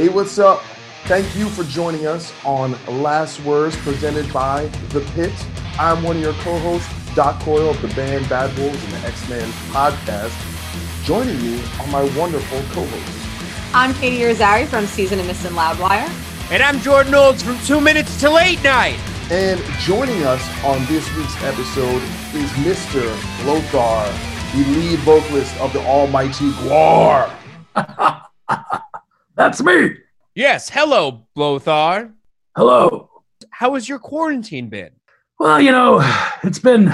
Hey, 0.00 0.08
what's 0.08 0.38
up? 0.38 0.62
Thank 1.04 1.36
you 1.36 1.50
for 1.50 1.62
joining 1.62 2.06
us 2.06 2.32
on 2.42 2.74
Last 2.88 3.38
Words 3.44 3.76
presented 3.76 4.32
by 4.32 4.64
The 4.94 5.02
Pit. 5.12 5.30
I'm 5.78 6.02
one 6.02 6.16
of 6.16 6.22
your 6.22 6.32
co-hosts, 6.32 6.88
Doc 7.14 7.38
Coyle 7.42 7.68
of 7.68 7.82
the 7.82 7.88
band 7.88 8.26
Bad 8.26 8.58
Wolves 8.58 8.82
and 8.82 8.94
the 8.94 9.06
Ex-Man 9.06 9.46
podcast. 9.72 10.32
Joining 11.04 11.36
me 11.42 11.62
are 11.80 11.86
my 11.88 12.02
wonderful 12.18 12.62
co-hosts. 12.72 13.26
I'm 13.74 13.92
Katie 13.92 14.20
Irizarry 14.20 14.66
from 14.66 14.86
Season 14.86 15.20
of 15.20 15.26
Mist 15.26 15.44
and 15.44 15.54
Loudwire. 15.54 16.08
And 16.50 16.62
I'm 16.62 16.80
Jordan 16.80 17.14
Olds 17.14 17.42
from 17.42 17.58
Two 17.66 17.82
Minutes 17.82 18.18
to 18.20 18.30
Late 18.30 18.64
Night. 18.64 18.98
And 19.30 19.60
joining 19.80 20.22
us 20.22 20.64
on 20.64 20.82
this 20.86 21.14
week's 21.14 21.36
episode 21.42 22.02
is 22.32 22.50
Mr. 22.64 23.06
Blothar, 23.42 24.10
the 24.54 24.64
lead 24.70 24.98
vocalist 25.00 25.54
of 25.60 25.74
the 25.74 25.80
almighty 25.80 26.52
GWAR. 26.52 27.30
That's 29.40 29.62
me. 29.62 29.92
Yes, 30.34 30.68
hello, 30.68 31.26
Blothar. 31.34 32.12
Hello. 32.54 33.08
How 33.48 33.72
has 33.72 33.88
your 33.88 33.98
quarantine 33.98 34.68
been? 34.68 34.90
Well, 35.38 35.58
you 35.62 35.72
know, 35.72 36.02
it's 36.42 36.58
been 36.58 36.92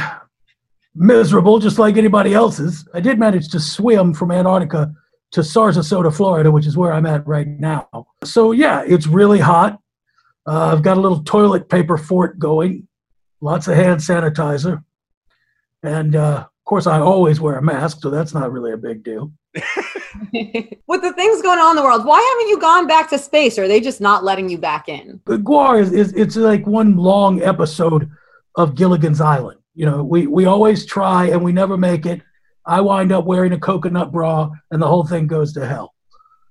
miserable, 0.94 1.58
just 1.58 1.80
like 1.80 1.96
anybody 1.96 2.34
else's. 2.34 2.86
I 2.94 3.00
did 3.00 3.18
manage 3.18 3.48
to 3.48 3.58
swim 3.58 4.14
from 4.14 4.30
Antarctica 4.30 4.94
to 5.32 5.40
Sarasota, 5.40 6.14
Florida, 6.16 6.52
which 6.52 6.68
is 6.68 6.76
where 6.76 6.92
I'm 6.92 7.04
at 7.04 7.26
right 7.26 7.48
now. 7.48 8.06
So, 8.22 8.52
yeah, 8.52 8.84
it's 8.86 9.08
really 9.08 9.40
hot. 9.40 9.80
Uh, 10.46 10.70
I've 10.72 10.82
got 10.82 10.98
a 10.98 11.00
little 11.00 11.24
toilet 11.24 11.68
paper 11.68 11.98
fort 11.98 12.38
going, 12.38 12.86
lots 13.40 13.66
of 13.66 13.74
hand 13.74 13.98
sanitizer. 13.98 14.84
And 15.82 16.14
uh, 16.14 16.44
of 16.46 16.64
course, 16.64 16.86
I 16.86 17.00
always 17.00 17.40
wear 17.40 17.56
a 17.56 17.62
mask, 17.62 18.02
so 18.02 18.10
that's 18.10 18.34
not 18.34 18.52
really 18.52 18.70
a 18.70 18.76
big 18.76 19.02
deal. 19.02 19.32
With 20.86 21.02
the 21.02 21.12
things 21.14 21.42
going 21.42 21.58
on 21.58 21.70
in 21.70 21.76
the 21.76 21.82
world, 21.82 22.04
why 22.04 22.20
haven't 22.32 22.48
you 22.48 22.60
gone 22.60 22.86
back 22.86 23.08
to 23.10 23.18
space? 23.18 23.58
Are 23.58 23.68
they 23.68 23.80
just 23.80 24.00
not 24.00 24.24
letting 24.24 24.48
you 24.48 24.58
back 24.58 24.88
in? 24.88 25.20
But 25.24 25.44
GWAR 25.44 25.80
is, 25.80 25.92
is 25.92 26.12
it's 26.12 26.36
like 26.36 26.66
one 26.66 26.96
long 26.96 27.42
episode 27.42 28.10
of 28.56 28.74
Gilligan's 28.74 29.20
Island. 29.20 29.60
You 29.74 29.86
know, 29.86 30.02
we, 30.02 30.26
we 30.26 30.46
always 30.46 30.86
try 30.86 31.26
and 31.26 31.42
we 31.42 31.52
never 31.52 31.76
make 31.76 32.06
it. 32.06 32.22
I 32.66 32.80
wind 32.80 33.12
up 33.12 33.24
wearing 33.24 33.52
a 33.52 33.58
coconut 33.58 34.12
bra 34.12 34.50
and 34.70 34.82
the 34.82 34.86
whole 34.88 35.06
thing 35.06 35.26
goes 35.26 35.52
to 35.54 35.66
hell. 35.66 35.94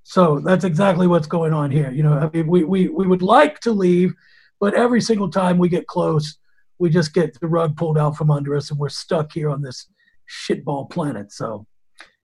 So 0.03 0.39
that's 0.39 0.63
exactly 0.63 1.07
what's 1.07 1.27
going 1.27 1.51
on 1.51 1.71
here. 1.71 1.91
You 1.91 2.03
know, 2.03 2.13
I 2.13 2.29
mean, 2.29 2.47
we, 2.47 2.63
we, 2.63 2.87
we 2.87 3.07
would 3.07 3.23
like 3.23 3.59
to 3.61 3.71
leave, 3.71 4.13
but 4.59 4.75
every 4.75 5.01
single 5.01 5.29
time 5.29 5.57
we 5.57 5.67
get 5.67 5.87
close, 5.87 6.37
we 6.77 6.89
just 6.89 7.13
get 7.13 7.39
the 7.39 7.47
rug 7.47 7.75
pulled 7.75 7.97
out 7.97 8.15
from 8.15 8.29
under 8.29 8.55
us 8.55 8.69
and 8.69 8.79
we're 8.79 8.89
stuck 8.89 9.31
here 9.31 9.49
on 9.49 9.61
this 9.61 9.87
shitball 10.29 10.89
planet. 10.89 11.31
So 11.31 11.65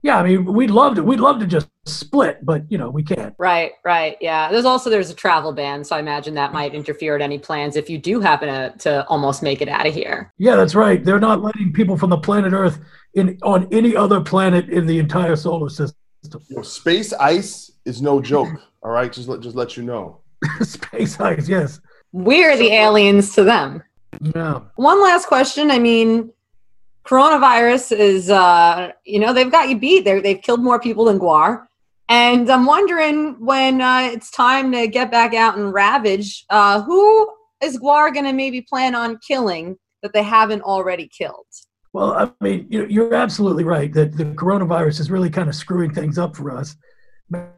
yeah, 0.04 0.18
I 0.18 0.24
mean, 0.24 0.46
we'd 0.46 0.72
love 0.72 0.96
to. 0.96 1.04
We'd 1.04 1.20
love 1.20 1.40
to 1.40 1.46
just 1.46 1.68
split, 1.86 2.44
but 2.44 2.64
you 2.72 2.78
know, 2.78 2.90
we 2.90 3.04
can't. 3.04 3.36
Right, 3.38 3.74
right. 3.86 4.18
Yeah. 4.20 4.52
There's 4.52 4.66
also 4.66 4.90
there's 4.90 5.12
a 5.12 5.14
travel 5.14 5.54
ban, 5.54 5.84
so 5.84 5.96
I 5.96 6.00
imagine 6.00 6.34
that 6.36 6.54
might 6.54 6.74
interfere 6.74 7.16
at 7.16 7.22
any 7.22 7.38
plans 7.38 7.76
if 7.76 7.90
you 7.90 8.00
do 8.00 8.20
happen 8.20 8.48
to 8.48 8.78
to 8.80 9.06
almost 9.08 9.44
make 9.44 9.62
it 9.62 9.70
out 9.70 9.86
of 9.86 9.94
here. 9.94 10.34
Yeah, 10.40 10.56
that's 10.56 10.74
right. 10.74 11.04
They're 11.04 11.20
not 11.20 11.44
letting 11.44 11.72
people 11.72 11.98
from 11.98 12.10
the 12.10 12.18
planet 12.18 12.52
Earth 12.52 12.80
in 13.14 13.38
on 13.44 13.68
any 13.72 13.96
other 13.96 14.22
planet 14.22 14.70
in 14.70 14.88
the 14.88 14.98
entire 14.98 15.36
solar 15.36 15.70
system. 15.70 15.98
You 16.48 16.58
know, 16.58 16.62
space 16.64 17.14
ice 17.14 17.72
is 17.86 18.02
no 18.02 18.22
joke. 18.22 18.50
All 18.82 18.92
right, 18.92 19.12
just 19.12 19.28
let 19.28 19.42
just 19.42 19.56
let 19.56 19.78
you 19.78 19.84
know. 19.84 20.22
Space 20.62 21.20
ice, 21.20 21.48
yes. 21.48 21.80
We're 22.12 22.58
the 22.58 22.74
aliens 22.74 23.36
to 23.36 23.44
them. 23.44 23.84
Yeah. 24.20 24.62
One 24.76 25.02
last 25.02 25.28
question. 25.28 25.70
I 25.70 25.78
mean, 25.78 26.32
coronavirus 27.06 27.98
is, 27.98 28.30
uh, 28.30 28.92
you 29.06 29.20
know, 29.20 29.34
they've 29.34 29.52
got 29.52 29.70
you 29.70 29.78
beat. 29.78 30.06
They're, 30.06 30.22
they've 30.22 30.42
killed 30.42 30.62
more 30.62 30.80
people 30.80 31.06
than 31.06 31.20
GWAR. 31.20 31.66
And 32.10 32.50
I'm 32.50 32.66
wondering 32.66 33.38
when 33.40 33.82
uh, 33.82 34.10
it's 34.12 34.32
time 34.32 34.72
to 34.74 34.88
get 34.88 35.12
back 35.12 35.34
out 35.34 35.58
and 35.58 35.74
ravage, 35.74 36.46
uh, 36.50 36.82
who 36.82 37.32
is 37.64 37.78
GWAR 37.80 38.14
going 38.14 38.26
to 38.26 38.34
maybe 38.34 38.62
plan 38.62 38.96
on 38.96 39.18
killing 39.26 39.78
that 40.02 40.14
they 40.14 40.24
haven't 40.24 40.62
already 40.62 41.08
killed? 41.08 41.46
Well, 41.94 42.14
I 42.14 42.32
mean, 42.44 42.68
you're 42.70 43.14
absolutely 43.14 43.64
right 43.64 43.92
that 43.94 44.16
the 44.16 44.26
coronavirus 44.26 45.02
is 45.02 45.12
really 45.12 45.30
kind 45.30 45.50
of 45.50 45.56
screwing 45.56 45.94
things 45.94 46.18
up 46.18 46.36
for 46.36 46.56
us, 46.56 46.76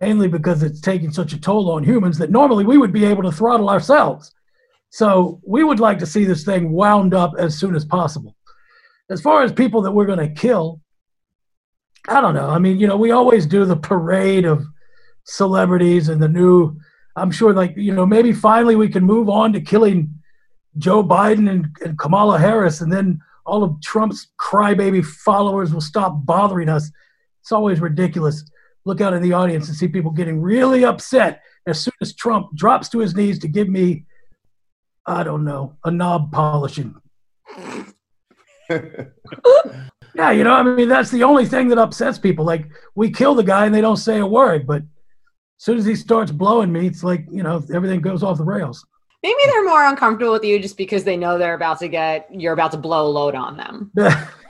mainly 0.02 0.28
because 0.28 0.64
it's 0.64 0.82
taking 0.82 1.12
such 1.12 1.34
a 1.34 1.40
toll 1.40 1.72
on 1.72 1.84
humans 1.84 2.18
that 2.18 2.32
normally 2.32 2.66
we 2.66 2.78
would 2.78 2.92
be 2.92 3.06
able 3.06 3.24
to 3.24 3.32
throttle 3.32 3.70
ourselves. 3.70 4.34
So 4.90 5.40
we 5.46 5.64
would 5.64 5.80
like 5.80 6.00
to 6.00 6.06
see 6.06 6.26
this 6.26 6.44
thing 6.44 6.72
wound 6.72 7.14
up 7.14 7.34
as 7.38 7.58
soon 7.58 7.76
as 7.76 7.86
possible. 7.86 8.36
As 9.14 9.22
far 9.22 9.44
as 9.44 9.52
people 9.54 9.84
that 9.84 9.92
we're 9.92 10.08
going 10.08 10.28
to 10.28 10.34
kill, 10.34 10.82
I 12.08 12.20
don't 12.20 12.34
know. 12.34 12.50
I 12.50 12.58
mean, 12.58 12.80
you 12.80 12.88
know, 12.88 12.98
we 12.98 13.12
always 13.12 13.46
do 13.46 13.64
the 13.64 13.76
parade 13.76 14.44
of 14.44 14.66
celebrities 15.24 16.10
and 16.10 16.20
the 16.20 16.28
new. 16.28 16.76
I'm 17.16 17.30
sure, 17.30 17.54
like, 17.54 17.78
you 17.78 17.94
know, 17.94 18.08
maybe 18.08 18.34
finally 18.34 18.76
we 18.76 18.90
can 18.90 19.04
move 19.04 19.30
on 19.30 19.54
to 19.54 19.62
killing 19.62 20.16
Joe 20.80 21.04
Biden 21.04 21.48
and, 21.48 21.68
and 21.86 21.98
Kamala 22.00 22.40
Harris, 22.40 22.82
and 22.82 22.92
then 22.92 23.22
all 23.46 23.64
of 23.64 23.80
Trump's 23.84 24.32
crybaby 24.42 25.06
followers 25.06 25.72
will 25.72 25.80
stop 25.80 26.26
bothering 26.26 26.68
us. 26.68 26.90
It's 27.42 27.52
always 27.52 27.80
ridiculous. 27.80 28.44
Look 28.84 29.00
out 29.00 29.14
in 29.14 29.22
the 29.22 29.34
audience 29.34 29.68
and 29.68 29.78
see 29.78 29.88
people 29.88 30.10
getting 30.10 30.42
really 30.42 30.86
upset 30.86 31.44
as 31.68 31.80
soon 31.80 31.94
as 32.02 32.16
Trump 32.16 32.48
drops 32.56 32.90
to 32.90 33.00
his 33.00 33.16
knees 33.16 33.38
to 33.40 33.48
give 33.48 33.70
me, 33.70 34.06
I 35.06 35.22
don't 35.22 35.46
know, 35.46 35.78
a 35.86 35.92
knob 35.92 36.32
polishing. 36.32 36.96
yeah, 40.16 40.32
you 40.32 40.44
know, 40.44 40.54
I 40.54 40.64
mean, 40.64 40.88
that's 40.88 41.12
the 41.12 41.24
only 41.24 41.46
thing 41.46 41.68
that 41.70 41.78
upsets 41.78 42.18
people. 42.18 42.46
Like, 42.46 42.70
we 42.96 43.12
kill 43.12 43.36
the 43.36 43.44
guy 43.44 43.66
and 43.66 43.74
they 43.74 43.82
don't 43.82 43.98
say 43.98 44.20
a 44.20 44.26
word, 44.26 44.68
but 44.68 44.82
as 44.82 44.88
soon 45.66 45.78
as 45.78 45.86
he 45.86 45.96
starts 45.96 46.32
blowing 46.32 46.72
me, 46.72 46.88
it's 46.88 47.04
like, 47.04 47.26
you 47.32 47.44
know, 47.44 47.64
everything 47.74 48.02
goes 48.02 48.24
off 48.24 48.38
the 48.38 48.44
rails. 48.44 48.86
Maybe 49.24 49.40
they're 49.46 49.64
more 49.64 49.86
uncomfortable 49.86 50.34
with 50.34 50.44
you 50.44 50.60
just 50.60 50.78
because 50.78 51.06
they 51.06 51.16
know 51.16 51.38
they're 51.38 51.54
about 51.54 51.80
to 51.80 51.88
get, 51.88 52.28
you're 52.30 52.54
about 52.54 52.72
to 52.72 52.78
blow 52.78 53.08
a 53.08 53.10
load 53.10 53.36
on 53.36 53.56
them. 53.56 53.92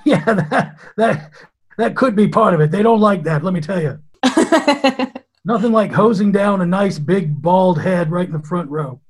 yeah, 0.05 0.23
that, 0.25 0.79
that, 0.97 1.31
that 1.77 1.95
could 1.95 2.15
be 2.15 2.27
part 2.27 2.53
of 2.53 2.61
it. 2.61 2.71
They 2.71 2.81
don't 2.81 2.99
like 2.99 3.23
that, 3.23 3.43
let 3.43 3.53
me 3.53 3.61
tell 3.61 3.81
you. 3.81 3.99
Nothing 5.45 5.73
like 5.73 5.91
hosing 5.91 6.31
down 6.31 6.61
a 6.61 6.65
nice 6.65 6.97
big 6.97 7.41
bald 7.41 7.79
head 7.79 8.09
right 8.09 8.25
in 8.25 8.31
the 8.31 8.39
front 8.39 8.69
row. 8.69 9.01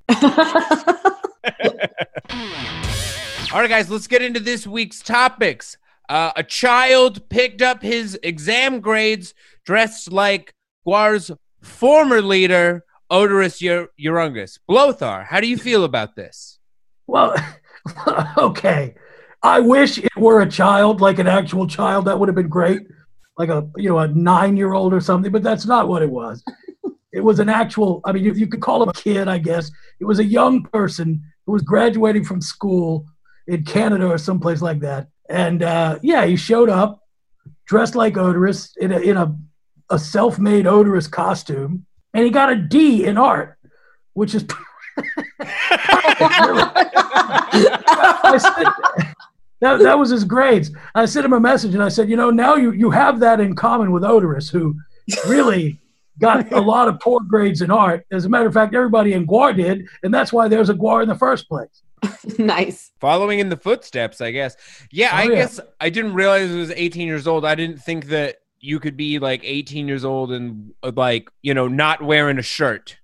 All 3.54 3.60
right, 3.60 3.70
guys, 3.70 3.88
let's 3.88 4.08
get 4.08 4.20
into 4.20 4.40
this 4.40 4.66
week's 4.66 5.00
topics. 5.00 5.76
Uh, 6.08 6.32
a 6.34 6.42
child 6.42 7.28
picked 7.28 7.62
up 7.62 7.82
his 7.82 8.18
exam 8.24 8.80
grades 8.80 9.32
dressed 9.64 10.10
like 10.10 10.52
GWAR's 10.84 11.30
former 11.62 12.20
leader, 12.20 12.84
Oderus 13.12 13.62
Urungus. 13.96 14.58
Blothar, 14.68 15.24
how 15.24 15.38
do 15.38 15.46
you 15.46 15.56
feel 15.56 15.84
about 15.84 16.16
this? 16.16 16.58
Well, 17.06 17.36
okay. 18.38 18.96
I 19.40 19.60
wish 19.60 19.98
it 19.98 20.10
were 20.16 20.40
a 20.40 20.50
child, 20.50 21.00
like 21.00 21.20
an 21.20 21.28
actual 21.28 21.68
child. 21.68 22.06
That 22.06 22.18
would 22.18 22.28
have 22.28 22.34
been 22.34 22.48
great, 22.48 22.82
like 23.38 23.50
a 23.50 23.70
you 23.76 23.88
know 23.88 24.00
a 24.00 24.08
nine-year-old 24.08 24.92
or 24.92 25.00
something. 25.00 25.30
But 25.30 25.44
that's 25.44 25.64
not 25.64 25.86
what 25.86 26.02
it 26.02 26.10
was. 26.10 26.42
it 27.12 27.20
was 27.20 27.38
an 27.38 27.48
actual. 27.48 28.00
I 28.04 28.10
mean, 28.10 28.24
you 28.24 28.48
could 28.48 28.62
call 28.62 28.82
him 28.82 28.88
a 28.88 28.94
kid, 28.94 29.28
I 29.28 29.38
guess. 29.38 29.70
It 30.00 30.06
was 30.06 30.18
a 30.18 30.24
young 30.24 30.64
person 30.64 31.22
who 31.46 31.52
was 31.52 31.62
graduating 31.62 32.24
from 32.24 32.40
school 32.40 33.06
in 33.46 33.64
Canada 33.64 34.06
or 34.06 34.18
someplace 34.18 34.62
like 34.62 34.80
that. 34.80 35.08
And 35.28 35.62
uh, 35.62 35.98
yeah, 36.02 36.24
he 36.26 36.36
showed 36.36 36.68
up 36.68 37.00
dressed 37.66 37.94
like 37.94 38.14
Oderus 38.14 38.76
in 38.76 38.92
a, 38.92 38.98
in 38.98 39.16
a, 39.16 39.36
a 39.90 39.98
self 39.98 40.38
made 40.38 40.66
Oderus 40.66 41.10
costume, 41.10 41.86
and 42.12 42.24
he 42.24 42.30
got 42.30 42.52
a 42.52 42.56
D 42.56 43.04
in 43.04 43.18
art, 43.18 43.58
which 44.12 44.34
is. 44.34 44.46
that, 49.60 49.78
that 49.80 49.98
was 49.98 50.10
his 50.10 50.24
grades. 50.24 50.70
I 50.94 51.06
sent 51.06 51.24
him 51.26 51.32
a 51.32 51.40
message 51.40 51.74
and 51.74 51.82
I 51.82 51.88
said, 51.88 52.08
you 52.08 52.16
know, 52.16 52.30
now 52.30 52.54
you, 52.54 52.70
you 52.70 52.90
have 52.90 53.18
that 53.20 53.40
in 53.40 53.56
common 53.56 53.90
with 53.90 54.04
Oderus, 54.04 54.50
who 54.50 54.76
really 55.26 55.80
got 56.20 56.52
a 56.52 56.60
lot 56.60 56.88
of 56.88 57.00
poor 57.00 57.20
grades 57.20 57.62
in 57.62 57.70
art. 57.70 58.06
As 58.12 58.24
a 58.24 58.28
matter 58.28 58.46
of 58.46 58.54
fact, 58.54 58.74
everybody 58.74 59.12
in 59.12 59.26
GWAR 59.26 59.56
did, 59.56 59.86
and 60.02 60.12
that's 60.12 60.32
why 60.32 60.48
there's 60.48 60.68
a 60.70 60.74
GWAR 60.74 61.02
in 61.02 61.08
the 61.08 61.14
first 61.14 61.48
place. 61.48 61.82
nice. 62.38 62.92
Following 63.00 63.38
in 63.40 63.48
the 63.48 63.56
footsteps, 63.56 64.20
I 64.20 64.30
guess. 64.30 64.56
Yeah, 64.90 65.10
oh, 65.12 65.16
I 65.16 65.22
yeah. 65.24 65.34
guess 65.36 65.60
I 65.80 65.90
didn't 65.90 66.14
realize 66.14 66.50
it 66.50 66.56
was 66.58 66.70
18 66.70 67.06
years 67.06 67.26
old. 67.26 67.44
I 67.44 67.54
didn't 67.54 67.78
think 67.78 68.06
that 68.06 68.36
you 68.60 68.80
could 68.80 68.96
be 68.96 69.18
like 69.18 69.42
18 69.44 69.88
years 69.88 70.04
old 70.04 70.32
and 70.32 70.72
like 70.82 71.28
you 71.42 71.52
know 71.54 71.68
not 71.68 72.02
wearing 72.02 72.38
a 72.38 72.42
shirt. 72.42 72.96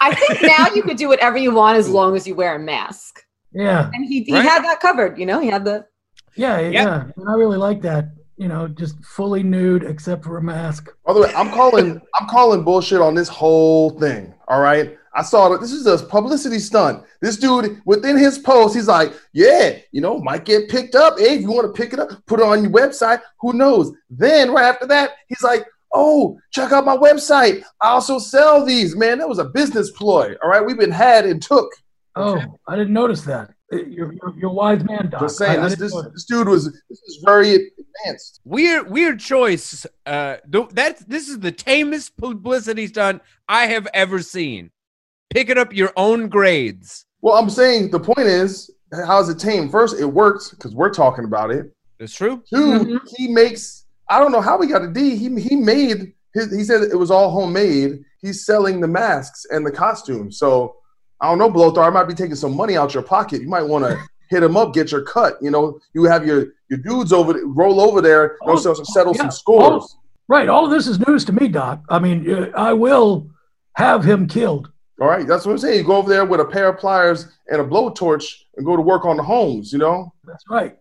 I 0.00 0.14
think 0.14 0.42
now 0.42 0.66
you 0.74 0.82
could 0.82 0.96
do 0.96 1.08
whatever 1.08 1.36
you 1.36 1.54
want 1.54 1.78
as 1.78 1.88
long 1.88 2.16
as 2.16 2.26
you 2.26 2.34
wear 2.34 2.56
a 2.56 2.58
mask. 2.58 3.20
Yeah, 3.52 3.90
And 3.92 4.04
he, 4.06 4.22
he 4.24 4.32
Right. 4.32 4.42
had 4.44 4.64
that 4.64 4.80
covered, 4.80 5.18
you 5.18 5.26
know, 5.26 5.38
he 5.38 5.46
had 5.48 5.64
the 5.64 5.86
yeah, 6.34 6.58
yeah. 6.58 7.04
And 7.16 7.28
I 7.28 7.34
really 7.34 7.58
like 7.58 7.82
that. 7.82 8.06
You 8.42 8.48
know, 8.48 8.66
just 8.66 8.96
fully 9.04 9.44
nude 9.44 9.84
except 9.84 10.24
for 10.24 10.36
a 10.36 10.42
mask. 10.42 10.88
By 11.06 11.12
the 11.12 11.20
way, 11.20 11.32
I'm 11.32 11.50
calling 11.50 12.00
I'm 12.18 12.26
calling 12.26 12.64
bullshit 12.64 13.00
on 13.00 13.14
this 13.14 13.28
whole 13.28 13.90
thing. 14.00 14.34
All 14.48 14.60
right. 14.60 14.98
I 15.14 15.22
saw 15.22 15.48
that 15.50 15.60
this 15.60 15.70
is 15.70 15.86
a 15.86 16.04
publicity 16.04 16.58
stunt. 16.58 17.04
This 17.20 17.36
dude 17.36 17.80
within 17.84 18.16
his 18.16 18.38
post, 18.38 18.74
he's 18.74 18.88
like, 18.88 19.12
Yeah, 19.32 19.78
you 19.92 20.00
know, 20.00 20.18
might 20.18 20.44
get 20.44 20.68
picked 20.68 20.96
up. 20.96 21.20
Hey, 21.20 21.36
if 21.36 21.42
you 21.42 21.52
want 21.52 21.72
to 21.72 21.80
pick 21.80 21.92
it 21.92 22.00
up, 22.00 22.10
put 22.26 22.40
it 22.40 22.46
on 22.46 22.64
your 22.64 22.72
website. 22.72 23.20
Who 23.42 23.52
knows? 23.52 23.92
Then 24.10 24.50
right 24.50 24.64
after 24.64 24.88
that, 24.88 25.10
he's 25.28 25.44
like, 25.44 25.64
Oh, 25.94 26.36
check 26.50 26.72
out 26.72 26.84
my 26.84 26.96
website. 26.96 27.62
I 27.80 27.90
also 27.90 28.18
sell 28.18 28.66
these. 28.66 28.96
Man, 28.96 29.18
that 29.18 29.28
was 29.28 29.38
a 29.38 29.44
business 29.44 29.92
ploy. 29.92 30.34
All 30.42 30.50
right. 30.50 30.66
We've 30.66 30.76
been 30.76 30.90
had 30.90 31.26
and 31.26 31.40
took. 31.40 31.70
Oh, 32.16 32.42
I 32.66 32.74
didn't 32.74 32.92
notice 32.92 33.22
that. 33.22 33.52
You're, 33.72 34.12
you're, 34.12 34.34
you're 34.36 34.50
a 34.50 34.52
wise 34.52 34.84
man, 34.84 35.08
Doc. 35.10 35.20
Just 35.22 35.38
saying, 35.38 35.58
I- 35.60 35.64
I 35.64 35.68
this, 35.70 35.78
didn't 35.78 36.04
this, 36.04 36.12
this 36.12 36.24
dude 36.24 36.48
was 36.48 36.64
this 36.90 37.02
is 37.02 37.22
very 37.24 37.54
advanced. 38.04 38.40
Weird, 38.44 38.90
weird 38.90 39.18
choice. 39.18 39.86
Uh, 40.04 40.36
th- 40.50 40.68
that 40.72 41.08
this 41.08 41.28
is 41.28 41.40
the 41.40 41.52
tamest 41.52 42.16
publicity 42.16 42.86
stunt 42.86 43.22
I 43.48 43.66
have 43.66 43.88
ever 43.94 44.20
seen. 44.20 44.70
Picking 45.30 45.56
up 45.58 45.72
your 45.72 45.92
own 45.96 46.28
grades. 46.28 47.06
Well, 47.22 47.36
I'm 47.36 47.48
saying 47.48 47.90
the 47.90 48.00
point 48.00 48.26
is, 48.28 48.70
how's 49.06 49.28
it 49.30 49.38
tame? 49.38 49.70
First, 49.70 49.98
it 49.98 50.04
works 50.04 50.50
because 50.50 50.74
we're 50.74 50.92
talking 50.92 51.24
about 51.24 51.50
it. 51.50 51.72
That's 51.98 52.14
true. 52.14 52.42
2 52.52 52.56
Mhm. 52.56 53.00
he 53.16 53.28
makes. 53.28 53.86
I 54.10 54.18
don't 54.18 54.32
know 54.32 54.40
how 54.42 54.60
he 54.60 54.68
got 54.68 54.82
a 54.82 54.88
D. 54.88 55.16
He 55.16 55.40
he 55.40 55.56
made 55.56 56.12
his. 56.34 56.54
He 56.54 56.64
said 56.64 56.82
it 56.82 56.96
was 56.98 57.10
all 57.10 57.30
homemade. 57.30 58.02
He's 58.20 58.44
selling 58.44 58.80
the 58.80 58.88
masks 58.88 59.46
and 59.50 59.64
the 59.64 59.70
costumes. 59.72 60.38
So 60.38 60.76
I 61.22 61.28
don't 61.28 61.38
know, 61.38 61.50
Blothar. 61.50 61.86
I 61.86 61.90
might 61.90 62.08
be 62.08 62.14
taking 62.14 62.34
some 62.34 62.54
money 62.56 62.76
out 62.76 62.92
your 62.94 63.02
pocket. 63.02 63.40
You 63.42 63.48
might 63.48 63.62
want 63.62 63.84
to 63.84 63.98
hit 64.28 64.42
him 64.42 64.56
up, 64.56 64.74
get 64.74 64.90
your 64.92 65.02
cut. 65.02 65.34
You 65.40 65.50
know, 65.50 65.78
you 65.94 66.04
have 66.04 66.26
your 66.26 66.48
your 66.68 66.78
dudes 66.80 67.12
over 67.12 67.32
there, 67.32 67.46
roll 67.46 67.80
over 67.80 68.00
there, 68.02 68.36
you 68.42 68.46
know, 68.48 68.52
Oh, 68.54 68.56
so- 68.56 68.74
settle 68.74 69.14
yeah. 69.14 69.22
some 69.22 69.30
scores. 69.30 69.96
Right. 70.28 70.48
All 70.48 70.64
of 70.64 70.70
this 70.70 70.86
is 70.86 70.98
news 71.06 71.24
to 71.26 71.32
me, 71.32 71.48
Doc. 71.48 71.82
I 71.88 71.98
mean, 71.98 72.30
uh, 72.32 72.50
I 72.56 72.72
will 72.72 73.28
have 73.76 74.04
him 74.04 74.26
killed. 74.26 74.70
All 75.00 75.08
right, 75.08 75.26
that's 75.26 75.44
what 75.44 75.52
I'm 75.52 75.58
saying. 75.58 75.78
You 75.78 75.84
go 75.84 75.96
over 75.96 76.08
there 76.08 76.24
with 76.24 76.38
a 76.40 76.44
pair 76.44 76.68
of 76.68 76.78
pliers 76.78 77.26
and 77.48 77.60
a 77.60 77.64
blowtorch 77.64 78.24
and 78.56 78.64
go 78.64 78.76
to 78.76 78.82
work 78.82 79.04
on 79.04 79.16
the 79.16 79.22
homes. 79.22 79.72
You 79.72 79.78
know. 79.80 80.12
That's 80.24 80.44
right. 80.48 80.76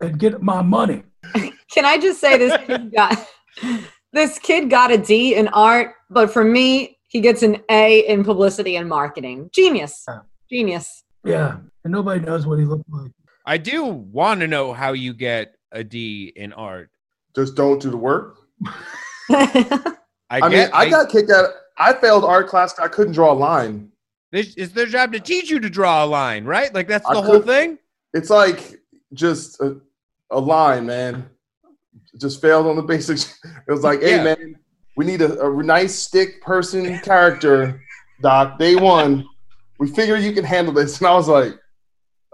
And 0.00 0.18
get 0.18 0.42
my 0.42 0.62
money. 0.62 1.02
Can 1.70 1.84
I 1.84 1.96
just 1.98 2.20
say 2.20 2.36
this 2.38 2.60
kid 2.66 2.92
got 2.94 3.26
this 4.12 4.38
kid 4.38 4.68
got 4.70 4.90
a 4.92 4.98
D 4.98 5.34
in 5.36 5.48
art, 5.48 5.94
but 6.10 6.30
for 6.30 6.44
me, 6.44 6.98
he 7.12 7.20
gets 7.20 7.42
an 7.42 7.58
A 7.68 8.00
in 8.08 8.24
publicity 8.24 8.76
and 8.76 8.88
marketing. 8.88 9.50
Genius. 9.52 10.04
Yeah. 10.08 10.20
Genius. 10.50 11.04
Yeah. 11.24 11.58
And 11.84 11.92
nobody 11.92 12.20
knows 12.24 12.46
what 12.46 12.58
he 12.58 12.64
looked 12.64 12.88
like. 12.88 13.10
I 13.44 13.58
do 13.58 13.84
want 13.84 14.40
to 14.40 14.46
know 14.48 14.72
how 14.72 14.92
you 14.94 15.12
get 15.12 15.54
a 15.72 15.84
D 15.84 16.32
in 16.34 16.52
art. 16.54 16.90
Just 17.36 17.54
don't 17.54 17.80
do 17.82 17.90
the 17.90 17.96
work. 17.98 18.38
I, 19.30 19.96
I 20.30 20.40
mean, 20.42 20.50
get, 20.52 20.74
I 20.74 20.88
got 20.88 21.10
kicked 21.10 21.30
out. 21.30 21.50
I 21.76 21.92
failed 21.92 22.24
art 22.24 22.48
class. 22.48 22.78
I 22.78 22.88
couldn't 22.88 23.12
draw 23.12 23.32
a 23.32 23.34
line. 23.34 23.90
It's, 24.32 24.54
it's 24.56 24.72
their 24.72 24.86
job 24.86 25.12
to 25.12 25.20
teach 25.20 25.50
you 25.50 25.60
to 25.60 25.68
draw 25.68 26.04
a 26.04 26.06
line, 26.06 26.44
right? 26.44 26.72
Like 26.72 26.88
that's 26.88 27.06
I 27.06 27.14
the 27.14 27.22
whole 27.22 27.36
could- 27.38 27.46
thing. 27.46 27.78
It's 28.14 28.30
like 28.30 28.80
just 29.12 29.60
a, 29.60 29.78
a 30.30 30.40
line, 30.40 30.86
man. 30.86 31.28
Just 32.18 32.40
failed 32.40 32.66
on 32.66 32.76
the 32.76 32.82
basics. 32.82 33.38
It 33.68 33.70
was 33.72 33.82
like, 33.82 34.00
hey, 34.00 34.16
Yeah. 34.16 34.24
man, 34.24 34.56
we 34.96 35.04
need 35.04 35.22
a, 35.22 35.40
a 35.40 35.62
nice 35.62 35.94
stick 35.94 36.42
person 36.42 36.98
character, 37.00 37.82
Doc. 38.20 38.58
Day 38.58 38.76
one, 38.76 39.26
we 39.78 39.88
figure 39.88 40.16
you 40.16 40.32
can 40.32 40.44
handle 40.44 40.74
this. 40.74 40.98
And 40.98 41.06
I 41.06 41.14
was 41.14 41.28
like, 41.28 41.54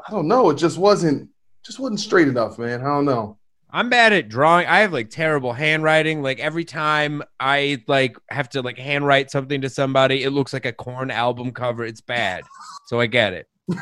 I 0.07 0.11
don't 0.11 0.29
know. 0.29 0.51
It 0.51 0.57
just 0.57 0.79
wasn't, 0.79 1.29
just 1.65 1.79
wasn't 1.79 2.01
straight 2.01 2.29
enough, 2.29 2.59
man. 2.59 2.81
I 2.81 2.85
don't 2.85 3.05
know. 3.05 3.39
I'm 3.71 3.91
bad 3.91 4.15
at 4.15 4.29
drawing. 4.31 4.67
I 4.67 4.81
have 4.81 4.95
like 4.95 5.11
terrible 5.11 5.53
handwriting. 5.53 6.23
Like 6.23 6.41
every 6.41 6.65
time 6.65 7.23
I 7.39 7.83
like 7.87 8.17
have 8.31 8.49
to 8.51 8.63
like 8.63 8.79
handwrite 8.79 9.31
something 9.31 9.61
to 9.61 9.69
somebody, 9.69 10.23
it 10.23 10.31
looks 10.31 10.55
like 10.55 10.65
a 10.65 10.73
Korn 10.73 11.11
album 11.11 11.53
cover. 11.53 11.85
It's 11.85 12.01
bad. 12.01 12.45
So 12.87 12.99
I 12.99 13.07
get 13.07 13.35
it. 13.35 13.47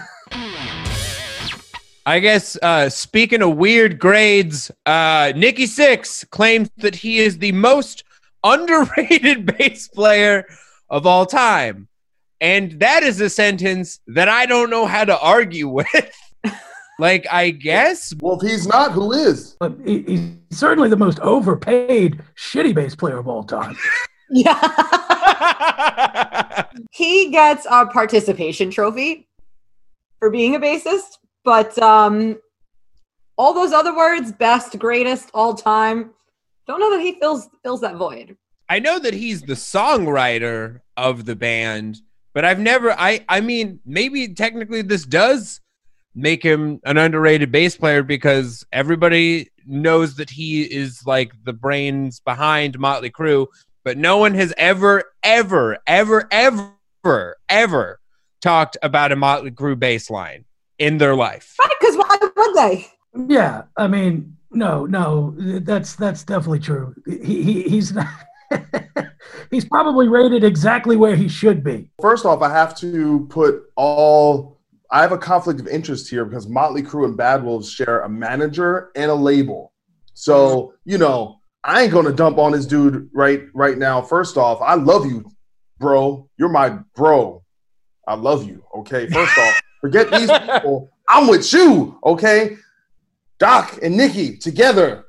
I 2.05 2.21
guess 2.21 2.57
uh 2.63 2.89
speaking 2.89 3.43
of 3.43 3.57
weird 3.57 4.01
grades, 4.01 4.73
uh 4.87 5.33
Nikki 5.37 5.67
Sixx 5.67 6.29
claims 6.31 6.69
that 6.79 6.97
he 6.97 7.19
is 7.19 7.39
the 7.39 7.53
most 7.53 8.03
underrated 8.53 9.47
bass 9.59 9.89
player 9.89 10.47
of 10.89 11.07
all 11.07 11.27
time. 11.27 11.89
And 12.41 12.81
that 12.81 13.03
is 13.03 13.21
a 13.21 13.31
sentence 13.31 14.01
that 14.09 14.29
I 14.29 14.47
don't 14.47 14.71
know 14.71 14.87
how 14.87 15.05
to 15.05 15.19
argue 15.19 15.69
with. 15.69 15.87
like 16.99 17.27
I 17.31 17.51
guess 17.51 18.15
Well, 18.21 18.39
if 18.41 18.49
he's 18.49 18.67
not, 18.67 18.93
who 18.93 19.13
is? 19.13 19.57
But 19.59 19.77
he's 19.85 20.33
certainly 20.51 20.89
the 20.89 20.97
most 20.97 21.19
overpaid 21.21 22.23
shitty 22.37 22.75
bass 22.75 22.95
player 22.95 23.19
of 23.19 23.27
all 23.29 23.43
time. 23.45 23.77
yeah. 24.31 24.63
he 26.93 27.31
gets 27.31 27.67
a 27.71 27.87
participation 27.87 28.71
trophy 28.71 29.29
for 30.19 30.31
being 30.31 30.55
a 30.55 30.61
bassist, 30.61 31.19
but 31.45 31.77
um 31.79 32.39
all 33.39 33.53
those 33.53 33.73
other 33.73 33.95
words, 33.95 34.33
best, 34.33 34.79
greatest, 34.79 35.31
all 35.35 35.53
time, 35.55 36.11
don't 36.67 36.81
know 36.81 36.91
that 36.97 37.03
he 37.03 37.19
fills 37.19 37.49
fills 37.63 37.81
that 37.81 37.97
void. 37.97 38.37
I 38.69 38.81
know 38.81 38.99
that 38.99 39.15
he's 39.15 39.43
the 39.43 39.55
songwriter 39.55 40.81
of 40.97 41.25
the 41.25 41.37
band, 41.37 42.01
but 42.35 42.45
I've 42.45 42.59
never 42.59 42.93
I 42.93 43.25
I 43.29 43.41
mean 43.41 43.81
maybe 43.85 44.29
technically 44.35 44.83
this 44.83 45.05
does 45.05 45.61
make 46.15 46.43
him 46.43 46.81
an 46.85 46.97
underrated 46.97 47.53
bass 47.53 47.77
player 47.77 48.03
because 48.03 48.67
everybody 48.73 49.51
knows 49.67 50.17
that 50.17 50.31
he 50.31 50.63
is 50.63 51.07
like 51.07 51.33
the 51.45 51.53
brains 51.53 52.21
behind 52.21 52.79
Motley 52.79 53.11
Crue, 53.11 53.47
but 53.85 53.99
no 53.99 54.17
one 54.17 54.35
has 54.35 54.53
ever 54.57 55.05
ever 55.23 55.79
ever 55.87 56.27
ever 56.31 57.37
ever 57.49 58.01
talked 58.41 58.77
about 58.83 59.13
a 59.13 59.17
Motley 59.17 59.51
Crue 59.51 59.79
bass 59.79 60.11
line 60.11 60.45
in 60.79 60.99
their 60.99 61.15
life. 61.15 61.55
Right, 61.61 61.71
because 61.81 61.97
why 61.97 62.19
would 62.37 62.55
they? 62.57 62.89
Yeah, 63.33 63.63
I 63.77 63.87
mean, 63.87 64.37
no, 64.57 64.87
no, 64.87 65.35
that's 65.61 65.95
that's 65.95 66.25
definitely 66.25 66.61
true. 66.61 66.95
He, 67.07 67.43
he 67.43 67.63
he's 67.63 67.93
not. 67.93 68.09
he's 69.51 69.65
probably 69.65 70.09
rated 70.09 70.43
exactly 70.43 70.97
where 70.97 71.15
he 71.15 71.29
should 71.29 71.63
be. 71.63 71.91
First 72.01 72.25
off, 72.25 72.43
I 72.43 72.51
have 72.51 72.77
to 72.79 73.27
put 73.31 73.65
all. 73.77 74.59
I 74.91 75.03
have 75.03 75.13
a 75.13 75.19
conflict 75.19 75.61
of 75.61 75.67
interest 75.69 76.09
here 76.09 76.25
because 76.25 76.49
Motley 76.49 76.83
Crue 76.83 77.05
and 77.05 77.17
Bad 77.17 77.45
Wolves 77.45 77.71
share 77.71 78.01
a 78.01 78.09
manager 78.09 78.91
and 78.97 79.11
a 79.11 79.15
label. 79.15 79.73
So 80.15 80.75
you 80.85 80.99
know, 80.99 81.41
I 81.63 81.83
ain't 81.83 81.93
gonna 81.93 82.13
dump 82.13 82.39
on 82.39 82.53
this 82.53 82.67
dude 82.67 83.11
right 83.13 83.43
right 83.55 83.77
now. 83.77 84.01
First 84.01 84.37
off, 84.37 84.61
I 84.63 84.75
love 84.75 85.07
you, 85.07 85.31
bro. 85.79 86.29
You're 86.39 86.49
my 86.49 86.79
bro. 86.95 87.45
I 88.09 88.15
love 88.15 88.47
you. 88.47 88.65
Okay. 88.79 89.09
First 89.09 89.37
off, 89.37 89.61
forget 89.81 90.11
these 90.11 90.31
people. 90.53 90.91
I'm 91.09 91.29
with 91.29 91.53
you. 91.53 91.99
Okay. 92.05 92.57
Doc 93.39 93.79
and 93.83 93.97
Nikki 93.97 94.37
together, 94.37 95.05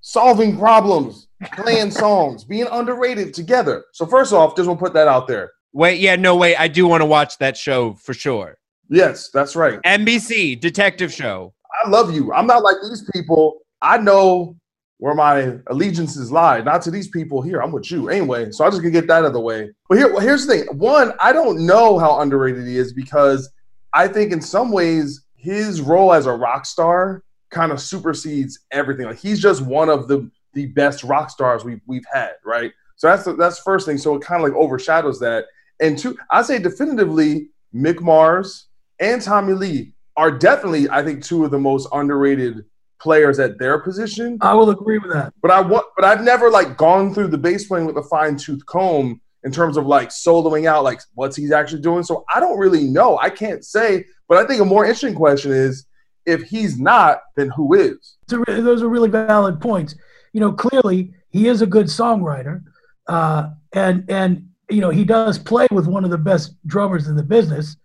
solving 0.00 0.58
problems, 0.58 1.28
playing 1.54 1.90
songs, 1.90 2.44
being 2.44 2.66
underrated 2.70 3.32
together. 3.32 3.84
So 3.92 4.06
first 4.06 4.32
off, 4.32 4.56
just 4.56 4.68
want 4.68 4.78
to 4.78 4.84
put 4.84 4.94
that 4.94 5.08
out 5.08 5.26
there. 5.26 5.52
Wait, 5.72 6.00
yeah, 6.00 6.16
no 6.16 6.36
wait, 6.36 6.56
I 6.56 6.68
do 6.68 6.86
want 6.86 7.02
to 7.02 7.06
watch 7.06 7.38
that 7.38 7.56
show 7.56 7.94
for 7.94 8.14
sure. 8.14 8.58
Yes, 8.88 9.30
that's 9.30 9.56
right. 9.56 9.80
NBC 9.82 10.60
detective 10.60 11.12
show. 11.12 11.54
I 11.84 11.88
love 11.88 12.14
you. 12.14 12.32
I'm 12.32 12.46
not 12.46 12.62
like 12.62 12.76
these 12.88 13.08
people. 13.12 13.58
I 13.82 13.98
know 13.98 14.56
where 14.98 15.14
my 15.14 15.58
allegiances 15.66 16.32
lie, 16.32 16.60
not 16.62 16.80
to 16.82 16.90
these 16.90 17.08
people 17.08 17.42
here. 17.42 17.60
I'm 17.60 17.72
with 17.72 17.90
you 17.90 18.08
anyway. 18.08 18.50
So 18.50 18.64
I 18.64 18.70
just 18.70 18.80
gonna 18.80 18.90
get 18.90 19.06
that 19.08 19.18
out 19.18 19.24
of 19.26 19.32
the 19.32 19.40
way. 19.40 19.70
But 19.88 19.98
here, 19.98 20.20
here's 20.20 20.46
the 20.46 20.58
thing. 20.58 20.78
One, 20.78 21.12
I 21.20 21.32
don't 21.32 21.66
know 21.66 21.98
how 21.98 22.20
underrated 22.20 22.66
he 22.66 22.78
is 22.78 22.92
because 22.92 23.50
I 23.92 24.08
think 24.08 24.32
in 24.32 24.40
some 24.40 24.72
ways 24.72 25.24
his 25.34 25.80
role 25.80 26.12
as 26.12 26.26
a 26.26 26.32
rock 26.32 26.64
star 26.64 27.22
kind 27.50 27.72
of 27.72 27.80
supersedes 27.80 28.60
everything. 28.70 29.06
Like 29.06 29.18
he's 29.18 29.40
just 29.40 29.62
one 29.62 29.88
of 29.88 30.08
the 30.08 30.30
the 30.54 30.66
best 30.66 31.04
rock 31.04 31.30
stars 31.30 31.64
we've 31.64 31.80
we've 31.86 32.06
had, 32.12 32.32
right? 32.44 32.72
So 32.96 33.08
that's 33.08 33.24
the, 33.24 33.34
that's 33.34 33.58
first 33.60 33.86
thing. 33.86 33.98
So 33.98 34.14
it 34.16 34.22
kind 34.22 34.42
of 34.42 34.48
like 34.48 34.58
overshadows 34.58 35.20
that. 35.20 35.44
And 35.80 35.98
two, 35.98 36.16
I 36.30 36.42
say 36.42 36.58
definitively, 36.58 37.50
Mick 37.74 38.00
Mars 38.00 38.68
and 38.98 39.20
Tommy 39.20 39.52
Lee 39.52 39.92
are 40.16 40.30
definitely, 40.30 40.88
I 40.88 41.04
think, 41.04 41.22
two 41.22 41.44
of 41.44 41.50
the 41.50 41.58
most 41.58 41.88
underrated 41.92 42.64
players 42.98 43.38
at 43.38 43.58
their 43.58 43.78
position. 43.78 44.38
I 44.40 44.54
will 44.54 44.70
agree 44.70 44.96
with 44.98 45.12
that. 45.12 45.34
But 45.42 45.50
I 45.50 45.60
want, 45.60 45.84
but 45.94 46.06
I've 46.06 46.22
never 46.22 46.50
like 46.50 46.78
gone 46.78 47.12
through 47.12 47.28
the 47.28 47.38
bass 47.38 47.68
playing 47.68 47.86
with 47.86 47.98
a 47.98 48.02
fine 48.04 48.36
tooth 48.36 48.64
comb 48.64 49.20
in 49.44 49.52
terms 49.52 49.76
of 49.76 49.86
like 49.86 50.08
soloing 50.08 50.66
out, 50.66 50.82
like 50.82 51.00
what's 51.14 51.36
he's 51.36 51.52
actually 51.52 51.82
doing. 51.82 52.02
So 52.02 52.24
I 52.34 52.40
don't 52.40 52.58
really 52.58 52.84
know. 52.84 53.18
I 53.18 53.28
can't 53.28 53.64
say. 53.64 54.06
But 54.28 54.38
I 54.38 54.46
think 54.46 54.62
a 54.62 54.64
more 54.64 54.84
interesting 54.84 55.14
question 55.14 55.52
is, 55.52 55.86
if 56.26 56.42
he's 56.42 56.78
not, 56.78 57.20
then 57.36 57.48
who 57.50 57.74
is? 57.74 58.16
It's 58.24 58.32
a 58.32 58.38
re- 58.38 58.60
those 58.60 58.82
are 58.82 58.88
really 58.88 59.08
valid 59.08 59.60
points. 59.60 59.94
You 60.32 60.40
know, 60.40 60.52
clearly 60.52 61.14
he 61.30 61.48
is 61.48 61.62
a 61.62 61.66
good 61.66 61.86
songwriter, 61.86 62.62
uh, 63.08 63.50
and 63.72 64.04
and 64.10 64.48
you 64.68 64.80
know 64.80 64.90
he 64.90 65.04
does 65.04 65.38
play 65.38 65.66
with 65.70 65.86
one 65.86 66.04
of 66.04 66.10
the 66.10 66.18
best 66.18 66.54
drummers 66.66 67.06
in 67.08 67.16
the 67.16 67.22
business, 67.22 67.76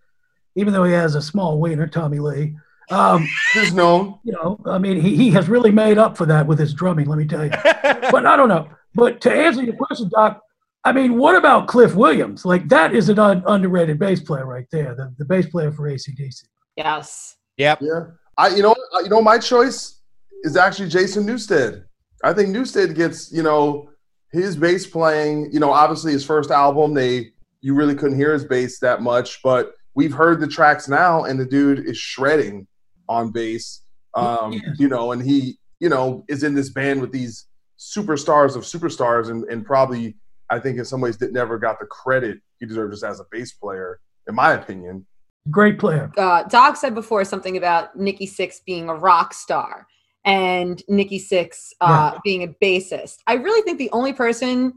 even 0.56 0.74
though 0.74 0.84
he 0.84 0.94
has 0.94 1.16
a 1.16 1.22
small 1.22 1.60
wiener, 1.60 1.88
Tommy 1.88 2.20
Lee. 2.20 2.56
Um, 2.90 3.28
Who's 3.54 3.74
known? 3.74 4.20
you 4.24 4.34
know, 4.34 4.60
I 4.66 4.78
mean, 4.78 5.00
he, 5.00 5.16
he 5.16 5.32
has 5.32 5.48
really 5.48 5.72
made 5.72 5.98
up 5.98 6.18
for 6.18 6.26
that 6.26 6.48
with 6.48 6.60
his 6.60 6.74
drumming. 6.74 7.08
Let 7.08 7.18
me 7.18 7.26
tell 7.26 7.46
you. 7.46 7.52
But 8.12 8.26
I 8.26 8.36
don't 8.36 8.50
know. 8.50 8.68
But 8.94 9.22
to 9.22 9.32
answer 9.32 9.64
your 9.64 9.76
question, 9.76 10.10
Doc, 10.10 10.42
I 10.84 10.92
mean, 10.92 11.18
what 11.18 11.36
about 11.36 11.68
Cliff 11.68 11.96
Williams? 11.96 12.44
Like 12.44 12.68
that 12.70 12.94
is 12.94 13.08
an 13.08 13.20
un- 13.20 13.44
underrated 13.48 14.00
bass 14.00 14.20
player 14.20 14.46
right 14.46 14.66
there, 14.72 14.96
the, 14.96 15.14
the 15.18 15.24
bass 15.24 15.46
player 15.48 15.72
for 15.72 15.84
ACDC. 15.90 16.44
Yes. 16.76 17.38
yep. 17.58 17.80
Yeah. 17.82 18.08
I 18.42 18.56
you 18.56 18.64
know 18.64 18.76
you 19.04 19.10
know 19.10 19.22
my 19.22 19.38
choice 19.38 20.02
is 20.44 20.58
actually 20.58 20.90
Jason 20.90 21.26
Newsted. 21.26 21.84
I 22.24 22.34
think 22.34 22.50
Newstead 22.50 22.96
gets, 22.96 23.32
you 23.32 23.44
know, 23.44 23.90
his 24.32 24.56
bass 24.56 24.86
playing, 24.86 25.52
you 25.52 25.60
know, 25.60 25.72
obviously 25.72 26.12
his 26.12 26.26
first 26.26 26.52
album, 26.52 26.94
they 26.94 27.32
you 27.62 27.76
really 27.76 27.96
couldn't 27.96 28.18
hear 28.18 28.34
his 28.34 28.46
bass 28.46 28.80
that 28.80 29.02
much, 29.02 29.42
but 29.44 29.74
we've 29.94 30.14
heard 30.14 30.40
the 30.40 30.48
tracks 30.48 30.88
now 30.88 31.26
and 31.26 31.40
the 31.40 31.46
dude 31.46 31.86
is 31.86 31.98
shredding 31.98 32.68
on 33.08 33.32
bass. 33.32 33.84
Um, 34.16 34.54
Yeah. 34.54 34.60
you 34.78 34.88
know, 34.88 35.12
and 35.12 35.22
he, 35.22 35.58
you 35.80 35.90
know, 35.90 36.26
is 36.28 36.44
in 36.44 36.56
this 36.56 36.70
band 36.70 37.02
with 37.02 37.12
these 37.12 37.48
superstars 37.80 38.56
of 38.56 38.64
superstars 38.64 39.30
and, 39.30 39.44
and 39.46 39.66
probably 39.66 40.16
I 40.50 40.60
think 40.60 40.78
in 40.78 40.86
some 40.86 41.02
ways 41.02 41.18
that 41.20 41.32
never 41.34 41.58
got 41.58 41.80
the 41.80 41.86
credit 41.86 42.40
he 42.60 42.66
deserved 42.66 42.94
just 42.94 43.04
as 43.04 43.20
a 43.20 43.26
bass 43.32 43.52
player, 43.54 44.00
in 44.28 44.36
my 44.36 44.54
opinion. 44.54 45.06
Great 45.50 45.80
player. 45.80 46.12
uh, 46.18 46.44
Doc 46.44 46.76
said 46.76 46.94
before 46.94 47.26
something 47.26 47.58
about 47.58 47.98
Nikki 47.98 48.28
Sixx 48.28 48.64
being 48.66 48.90
a 48.90 48.96
rock 48.96 49.34
star 49.34 49.88
and 50.24 50.82
Nikki 50.88 51.20
Sixx 51.20 51.72
uh, 51.82 52.20
being 52.24 52.44
a 52.44 52.48
bassist. 52.64 53.18
I 53.26 53.34
really 53.34 53.62
think 53.64 53.80
the 53.80 53.90
only 53.92 54.14
person 54.14 54.74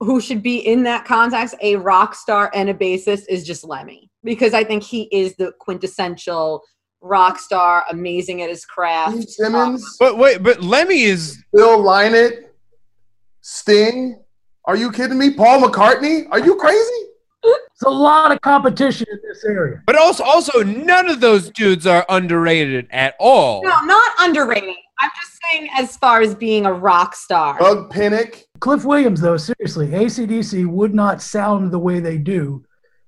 who 0.00 0.20
should 0.20 0.42
be 0.42 0.58
in 0.58 0.82
that 0.82 1.06
context, 1.06 1.54
a 1.62 1.76
rock 1.76 2.14
star 2.14 2.50
and 2.54 2.68
a 2.68 2.74
bassist, 2.74 3.22
is 3.28 3.46
just 3.46 3.64
Lemmy 3.64 4.10
because 4.22 4.52
I 4.52 4.62
think 4.62 4.82
he 4.82 5.04
is 5.04 5.34
the 5.36 5.52
quintessential 5.58 6.62
rock 7.00 7.38
star, 7.38 7.84
amazing 7.90 8.42
at 8.42 8.50
his 8.50 8.64
craft. 8.66 9.12
Steve 9.16 9.28
Simmons, 9.28 9.96
But 9.98 10.18
wait, 10.18 10.42
but 10.42 10.62
Lemmy 10.62 11.02
is 11.02 11.42
Phil 11.54 11.78
Lynott, 11.78 12.44
Sting. 13.40 14.22
Are 14.66 14.76
you 14.76 14.90
kidding 14.90 15.18
me? 15.18 15.30
Paul 15.30 15.62
McCartney? 15.62 16.26
Are 16.30 16.40
you 16.40 16.56
crazy? 16.56 17.04
It's 17.74 17.82
a 17.82 17.88
lot 17.90 18.30
of 18.30 18.40
competition 18.40 19.06
in 19.10 19.18
this 19.28 19.44
area. 19.44 19.82
but 19.86 19.96
also 19.98 20.22
also 20.22 20.62
none 20.62 21.08
of 21.08 21.20
those 21.20 21.50
dudes 21.50 21.86
are 21.88 22.06
underrated 22.08 22.86
at 22.92 23.16
all. 23.18 23.62
No, 23.64 23.80
not 23.80 24.12
underrated. 24.20 24.76
I'm 25.00 25.10
just 25.20 25.40
saying 25.42 25.68
as 25.76 25.96
far 25.96 26.20
as 26.20 26.36
being 26.36 26.66
a 26.66 26.72
rock 26.72 27.16
star. 27.16 27.58
Doug 27.58 27.92
Pinnick. 27.92 28.44
Cliff 28.60 28.84
Williams, 28.84 29.20
though, 29.20 29.36
seriously, 29.36 29.88
ACDC 29.88 30.66
would 30.66 30.94
not 30.94 31.20
sound 31.20 31.72
the 31.72 31.78
way 31.78 31.98
they 31.98 32.16
do 32.16 32.64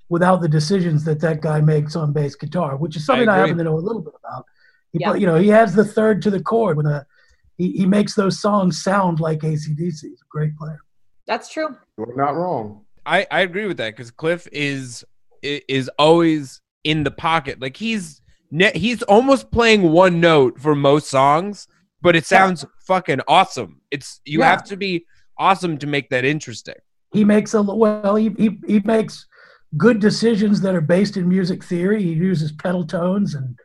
without 0.09 0.41
the 0.41 0.49
decisions 0.49 1.05
that 1.05 1.21
that 1.21 1.41
guy 1.41 1.61
makes 1.61 1.95
on 1.95 2.13
bass 2.13 2.35
guitar, 2.35 2.77
which 2.77 2.97
is 2.97 3.07
something 3.07 3.29
I, 3.29 3.37
agree. 3.39 3.49
happen 3.51 3.59
to 3.59 3.65
know 3.65 3.77
a 3.77 3.79
little 3.79 4.03
bit 4.03 4.15
about. 4.19 4.47
He, 4.93 4.99
Yeah. 5.01 5.15
you 5.15 5.27
know, 5.27 5.37
he 5.37 5.49
has 5.49 5.75
the 5.77 5.85
third 5.85 6.23
to 6.23 6.31
the 6.31 6.43
chord 6.43 6.77
when 6.77 6.87
a, 6.87 7.07
he, 7.57 7.71
he 7.73 7.87
makes 7.87 8.15
those 8.15 8.41
songs 8.41 8.83
sound 8.83 9.21
like 9.21 9.41
ACDC. 9.41 9.79
He's 9.79 10.03
a 10.21 10.29
great 10.29 10.57
player. 10.57 10.81
That's 11.27 11.49
true. 11.49 11.77
You're 11.99 12.17
not 12.17 12.35
wrong. 12.35 12.85
I, 13.07 13.27
I 13.31 13.41
agree 13.41 13.67
with 13.67 13.77
that 13.79 13.91
because 13.97 14.11
Cliff 14.11 14.47
is 14.53 15.05
is 15.43 15.89
always 15.99 16.61
in 16.85 17.05
the 17.05 17.11
pocket. 17.11 17.61
Like 17.61 17.77
he's 17.77 18.21
ne- 18.51 18.77
he's 18.77 19.03
almost 19.03 19.51
playing 19.51 19.83
one 19.93 20.21
note 20.21 20.59
for 20.61 20.75
most 20.75 21.09
songs, 21.09 21.69
but 22.03 22.17
it 22.17 22.27
sounds 22.27 22.65
fucking 22.87 23.21
awesome. 23.29 23.81
It's 23.91 24.21
you 24.25 24.41
Yeah. 24.41 24.51
have 24.51 24.65
to 24.65 24.77
be 24.77 25.07
awesome 25.39 25.79
to 25.79 25.87
make 25.87 26.09
that 26.11 26.25
interesting. 26.25 26.75
He 27.13 27.25
makes 27.25 27.55
a 27.55 27.63
well, 27.63 28.17
he, 28.17 28.31
he, 28.37 28.59
he 28.67 28.81
makes 28.81 29.27
good 29.77 30.01
decisions 30.01 30.61
that 30.63 30.75
are 30.75 30.81
based 30.81 31.17
in 31.17 31.29
music 31.29 31.63
theory. 31.65 32.03
He 32.03 32.13
uses 32.13 32.53
pedal 32.53 32.85
tones 32.87 33.35
and 33.35 33.57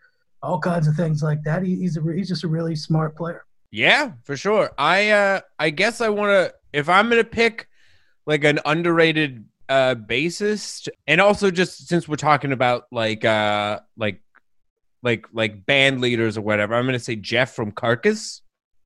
all 0.43 0.59
kinds 0.59 0.87
of 0.87 0.95
things 0.95 1.23
like 1.23 1.41
that. 1.43 1.63
He, 1.63 1.75
he's 1.77 1.97
a, 1.97 2.01
he's 2.15 2.27
just 2.27 2.43
a 2.43 2.47
really 2.47 2.75
smart 2.75 3.15
player. 3.17 3.43
Yeah, 3.71 4.11
for 4.23 4.35
sure. 4.35 4.71
I 4.77 5.09
uh 5.11 5.41
I 5.57 5.69
guess 5.69 6.01
I 6.01 6.09
want 6.09 6.29
to 6.31 6.53
if 6.73 6.89
I'm 6.89 7.09
going 7.09 7.23
to 7.23 7.29
pick 7.29 7.67
like 8.25 8.43
an 8.43 8.59
underrated 8.65 9.45
uh 9.69 9.95
bassist 9.95 10.89
and 11.07 11.21
also 11.21 11.49
just 11.49 11.87
since 11.87 12.07
we're 12.07 12.15
talking 12.17 12.51
about 12.51 12.87
like 12.91 13.23
uh 13.23 13.79
like 13.95 14.21
like 15.03 15.25
like 15.33 15.65
band 15.65 16.01
leaders 16.01 16.37
or 16.37 16.41
whatever, 16.41 16.75
I'm 16.75 16.85
going 16.85 16.93
to 16.93 17.03
say 17.03 17.15
Jeff 17.15 17.53
from 17.53 17.71
Carcass. 17.71 18.41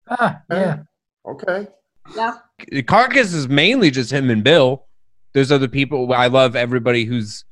Ah, 0.09 0.41
yeah. 0.49 0.79
Okay. 1.27 1.67
Yeah. 2.15 2.37
Carcass 2.85 3.33
is 3.33 3.47
mainly 3.47 3.91
just 3.91 4.11
him 4.11 4.29
and 4.29 4.43
Bill. 4.43 4.85
There's 5.33 5.51
other 5.51 5.67
people. 5.67 6.13
I 6.13 6.27
love 6.27 6.55
everybody 6.55 7.03
who's 7.03 7.43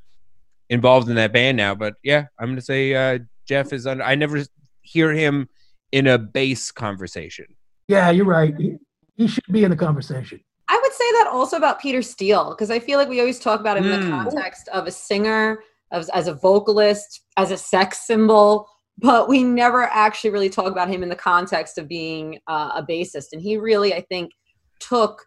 involved 0.69 1.09
in 1.09 1.15
that 1.15 1.33
band 1.33 1.57
now, 1.57 1.75
but 1.75 1.95
yeah, 2.03 2.27
I'm 2.39 2.49
gonna 2.49 2.61
say 2.61 2.93
uh, 2.93 3.19
Jeff 3.45 3.73
is 3.73 3.85
under. 3.85 4.03
I 4.03 4.15
never 4.15 4.43
hear 4.81 5.11
him 5.11 5.49
in 5.91 6.07
a 6.07 6.17
bass 6.17 6.71
conversation. 6.71 7.47
Yeah, 7.87 8.09
you're 8.11 8.25
right. 8.25 8.55
He, 8.57 8.77
he 9.15 9.27
should 9.27 9.43
be 9.51 9.63
in 9.63 9.71
the 9.71 9.75
conversation. 9.75 10.39
I 10.73 10.79
would 10.81 10.93
say 10.93 11.11
that 11.11 11.27
also 11.31 11.55
about 11.55 11.79
Peter 11.79 12.01
Steele 12.01 12.49
because 12.49 12.71
I 12.71 12.79
feel 12.79 12.97
like 12.97 13.07
we 13.07 13.19
always 13.19 13.39
talk 13.39 13.59
about 13.59 13.77
him 13.77 13.85
in 13.85 13.91
the 13.91 14.07
Mm. 14.07 14.09
context 14.09 14.67
of 14.69 14.87
a 14.87 14.91
singer, 14.91 15.59
as, 15.91 16.09
as 16.09 16.27
a 16.27 16.33
vocalist, 16.33 17.21
as 17.37 17.51
a 17.51 17.57
sex 17.57 18.07
symbol, 18.07 18.67
but 18.97 19.29
we 19.29 19.43
never 19.43 19.83
actually 19.83 20.31
really 20.31 20.49
talk 20.49 20.71
about 20.71 20.89
him 20.89 21.03
in 21.03 21.09
the 21.09 21.15
context 21.15 21.77
of 21.77 21.87
being 21.87 22.39
uh, 22.47 22.71
a 22.73 22.83
bassist. 22.83 23.33
And 23.33 23.41
he 23.41 23.57
really, 23.57 23.93
I 23.93 24.01
think, 24.01 24.31
took 24.79 25.23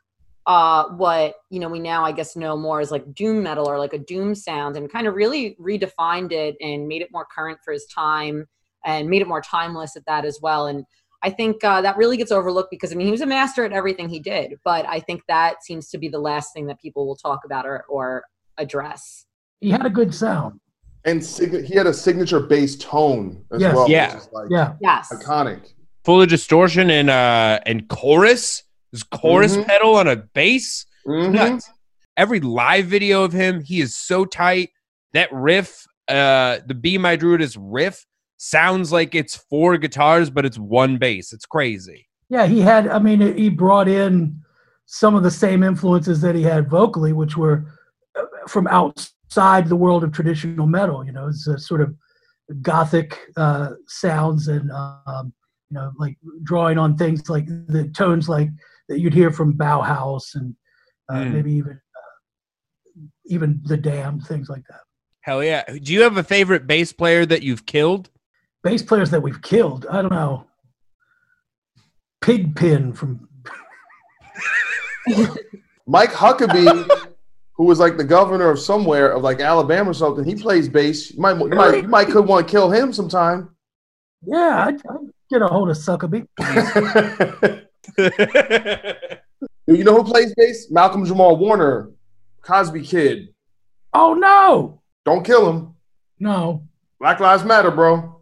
uh, 0.46 0.88
what 0.96 1.36
you 1.50 1.60
know 1.60 1.68
we 1.68 1.78
now 1.78 2.04
I 2.04 2.12
guess 2.12 2.34
know 2.34 2.56
more 2.56 2.80
as 2.80 2.90
like 2.90 3.14
doom 3.14 3.42
metal 3.42 3.68
or 3.68 3.78
like 3.78 3.92
a 3.92 3.98
doom 3.98 4.34
sound, 4.34 4.76
and 4.76 4.90
kind 4.90 5.06
of 5.06 5.14
really 5.14 5.56
redefined 5.60 6.32
it 6.32 6.56
and 6.60 6.88
made 6.88 7.02
it 7.02 7.12
more 7.12 7.26
current 7.32 7.58
for 7.64 7.72
his 7.72 7.86
time 7.86 8.46
and 8.84 9.08
made 9.08 9.22
it 9.22 9.28
more 9.28 9.40
timeless 9.40 9.96
at 9.96 10.06
that 10.06 10.24
as 10.24 10.40
well. 10.42 10.66
And 10.66 10.84
I 11.22 11.30
think 11.30 11.64
uh, 11.64 11.80
that 11.82 11.96
really 11.96 12.16
gets 12.16 12.30
overlooked 12.30 12.70
because 12.70 12.92
I 12.92 12.94
mean 12.94 13.06
he 13.06 13.10
was 13.12 13.20
a 13.20 13.26
master 13.26 13.64
at 13.64 13.72
everything 13.72 14.08
he 14.08 14.20
did, 14.20 14.58
but 14.64 14.86
I 14.86 15.00
think 15.00 15.22
that 15.28 15.64
seems 15.64 15.88
to 15.90 15.98
be 15.98 16.08
the 16.08 16.18
last 16.18 16.52
thing 16.52 16.66
that 16.66 16.80
people 16.80 17.06
will 17.06 17.16
talk 17.16 17.44
about 17.44 17.66
or, 17.66 17.84
or 17.88 18.24
address. 18.58 19.26
He 19.60 19.70
had 19.70 19.84
a 19.86 19.90
good 19.90 20.14
sound. 20.14 20.60
And 21.04 21.24
sig- 21.24 21.64
he 21.64 21.74
had 21.74 21.86
a 21.86 21.94
signature 21.94 22.40
bass 22.40 22.76
tone 22.76 23.44
as 23.52 23.60
Yes. 23.60 23.74
well. 23.74 23.88
Yeah. 23.88 24.20
Like 24.32 24.48
Yeah. 24.50 24.74
Yes, 24.80 25.08
Iconic. 25.12 25.72
Full 26.04 26.22
of 26.22 26.28
distortion 26.28 26.90
and 26.90 27.10
uh 27.10 27.60
and 27.66 27.88
chorus. 27.88 28.62
His 28.92 29.02
chorus 29.02 29.56
Mhm. 29.56 29.66
pedal 29.66 29.94
on 29.96 30.06
a 30.08 30.16
bass. 30.16 30.86
Mhm. 31.06 31.32
Nuts. 31.32 31.70
Every 32.16 32.40
live 32.40 32.86
video 32.86 33.24
of 33.24 33.32
him, 33.32 33.60
he 33.62 33.80
is 33.80 33.94
so 33.96 34.24
tight. 34.24 34.70
That 35.12 35.28
riff, 35.32 35.84
uh, 36.08 36.58
the 36.66 36.74
Be 36.74 36.98
My 36.98 37.16
Druidess 37.16 37.56
riff, 37.60 38.06
sounds 38.36 38.92
like 38.92 39.14
it's 39.14 39.36
four 39.36 39.76
guitars, 39.78 40.30
but 40.30 40.44
it's 40.44 40.58
one 40.58 40.98
bass. 40.98 41.32
It's 41.32 41.46
crazy. 41.46 42.08
Yeah, 42.28 42.46
he 42.46 42.60
had, 42.60 42.88
I 42.88 42.98
mean, 42.98 43.36
he 43.36 43.48
brought 43.48 43.88
in 43.88 44.40
some 44.86 45.14
of 45.14 45.22
the 45.22 45.30
same 45.30 45.62
influences 45.62 46.20
that 46.20 46.34
he 46.34 46.42
had 46.42 46.68
vocally, 46.68 47.12
which 47.12 47.36
were 47.36 47.66
uh, 48.18 48.24
from 48.48 48.66
outside 48.68 49.68
the 49.68 49.76
world 49.76 50.04
of 50.04 50.12
traditional 50.12 50.66
metal. 50.66 51.04
You 51.04 51.12
know, 51.12 51.28
it's 51.28 51.46
a 51.46 51.58
sort 51.58 51.80
of 51.80 51.94
gothic 52.62 53.18
uh, 53.36 53.70
sounds 53.86 54.48
and, 54.48 54.70
um, 54.72 55.32
you 55.70 55.74
know, 55.74 55.92
like 55.98 56.16
drawing 56.44 56.78
on 56.78 56.96
things 56.96 57.28
like 57.28 57.46
the 57.46 57.90
tones 57.94 58.28
like 58.28 58.48
that 58.88 59.00
you'd 59.00 59.14
hear 59.14 59.30
from 59.32 59.54
Bauhaus 59.54 60.34
and 60.34 60.54
uh, 61.08 61.14
Mm. 61.14 61.32
maybe 61.32 61.52
even 61.52 61.72
uh, 61.72 63.02
even 63.26 63.60
the 63.64 63.76
Damned, 63.76 64.26
things 64.26 64.48
like 64.48 64.62
that. 64.68 64.80
Hell 65.20 65.42
yeah. 65.42 65.64
Do 65.64 65.92
you 65.92 66.02
have 66.02 66.16
a 66.16 66.22
favorite 66.22 66.66
bass 66.66 66.92
player 66.92 67.26
that 67.26 67.42
you've 67.42 67.66
killed? 67.66 68.10
Bass 68.66 68.82
players 68.82 69.10
that 69.12 69.22
we've 69.22 69.40
killed, 69.42 69.86
I 69.88 70.02
don't 70.02 70.10
know. 70.10 70.44
Pigpen 72.20 72.92
from 72.94 73.28
Mike 75.86 76.10
Huckabee, 76.10 76.90
who 77.52 77.62
was 77.64 77.78
like 77.78 77.96
the 77.96 78.02
governor 78.02 78.50
of 78.50 78.58
somewhere 78.58 79.12
of 79.12 79.22
like 79.22 79.38
Alabama 79.38 79.90
or 79.90 79.94
something, 79.94 80.24
he 80.24 80.34
plays 80.34 80.68
bass. 80.68 81.12
You 81.12 81.20
might, 81.20 81.38
you 81.38 81.46
might, 81.50 81.76
you 81.82 81.88
might 81.88 82.08
could 82.08 82.26
want 82.26 82.48
to 82.48 82.50
kill 82.50 82.68
him 82.72 82.92
sometime. 82.92 83.50
yeah, 84.26 84.64
I'd, 84.66 84.84
I'd 84.84 85.10
get 85.30 85.42
a 85.42 85.46
hold 85.46 85.70
of 85.70 85.76
Suckabee. 85.76 86.26
you 89.68 89.84
know 89.84 89.94
who 89.94 90.02
plays 90.02 90.34
bass? 90.36 90.72
Malcolm 90.72 91.04
Jamal 91.06 91.36
Warner, 91.36 91.92
Cosby 92.42 92.82
Kid. 92.82 93.28
Oh 93.92 94.14
no, 94.14 94.82
Don't 95.04 95.24
kill 95.24 95.48
him. 95.48 95.74
no. 96.18 96.64
Black 96.98 97.20
Lives 97.20 97.44
Matter, 97.44 97.70
bro. 97.70 98.15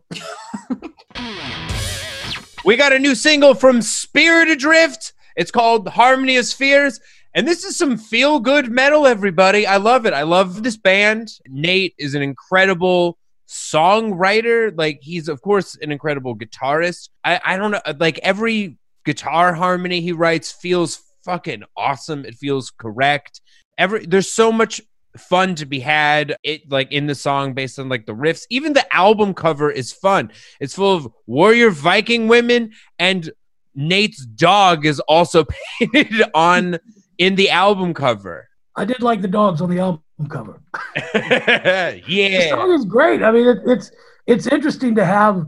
We 2.65 2.77
got 2.77 2.93
a 2.93 2.99
new 2.99 3.15
single 3.15 3.55
from 3.55 3.83
Spirit 3.83 4.49
Adrift. 4.49 5.13
It's 5.37 5.51
called 5.51 5.89
Harmony 5.89 6.37
of 6.37 6.47
Spheres. 6.47 7.01
And 7.35 7.49
this 7.49 7.65
is 7.65 7.77
some 7.77 7.97
feel 7.97 8.39
good 8.39 8.71
metal, 8.71 9.07
everybody. 9.07 9.67
I 9.67 9.79
love 9.79 10.07
it. 10.07 10.13
I 10.13 10.23
love 10.23 10.63
this 10.63 10.77
band. 10.77 11.29
Nate 11.49 11.95
is 11.99 12.15
an 12.15 12.23
incredible 12.23 13.19
songwriter. 13.49 14.73
Like, 14.77 15.01
he's, 15.03 15.29
of 15.29 15.43
course, 15.43 15.77
an 15.83 15.91
incredible 15.91 16.37
guitarist. 16.37 17.09
I, 17.25 17.41
I 17.45 17.57
don't 17.57 17.73
know. 17.73 17.81
Like, 17.99 18.19
every 18.19 18.79
guitar 19.05 19.53
harmony 19.53 20.01
he 20.01 20.13
writes 20.13 20.53
feels 20.53 21.03
fucking 21.25 21.65
awesome. 21.77 22.25
It 22.25 22.35
feels 22.35 22.71
correct. 22.71 23.41
Every 23.77 24.07
there's 24.07 24.31
so 24.31 24.53
much 24.53 24.81
fun 25.17 25.55
to 25.55 25.67
be 25.67 25.79
had 25.81 26.37
it 26.43 26.71
like 26.71 26.91
in 26.91 27.07
the 27.07 27.15
song 27.15 27.55
based 27.55 27.79
on 27.79 27.89
like 27.89 28.05
the 28.05 28.15
riffs 28.15 28.47
even 28.51 28.73
the 28.73 28.95
album 28.95 29.33
cover 29.33 29.71
is 29.71 29.93
fun 29.93 30.31
it's 30.61 30.75
full 30.75 30.97
of 30.97 31.09
warrior 31.27 31.71
viking 31.71 32.27
women 32.27 32.73
and 32.99 33.31
nate's 33.77 34.27
dog 34.27 34.85
is 34.85 34.99
also 35.01 35.45
painted 35.79 36.25
on 36.35 36.79
in 37.19 37.37
the 37.37 37.49
album 37.51 37.95
cover 37.95 38.49
I 38.77 38.85
did 38.85 39.03
like 39.03 39.23
the 39.23 39.29
dogs 39.29 39.61
on 39.61 39.71
the 39.71 39.79
album 39.79 40.03
cover. 40.29 40.61
yeah 41.15 41.91
The 42.01 42.49
song 42.51 42.73
is 42.73 42.85
great. 42.85 43.23
I 43.23 43.31
mean, 43.31 43.47
it, 43.47 43.59
it's 43.67 43.91
it's 44.27 44.47
interesting 44.47 44.95
to 44.97 45.05
have 45.05 45.47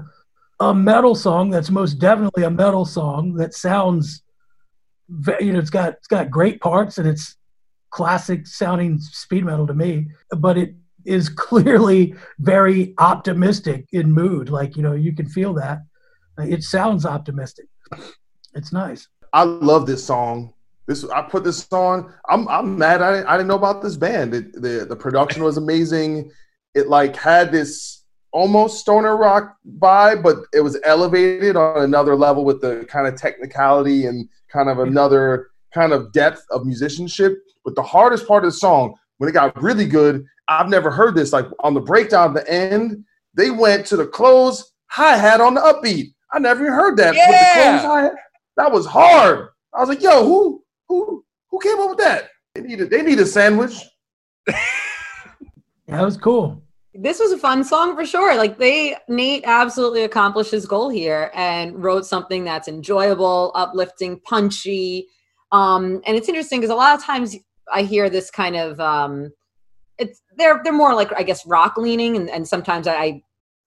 a 0.60 0.74
metal 0.74 1.14
song 1.14 1.50
that's 1.50 1.70
most 1.70 1.94
definitely 1.94 2.44
a 2.44 2.50
metal 2.50 2.84
song 2.84 3.34
that 3.34 3.54
sounds, 3.54 4.22
you 5.40 5.52
know, 5.52 5.58
it's 5.58 5.70
got 5.70 5.94
it's 5.94 6.06
got 6.06 6.30
great 6.30 6.60
parts 6.60 6.98
and 6.98 7.08
it's 7.08 7.36
classic 7.96 8.46
sounding 8.46 8.98
speed 8.98 9.42
metal 9.42 9.66
to 9.66 9.72
me, 9.72 10.06
but 10.36 10.58
it 10.58 10.74
is 11.06 11.28
clearly 11.48 12.14
very 12.38 12.94
optimistic 12.98 13.86
in 13.92 14.12
mood. 14.12 14.50
Like 14.50 14.76
you 14.76 14.82
know, 14.82 14.92
you 14.92 15.14
can 15.14 15.26
feel 15.26 15.54
that. 15.54 15.78
It 16.38 16.62
sounds 16.62 17.06
optimistic. 17.06 17.66
It's 18.54 18.70
nice. 18.70 19.08
I 19.32 19.44
love 19.44 19.86
this 19.86 20.04
song. 20.04 20.52
This 20.86 21.08
I 21.08 21.22
put 21.22 21.42
this 21.42 21.66
on. 21.72 22.12
I'm 22.28 22.46
I'm 22.48 22.78
mad. 22.78 23.00
I, 23.00 23.24
I 23.26 23.36
didn't 23.38 23.48
know 23.48 23.56
about 23.56 23.80
this 23.80 23.96
band. 23.96 24.34
It, 24.34 24.52
the 24.52 24.84
the 24.86 24.96
production 24.96 25.42
was 25.42 25.56
amazing. 25.56 26.30
It 26.74 26.88
like 26.88 27.16
had 27.16 27.50
this 27.50 28.04
almost 28.30 28.80
stoner 28.80 29.16
rock 29.16 29.56
vibe, 29.78 30.22
but 30.22 30.36
it 30.52 30.60
was 30.60 30.78
elevated 30.84 31.56
on 31.56 31.82
another 31.82 32.14
level 32.14 32.44
with 32.44 32.60
the 32.60 32.84
kind 32.90 33.06
of 33.06 33.16
technicality 33.16 34.04
and 34.04 34.28
kind 34.52 34.68
of 34.68 34.80
another 34.80 35.48
kind 35.72 35.94
of 35.94 36.12
depth 36.12 36.44
of 36.50 36.66
musicianship. 36.66 37.38
But 37.66 37.74
the 37.74 37.82
hardest 37.82 38.26
part 38.26 38.44
of 38.44 38.52
the 38.52 38.56
song, 38.56 38.94
when 39.18 39.28
it 39.28 39.32
got 39.32 39.60
really 39.60 39.86
good, 39.86 40.24
I've 40.48 40.68
never 40.70 40.90
heard 40.90 41.14
this. 41.16 41.32
Like 41.32 41.46
on 41.60 41.74
the 41.74 41.80
breakdown 41.80 42.36
at 42.36 42.44
the 42.46 42.50
end, 42.50 43.04
they 43.34 43.50
went 43.50 43.84
to 43.86 43.96
the 43.96 44.06
close 44.06 44.72
hi 44.86 45.16
hat 45.16 45.40
on 45.42 45.54
the 45.54 45.60
upbeat. 45.60 46.14
I 46.32 46.38
never 46.38 46.62
even 46.62 46.72
heard 46.72 46.96
that. 46.98 47.10
With 47.14 47.16
the 47.26 47.32
Yeah. 47.32 47.78
close 47.80 47.84
hi-hat. 47.92 48.12
That 48.56 48.72
was 48.72 48.86
hard. 48.86 49.48
I 49.74 49.80
was 49.80 49.88
like, 49.90 50.00
yo, 50.00 50.24
who 50.24 50.62
who 50.88 51.24
who 51.50 51.58
came 51.60 51.78
up 51.80 51.90
with 51.90 51.98
that? 51.98 52.28
They 52.54 52.62
need 52.62 52.80
a, 52.80 52.86
they 52.86 53.02
need 53.02 53.18
a 53.18 53.26
sandwich. 53.26 53.74
That 55.88 56.02
was 56.02 56.16
cool. 56.16 56.62
this 56.94 57.20
was 57.20 57.30
a 57.30 57.38
fun 57.38 57.62
song 57.62 57.94
for 57.94 58.04
sure. 58.04 58.34
Like 58.36 58.58
they 58.58 58.96
Nate 59.08 59.44
absolutely 59.46 60.02
accomplished 60.02 60.50
his 60.50 60.66
goal 60.66 60.88
here 60.88 61.30
and 61.34 61.80
wrote 61.82 62.06
something 62.06 62.42
that's 62.44 62.66
enjoyable, 62.68 63.52
uplifting, 63.54 64.18
punchy. 64.20 65.06
Um, 65.52 66.00
and 66.06 66.16
it's 66.16 66.28
interesting 66.28 66.58
because 66.58 66.72
a 66.72 66.74
lot 66.74 66.98
of 66.98 67.04
times 67.04 67.36
I 67.72 67.82
hear 67.82 68.08
this 68.10 68.30
kind 68.30 68.56
of 68.56 68.80
um 68.80 69.32
it's 69.98 70.22
they're 70.36 70.60
they're 70.62 70.72
more 70.72 70.94
like 70.94 71.12
I 71.16 71.22
guess 71.22 71.46
rock 71.46 71.76
leaning 71.76 72.16
and, 72.16 72.28
and 72.30 72.46
sometimes 72.46 72.86
I, 72.86 72.94
I 72.94 73.22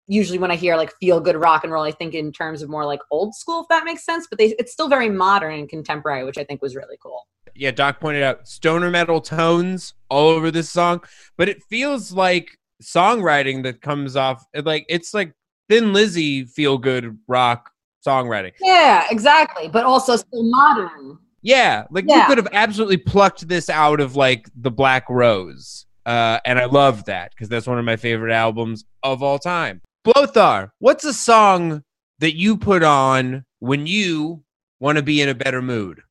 usually 0.07 0.39
when 0.39 0.51
I 0.51 0.55
hear 0.55 0.75
like 0.75 0.91
feel 0.99 1.19
good 1.19 1.35
rock 1.35 1.63
and 1.63 1.71
roll, 1.73 1.83
I 1.83 1.91
think 1.91 2.13
in 2.13 2.31
terms 2.31 2.61
of 2.61 2.69
more 2.69 2.85
like 2.85 2.99
old 3.11 3.35
school, 3.35 3.61
if 3.61 3.67
that 3.69 3.85
makes 3.85 4.05
sense. 4.05 4.27
But 4.29 4.39
they 4.39 4.55
it's 4.59 4.71
still 4.71 4.89
very 4.89 5.09
modern 5.09 5.53
and 5.53 5.69
contemporary, 5.69 6.23
which 6.23 6.37
I 6.37 6.43
think 6.43 6.61
was 6.61 6.75
really 6.75 6.97
cool. 7.01 7.27
yeah 7.55 7.71
doc 7.71 7.99
pointed 7.99 8.23
out 8.23 8.47
stoner 8.47 8.89
metal 8.89 9.21
tones 9.21 9.93
all 10.09 10.29
over 10.29 10.51
this 10.51 10.69
song 10.69 11.01
but 11.37 11.49
it 11.49 11.61
feels 11.63 12.11
like 12.13 12.57
songwriting 12.81 13.63
that 13.63 13.81
comes 13.81 14.15
off 14.15 14.45
like 14.63 14.85
it's 14.87 15.13
like 15.13 15.33
thin 15.67 15.91
lizzy 15.91 16.45
feel 16.45 16.77
good 16.77 17.17
rock 17.27 17.71
songwriting 18.05 18.53
Yeah, 18.61 19.05
exactly. 19.11 19.67
But 19.67 19.85
also 19.85 20.15
still 20.15 20.43
modern. 20.43 21.17
Yeah, 21.41 21.85
like 21.89 22.05
you 22.07 22.21
could 22.27 22.37
have 22.37 22.49
absolutely 22.51 22.97
plucked 22.97 23.47
this 23.47 23.69
out 23.69 23.99
of 24.01 24.15
like 24.15 24.49
the 24.55 24.71
Black 24.71 25.09
Rose, 25.09 25.85
uh, 26.05 26.39
and 26.45 26.59
I 26.59 26.65
love 26.65 27.05
that 27.05 27.31
because 27.31 27.49
that's 27.49 27.67
one 27.67 27.79
of 27.79 27.85
my 27.85 27.95
favorite 27.95 28.33
albums 28.33 28.85
of 29.03 29.23
all 29.23 29.39
time. 29.39 29.81
Blothar, 30.05 30.71
what's 30.79 31.05
a 31.05 31.13
song 31.13 31.83
that 32.19 32.35
you 32.35 32.57
put 32.57 32.83
on 32.83 33.45
when 33.59 33.87
you 33.87 34.43
want 34.79 34.97
to 34.97 35.03
be 35.03 35.21
in 35.21 35.29
a 35.29 35.35
better 35.35 35.61
mood? 35.61 36.01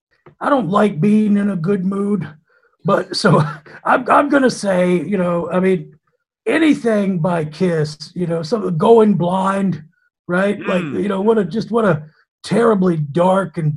I 0.40 0.48
don't 0.50 0.68
like 0.68 1.00
being 1.00 1.36
in 1.36 1.50
a 1.50 1.56
good 1.56 1.84
mood, 1.84 2.26
but 2.84 3.16
so 3.16 3.40
I'm 3.84 4.08
I'm 4.10 4.28
gonna 4.28 4.50
say, 4.50 5.02
you 5.02 5.18
know, 5.18 5.50
I 5.50 5.60
mean, 5.60 5.98
anything 6.46 7.18
by 7.18 7.44
Kiss, 7.44 8.12
you 8.14 8.26
know, 8.26 8.42
some 8.42 8.76
going 8.78 9.14
blind, 9.14 9.82
right? 10.26 10.58
Like, 10.60 10.82
Mm. 10.82 11.02
you 11.02 11.08
know, 11.08 11.20
what 11.20 11.38
a 11.38 11.44
just 11.44 11.70
what 11.70 11.84
a 11.84 12.04
terribly 12.42 12.96
dark 12.96 13.58
and 13.58 13.74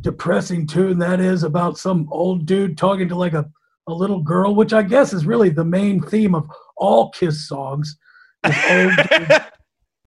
depressing 0.00 0.66
tune 0.66 0.98
that 0.98 1.20
is 1.20 1.42
about 1.42 1.78
some 1.78 2.08
old 2.10 2.46
dude 2.46 2.76
talking 2.76 3.08
to 3.08 3.16
like 3.16 3.34
a, 3.34 3.48
a 3.86 3.92
little 3.92 4.20
girl, 4.20 4.54
which 4.54 4.72
I 4.72 4.82
guess 4.82 5.12
is 5.12 5.26
really 5.26 5.50
the 5.50 5.64
main 5.64 6.00
theme 6.00 6.34
of 6.34 6.50
all 6.76 7.10
Kiss 7.10 7.48
songs. 7.48 7.96
is 8.44 8.56
old 8.70 8.92
dudes 9.10 9.44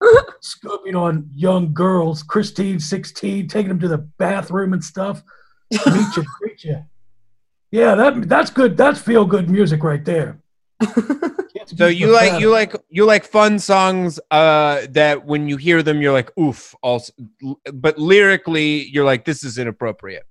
scoping 0.42 1.00
on 1.00 1.28
young 1.34 1.72
girls, 1.72 2.22
Christine 2.22 2.80
16, 2.80 3.48
taking 3.48 3.68
them 3.68 3.80
to 3.80 3.88
the 3.88 3.98
bathroom 3.98 4.72
and 4.72 4.84
stuff. 4.84 5.22
Meet 5.70 6.16
you, 6.16 6.24
greet 6.40 6.64
you. 6.64 6.84
Yeah, 7.70 7.94
that 7.96 8.28
that's 8.28 8.50
good. 8.50 8.76
That's 8.76 9.00
feel 9.00 9.24
good 9.24 9.50
music 9.50 9.82
right 9.82 10.04
there. 10.04 10.40
Can't 11.66 11.78
So 11.78 11.86
you 11.86 12.12
like 12.12 12.40
you 12.40 12.50
like 12.50 12.74
you 12.88 13.04
like 13.04 13.24
fun 13.24 13.58
songs 13.58 14.20
uh, 14.30 14.86
that 14.90 15.24
when 15.24 15.48
you 15.48 15.56
hear 15.56 15.82
them 15.82 16.00
you're 16.00 16.12
like 16.12 16.30
oof. 16.38 16.74
Also, 16.82 17.12
but 17.72 17.98
lyrically 17.98 18.86
you're 18.88 19.04
like 19.04 19.24
this 19.24 19.42
is 19.44 19.58
inappropriate. 19.58 20.24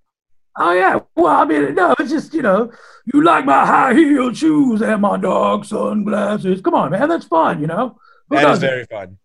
Oh 0.57 0.71
yeah. 0.71 0.99
Well, 1.15 1.27
I 1.27 1.43
mean, 1.45 1.75
no, 1.75 1.93
it's 1.99 2.09
just 2.09 2.33
you 2.33 2.41
know, 2.41 2.71
you 3.13 3.23
like 3.23 3.45
my 3.45 3.65
high 3.65 3.93
heel 3.93 4.33
shoes 4.33 4.81
and 4.81 5.01
my 5.01 5.17
dog 5.17 5.65
sunglasses. 5.65 6.61
Come 6.61 6.75
on, 6.75 6.91
man, 6.91 7.09
that's 7.09 7.25
fun. 7.25 7.59
You 7.59 7.67
know. 7.67 7.99
Who 8.29 8.35
That 8.37 8.43
is 8.43 8.59
doesn't? 8.59 8.69
very 8.69 8.85
fun. 8.85 9.17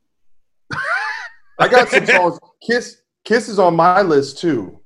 I 1.58 1.68
got 1.68 1.88
some 1.88 2.06
songs. 2.06 2.38
Kiss 2.66 3.02
Kiss 3.24 3.48
is 3.48 3.58
on 3.58 3.76
my 3.76 4.02
list 4.02 4.38
too, 4.38 4.80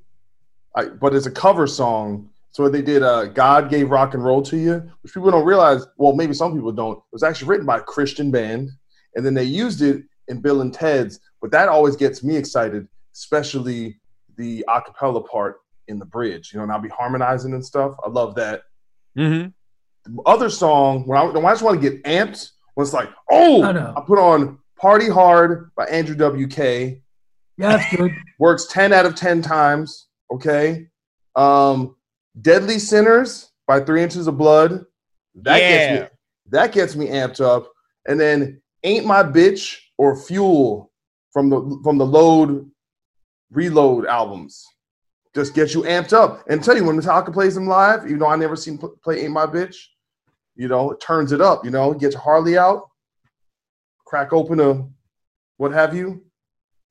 I, 0.76 0.86
but 0.86 1.14
it's 1.14 1.26
a 1.26 1.30
cover 1.30 1.66
song. 1.66 2.30
So 2.54 2.68
they 2.68 2.82
did 2.82 3.02
uh, 3.02 3.24
"God 3.26 3.68
Gave 3.68 3.90
Rock 3.90 4.14
and 4.14 4.24
Roll 4.24 4.40
to 4.42 4.56
You," 4.56 4.88
which 5.02 5.12
people 5.12 5.28
don't 5.28 5.44
realize. 5.44 5.84
Well, 5.96 6.12
maybe 6.12 6.32
some 6.34 6.54
people 6.54 6.70
don't. 6.70 6.98
It 6.98 7.12
was 7.12 7.24
actually 7.24 7.48
written 7.48 7.66
by 7.66 7.78
a 7.78 7.82
Christian 7.82 8.30
band, 8.30 8.70
and 9.16 9.26
then 9.26 9.34
they 9.34 9.42
used 9.42 9.82
it 9.82 10.04
in 10.28 10.40
Bill 10.40 10.60
and 10.60 10.72
Ted's. 10.72 11.18
But 11.42 11.50
that 11.50 11.68
always 11.68 11.96
gets 11.96 12.22
me 12.22 12.36
excited, 12.36 12.86
especially 13.12 13.98
the 14.36 14.64
a 14.68 14.80
cappella 14.80 15.20
part 15.24 15.56
in 15.88 15.98
the 15.98 16.04
bridge. 16.04 16.52
You 16.52 16.58
know, 16.58 16.62
and 16.62 16.70
I'll 16.70 16.78
be 16.80 16.88
harmonizing 16.88 17.54
and 17.54 17.66
stuff. 17.66 17.96
I 18.04 18.08
love 18.08 18.36
that. 18.36 18.62
hmm 19.16 19.46
The 20.04 20.22
other 20.24 20.48
song 20.48 21.08
when 21.08 21.18
I, 21.18 21.24
when 21.24 21.44
I 21.44 21.50
just 21.50 21.62
want 21.64 21.82
to 21.82 21.90
get 21.90 22.04
amped 22.04 22.52
was 22.76 22.94
like, 22.94 23.08
oh, 23.32 23.64
I 23.64 23.72
know. 23.72 23.94
I 23.96 24.00
put 24.00 24.20
on 24.20 24.60
"Party 24.78 25.08
Hard" 25.08 25.72
by 25.76 25.86
Andrew 25.86 26.14
WK 26.14 26.58
Yeah, 26.58 26.98
that's 27.58 27.96
good. 27.96 28.12
works 28.38 28.66
10 28.66 28.92
out 28.92 29.06
of 29.06 29.14
10 29.16 29.42
times 29.42 30.08
okay 30.32 30.86
um 31.36 31.94
deadly 32.40 32.78
sinners 32.78 33.50
by 33.66 33.80
three 33.80 34.02
inches 34.02 34.26
of 34.26 34.36
blood. 34.38 34.84
That 35.36 35.60
Yeah. 35.62 35.68
gets 35.68 35.90
me 36.02 36.08
that 36.50 36.72
gets 36.72 36.96
me 36.96 37.06
amped 37.08 37.40
up. 37.40 37.70
And 38.06 38.20
then 38.20 38.60
ain't 38.82 39.06
my 39.06 39.22
bitch 39.22 39.78
or 39.96 40.14
fuel 40.16 40.92
from 41.32 41.48
the 41.48 41.80
from 41.82 41.98
the 41.98 42.06
load 42.06 42.70
reload 43.50 44.06
albums. 44.06 44.64
Just 45.34 45.54
get 45.54 45.74
you 45.74 45.82
amped 45.82 46.12
up. 46.12 46.44
And 46.48 46.62
tell 46.62 46.76
you 46.76 46.84
when 46.84 47.00
metallica 47.00 47.32
plays 47.32 47.54
them 47.54 47.66
live 47.66 48.04
even 48.04 48.18
though 48.18 48.28
i 48.28 48.36
never 48.36 48.56
seen 48.56 48.78
play 49.02 49.22
ain't 49.22 49.32
my 49.32 49.46
bitch 49.46 49.76
you 50.56 50.68
know 50.68 50.92
it 50.92 51.00
turns 51.00 51.32
it 51.32 51.40
up 51.40 51.64
you 51.64 51.70
know 51.70 51.92
get 51.94 52.12
your 52.12 52.20
harley 52.20 52.56
out. 52.58 52.88
Crack 54.04 54.32
open 54.32 54.60
a 54.60 54.86
what 55.56 55.72
have 55.72 55.94
you? 55.94 56.24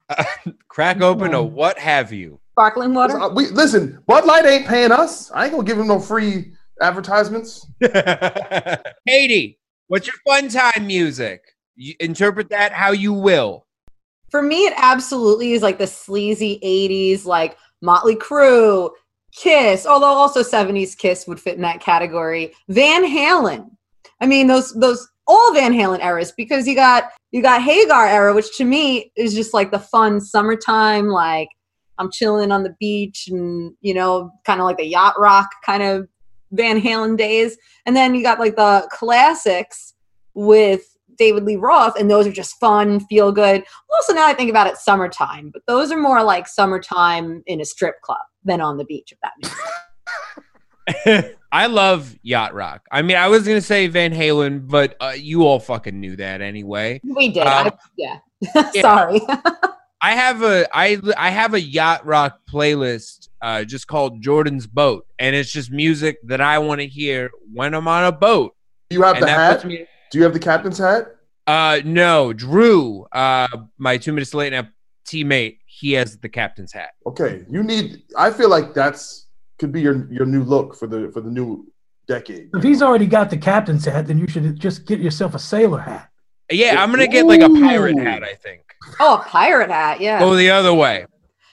Crack 0.67 1.01
open 1.01 1.33
a 1.33 1.43
what 1.43 1.77
have 1.79 2.11
you. 2.11 2.39
Sparkling 2.53 2.93
water. 2.93 3.19
Uh, 3.19 3.29
we, 3.29 3.47
listen, 3.47 3.99
Bud 4.05 4.25
Light 4.25 4.45
ain't 4.45 4.67
paying 4.67 4.91
us. 4.91 5.31
I 5.31 5.45
ain't 5.45 5.53
gonna 5.53 5.63
give 5.63 5.79
him 5.79 5.87
no 5.87 5.99
free 5.99 6.53
advertisements. 6.79 7.65
Katie, 9.07 9.57
what's 9.87 10.05
your 10.05 10.15
fun 10.23 10.49
time 10.49 10.85
music? 10.85 11.41
You 11.75 11.95
interpret 11.99 12.49
that 12.49 12.71
how 12.71 12.91
you 12.91 13.11
will. 13.11 13.65
For 14.29 14.43
me, 14.43 14.67
it 14.67 14.73
absolutely 14.77 15.53
is 15.53 15.63
like 15.63 15.79
the 15.79 15.87
sleazy 15.87 16.59
80s, 16.63 17.25
like 17.25 17.57
Motley 17.81 18.15
Crue, 18.15 18.91
Kiss, 19.35 19.87
although 19.87 20.05
also 20.05 20.43
70s 20.43 20.95
Kiss 20.95 21.25
would 21.25 21.39
fit 21.39 21.55
in 21.55 21.61
that 21.63 21.81
category. 21.81 22.53
Van 22.69 23.03
Halen. 23.03 23.71
I 24.21 24.27
mean, 24.27 24.45
those 24.45 24.71
those 24.73 25.09
all 25.25 25.55
Van 25.55 25.73
Halen 25.73 26.05
eras 26.05 26.31
because 26.31 26.67
you 26.67 26.75
got 26.75 27.05
you 27.31 27.41
got 27.41 27.63
Hagar 27.63 28.05
era, 28.05 28.31
which 28.35 28.55
to 28.57 28.63
me 28.63 29.11
is 29.15 29.33
just 29.33 29.55
like 29.55 29.71
the 29.71 29.79
fun 29.79 30.21
summertime, 30.21 31.07
like 31.07 31.49
I'm 31.97 32.11
chilling 32.11 32.51
on 32.51 32.63
the 32.63 32.75
beach 32.79 33.27
and 33.27 33.73
you 33.81 33.93
know, 33.93 34.31
kind 34.45 34.59
of 34.59 34.65
like 34.65 34.77
the 34.77 34.85
yacht 34.85 35.19
rock 35.19 35.49
kind 35.65 35.83
of 35.83 36.07
Van 36.51 36.79
Halen 36.81 37.17
days. 37.17 37.57
And 37.85 37.95
then 37.95 38.15
you 38.15 38.23
got 38.23 38.39
like 38.39 38.55
the 38.55 38.87
classics 38.91 39.93
with 40.33 40.85
David 41.17 41.43
Lee 41.43 41.57
Roth, 41.57 41.99
and 41.99 42.09
those 42.09 42.25
are 42.25 42.31
just 42.31 42.59
fun, 42.59 42.99
feel 43.01 43.31
good. 43.31 43.63
Also, 43.93 44.13
now 44.13 44.27
I 44.27 44.33
think 44.33 44.49
about 44.49 44.67
it, 44.67 44.77
summertime, 44.77 45.51
but 45.53 45.61
those 45.67 45.91
are 45.91 45.99
more 45.99 46.23
like 46.23 46.47
summertime 46.47 47.43
in 47.45 47.61
a 47.61 47.65
strip 47.65 48.01
club 48.01 48.17
than 48.43 48.61
on 48.61 48.77
the 48.77 48.85
beach, 48.85 49.11
if 49.11 49.19
that 49.21 49.33
makes 49.41 49.55
sense. 51.05 51.35
I 51.51 51.67
love 51.67 52.17
yacht 52.23 52.53
rock. 52.55 52.87
I 52.91 53.03
mean, 53.03 53.15
I 53.15 53.27
was 53.27 53.47
gonna 53.47 53.61
say 53.61 53.87
Van 53.87 54.11
Halen, 54.11 54.67
but 54.67 54.95
uh, 54.99 55.13
you 55.15 55.43
all 55.43 55.59
fucking 55.59 55.99
knew 55.99 56.15
that 56.15 56.41
anyway. 56.41 56.99
We 57.03 57.29
did. 57.29 57.45
Um, 57.45 57.67
I, 57.67 57.71
yeah. 57.95 58.19
Sorry. 58.81 59.21
I 60.03 60.15
have 60.15 60.43
a 60.43 60.67
I 60.73 60.99
I 61.17 61.29
have 61.29 61.53
a 61.53 61.61
yacht 61.61 62.05
rock 62.05 62.37
playlist 62.51 63.29
uh, 63.41 63.63
just 63.63 63.87
called 63.87 64.21
Jordan's 64.21 64.67
Boat, 64.67 65.07
and 65.17 65.33
it's 65.33 65.49
just 65.49 65.71
music 65.71 66.17
that 66.25 66.41
I 66.41 66.59
want 66.59 66.81
to 66.81 66.87
hear 66.87 67.31
when 67.53 67.73
I'm 67.73 67.87
on 67.87 68.03
a 68.03 68.11
boat. 68.11 68.53
Do 68.89 68.97
you 68.97 69.03
have 69.03 69.15
And 69.15 69.23
the 69.23 69.29
hat? 69.29 69.63
me. 69.63 69.87
Do 70.11 70.17
you 70.17 70.25
have 70.25 70.33
the 70.33 70.39
captain's 70.39 70.77
hat? 70.77 71.15
Uh, 71.47 71.79
no, 71.85 72.33
Drew, 72.33 73.05
uh, 73.13 73.47
my 73.77 73.95
two 73.97 74.11
minutes 74.11 74.33
late 74.33 74.51
now 74.51 74.67
teammate, 75.07 75.59
he 75.65 75.93
has 75.93 76.17
the 76.17 76.29
captain's 76.29 76.73
hat. 76.73 76.91
Okay, 77.07 77.45
you 77.49 77.63
need. 77.63 78.03
I 78.17 78.29
feel 78.31 78.49
like 78.49 78.73
that's 78.73 79.27
could 79.57 79.71
be 79.71 79.79
your 79.79 80.05
your 80.11 80.25
new 80.25 80.43
look 80.43 80.75
for 80.75 80.87
the 80.87 81.09
for 81.13 81.21
the 81.21 81.31
new 81.31 81.65
decade. 82.07 82.49
If 82.53 82.61
he's 82.61 82.81
already 82.81 83.07
got 83.07 83.29
the 83.29 83.37
captain's 83.37 83.85
hat, 83.85 84.07
then 84.07 84.17
you 84.17 84.27
should 84.27 84.59
just 84.59 84.85
get 84.85 84.99
yourself 84.99 85.33
a 85.33 85.39
sailor 85.39 85.79
hat. 85.79 86.09
Yeah, 86.51 86.83
I'm 86.83 86.91
gonna 86.91 87.07
get 87.07 87.25
like 87.25 87.39
a 87.39 87.47
pirate 87.47 87.97
hat. 87.97 88.21
I 88.21 88.33
think. 88.33 88.72
Oh, 88.99 89.15
a 89.15 89.23
pirate 89.23 89.69
hat. 89.69 90.01
Yeah. 90.01 90.19
Go 90.19 90.35
the 90.35 90.49
other 90.49 90.73
way. 90.73 91.05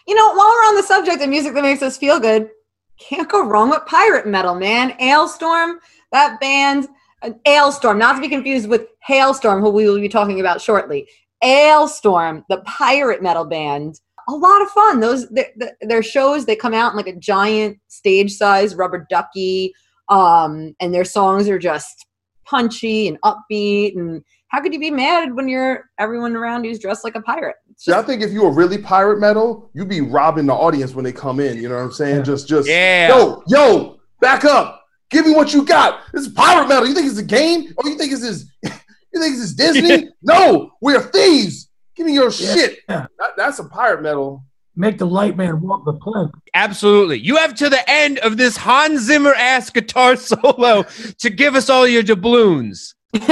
You 0.07 0.15
know, 0.15 0.29
while 0.29 0.49
we're 0.49 0.69
on 0.69 0.77
the 0.77 0.83
subject 0.83 1.23
of 1.23 1.29
music 1.29 1.55
that 1.55 1.63
makes 1.63 1.83
us 1.83 1.97
feel 1.97 2.19
good, 2.19 2.51
can't 2.99 3.29
go 3.29 3.45
wrong 3.45 3.71
with 3.71 3.87
pirate 3.87 4.27
metal, 4.27 4.55
man. 4.55 4.93
Alestorm, 5.01 5.77
that 6.13 6.39
band, 6.41 6.89
uh, 7.23 7.31
Alestorm, 7.47 7.99
not 7.99 8.15
to 8.15 8.21
be 8.21 8.29
confused 8.29 8.69
with 8.69 8.87
Halestorm, 9.09 9.61
who 9.61 9.71
we 9.71 9.87
will 9.87 10.01
be 10.01 10.09
talking 10.09 10.41
about 10.41 10.61
shortly. 10.61 11.09
Alestorm, 11.43 12.45
the 12.49 12.59
pirate 12.67 13.23
metal 13.23 13.45
band, 13.45 14.01
a 14.29 14.33
lot 14.33 14.63
of 14.63 14.69
fun. 14.71 15.01
Those 15.01 15.29
their, 15.29 15.51
their 15.81 16.03
shows, 16.03 16.45
they 16.45 16.57
come 16.57 16.75
out 16.75 16.93
in 16.93 16.97
like 16.97 17.07
a 17.07 17.17
giant 17.17 17.79
stage 17.89 18.33
size 18.33 18.75
rubber 18.75 19.07
ducky, 19.09 19.73
um, 20.09 20.75
and 20.81 20.93
their 20.95 21.05
songs 21.05 21.49
are 21.49 21.59
just 21.59 22.07
punchy 22.51 23.09
and 23.09 23.19
upbeat. 23.23 23.97
And 23.97 24.23
how 24.49 24.61
could 24.61 24.73
you 24.75 24.81
be 24.81 24.91
mad 24.91 25.35
when 25.35 25.49
you're 25.49 25.85
everyone 25.99 26.35
around 26.35 26.65
you's 26.65 26.79
dressed 26.81 27.05
like 27.05 27.15
a 27.15 27.23
pirate? 27.23 27.57
It's 27.71 27.85
See, 27.85 27.93
I 27.93 28.03
think 28.03 28.21
if 28.23 28.33
you 28.33 28.43
were 28.43 28.53
really 28.53 28.79
pirate 28.79 29.21
metal, 29.21 29.71
you'd 29.75 29.89
be 29.89 30.01
robbing 30.01 30.47
the 30.47 30.55
audience 30.55 30.95
when 30.95 31.05
they 31.05 31.13
come 31.13 31.39
in. 31.41 31.57
You 31.63 31.69
know 31.69 31.77
what 31.77 31.83
I'm 31.85 31.93
saying? 31.93 32.17
Yeah. 32.17 32.23
Just, 32.23 32.49
just, 32.49 32.69
Yeah. 32.69 33.09
yo, 33.09 33.43
yo, 33.47 34.01
back 34.21 34.45
up. 34.45 34.83
Give 35.11 35.25
me 35.27 35.35
what 35.35 35.55
you 35.55 35.65
got. 35.65 36.01
This 36.13 36.27
is 36.27 36.33
pirate 36.33 36.69
metal. 36.69 36.87
You 36.87 36.95
think 36.95 37.07
it's 37.07 37.19
a 37.19 37.23
game? 37.25 37.73
Or 37.77 37.89
you 37.89 37.97
think 37.97 38.13
it's 38.13 38.23
this? 38.23 38.45
You 39.13 39.21
think 39.21 39.33
it's 39.37 39.41
this 39.41 39.55
Disney? 39.55 40.09
no, 40.23 40.71
we're 40.81 41.01
thieves. 41.03 41.69
Give 41.97 42.07
me 42.07 42.15
your 42.15 42.31
Yeah. 42.31 42.55
shit. 42.55 42.79
That, 42.87 43.11
that's 43.37 43.59
a 43.59 43.65
pirate 43.65 44.03
metal. 44.03 44.45
Make 44.81 44.97
the 44.97 45.07
light 45.07 45.37
man 45.37 45.61
walk 45.61 45.85
the 45.85 45.93
plank. 45.93 46.31
Absolutely. 46.55 47.19
You 47.19 47.37
have 47.37 47.55
to 47.57 47.69
the 47.69 47.87
end 47.87 48.19
of 48.21 48.39
this 48.39 48.57
Hans 48.57 49.03
Zimmer 49.03 49.35
ass 49.35 49.69
guitar 49.69 50.17
solo 50.31 50.85
to 51.19 51.29
give 51.29 51.55
us 51.55 51.69
all 51.69 51.87
your 51.87 52.03
doubloons. 52.03 52.95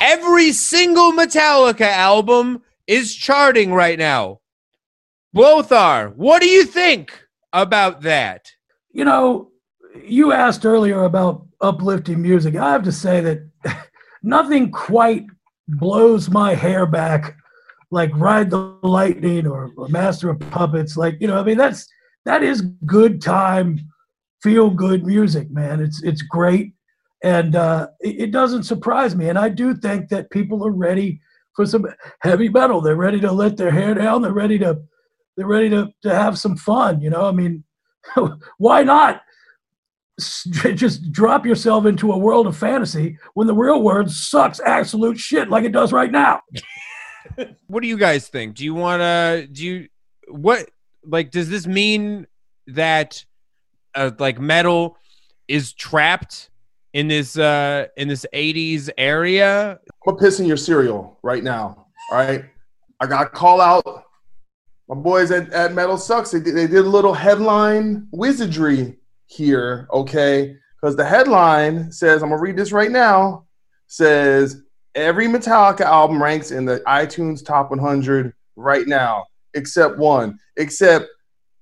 Every 0.00 0.52
single 0.52 1.12
Metallica 1.12 1.82
album 1.82 2.62
is 2.86 3.14
charting 3.14 3.74
right 3.74 3.98
now. 3.98 4.40
Both 5.34 5.70
are. 5.70 6.08
What 6.08 6.40
do 6.40 6.48
you 6.48 6.64
think 6.64 7.12
about 7.52 8.00
that? 8.00 8.50
You 8.92 9.04
know, 9.04 9.50
you 10.06 10.32
asked 10.32 10.64
earlier 10.64 11.04
about 11.04 11.46
uplifting 11.60 12.22
music. 12.22 12.56
I 12.56 12.72
have 12.72 12.84
to 12.84 12.92
say 12.92 13.20
that 13.20 13.40
nothing 14.22 14.70
quite 14.70 15.26
blows 15.68 16.30
my 16.30 16.54
hair 16.54 16.86
back 16.86 17.36
like 17.90 18.10
Ride 18.14 18.50
the 18.50 18.76
Lightning 18.82 19.46
or, 19.46 19.70
Master 19.88 20.30
of 20.30 20.38
Puppets. 20.50 20.96
Like, 20.96 21.16
you 21.20 21.26
know, 21.26 21.38
I 21.38 21.42
mean, 21.42 21.56
that's 21.56 21.86
that 22.24 22.42
is 22.42 22.62
good 22.84 23.22
time, 23.22 23.78
feel 24.42 24.70
good 24.70 25.06
music, 25.06 25.50
man. 25.50 25.80
It's 25.80 26.02
it's 26.02 26.22
great. 26.22 26.74
And 27.24 27.56
uh, 27.56 27.88
it, 28.00 28.20
it 28.20 28.30
doesn't 28.30 28.64
surprise 28.64 29.16
me. 29.16 29.28
And 29.28 29.38
I 29.38 29.48
do 29.48 29.74
think 29.74 30.08
that 30.10 30.30
people 30.30 30.64
are 30.66 30.70
ready 30.70 31.20
for 31.56 31.66
some 31.66 31.86
heavy 32.20 32.48
metal. 32.48 32.80
They're 32.80 32.94
ready 32.94 33.20
to 33.20 33.32
let 33.32 33.56
their 33.56 33.72
hair 33.72 33.94
down. 33.94 34.22
They're 34.22 34.32
ready 34.32 34.58
to 34.60 34.80
they're 35.36 35.46
ready 35.46 35.70
to, 35.70 35.88
to 36.02 36.14
have 36.14 36.38
some 36.38 36.56
fun. 36.56 37.00
You 37.00 37.10
know, 37.10 37.26
I 37.26 37.32
mean, 37.32 37.64
why 38.58 38.82
not 38.82 39.22
just 40.18 41.10
drop 41.12 41.46
yourself 41.46 41.86
into 41.86 42.12
a 42.12 42.18
world 42.18 42.46
of 42.46 42.56
fantasy 42.56 43.18
when 43.34 43.46
the 43.46 43.54
real 43.54 43.82
world 43.82 44.10
sucks 44.10 44.60
absolute 44.60 45.18
shit 45.18 45.48
like 45.48 45.64
it 45.64 45.72
does 45.72 45.92
right 45.92 46.12
now? 46.12 46.40
What 47.68 47.82
do 47.82 47.88
you 47.88 47.98
guys 47.98 48.28
think? 48.28 48.56
Do 48.56 48.64
you 48.64 48.74
want 48.74 49.00
to 49.00 49.48
do 49.50 49.64
you 49.64 49.88
what 50.28 50.70
like 51.04 51.30
does 51.30 51.48
this 51.48 51.66
mean 51.66 52.26
that 52.66 53.24
uh, 53.94 54.10
like 54.18 54.40
metal 54.40 54.96
is 55.46 55.72
trapped 55.72 56.50
in 56.92 57.08
this 57.08 57.38
uh 57.38 57.86
in 57.96 58.08
this 58.08 58.26
80s 58.34 58.90
area? 58.98 59.72
I'm 59.72 59.78
gonna 60.04 60.18
piss 60.18 60.40
in 60.40 60.46
your 60.46 60.56
cereal 60.56 61.18
right 61.22 61.44
now. 61.44 61.86
All 62.10 62.18
right. 62.18 62.44
I 63.00 63.06
got 63.06 63.32
call 63.32 63.60
out 63.60 64.04
my 64.88 64.94
boys 64.94 65.30
at, 65.30 65.52
at 65.52 65.74
Metal 65.74 65.98
Sucks. 65.98 66.30
They 66.30 66.40
did, 66.40 66.56
they 66.56 66.66
did 66.66 66.84
a 66.84 66.88
little 66.88 67.14
headline 67.14 68.08
wizardry 68.10 68.96
here, 69.26 69.86
okay? 69.92 70.56
Because 70.80 70.96
the 70.96 71.04
headline 71.04 71.92
says, 71.92 72.22
I'm 72.22 72.30
gonna 72.30 72.40
read 72.40 72.56
this 72.56 72.72
right 72.72 72.90
now. 72.90 73.44
Says 73.86 74.62
every 74.98 75.28
Metallica 75.28 75.82
album 75.82 76.22
ranks 76.22 76.50
in 76.50 76.64
the 76.64 76.80
iTunes 76.80 77.44
top 77.44 77.70
100 77.70 78.34
right 78.56 78.86
now, 78.86 79.24
except 79.54 79.96
one. 79.96 80.38
Except 80.56 81.06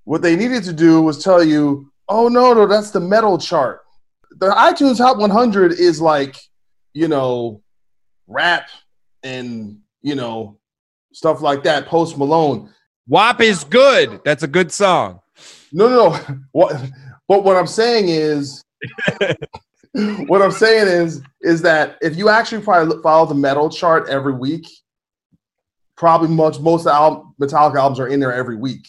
what 0.05 0.23
they 0.23 0.37
needed 0.37 0.65
to 0.65 0.73
do 0.73 1.03
was 1.03 1.23
tell 1.23 1.45
you, 1.45 1.93
oh 2.09 2.29
no, 2.29 2.55
no, 2.55 2.67
that's 2.67 2.91
the 2.91 3.01
metal 3.01 3.39
chart. 3.39 3.83
The 4.31 4.51
iTunes 4.51 4.99
top 4.99 5.19
100 5.19 5.73
is 5.73 6.01
like, 6.01 6.37
you 6.95 7.09
know, 7.09 7.63
rap 8.27 8.69
and 9.23 9.79
you 10.03 10.15
know 10.15 10.59
stuff 11.13 11.43
like 11.43 11.63
that. 11.65 11.87
Post 11.87 12.17
Malone. 12.19 12.73
WAP 13.09 13.41
is 13.41 13.65
good. 13.65 14.21
That's 14.25 14.43
a 14.43 14.49
good 14.49 14.73
song. 14.73 15.21
No, 15.73 15.89
no, 15.89 16.09
no. 16.11 16.39
What? 16.53 16.91
But 17.29 17.45
what 17.45 17.57
I'm 17.57 17.67
saying 17.67 18.09
is, 18.09 18.63
what 20.27 20.43
I'm 20.43 20.51
saying 20.51 20.89
is, 20.89 21.23
is 21.43 21.63
that 21.63 21.97
if 22.03 22.17
you 22.17 22.29
actually 22.29 22.63
probably 22.63 23.01
follow 23.03 23.27
the 23.27 23.35
metal 23.35 23.71
chart 23.71 24.09
every 24.09 24.35
week, 24.35 24.67
probably 25.97 26.29
much 26.29 26.61
most 26.61 26.87
album, 26.87 27.35
Metallica 27.41 27.77
albums 27.77 28.01
are 28.01 28.09
in 28.09 28.21
there 28.21 28.33
every 28.33 28.57
week. 28.57 28.87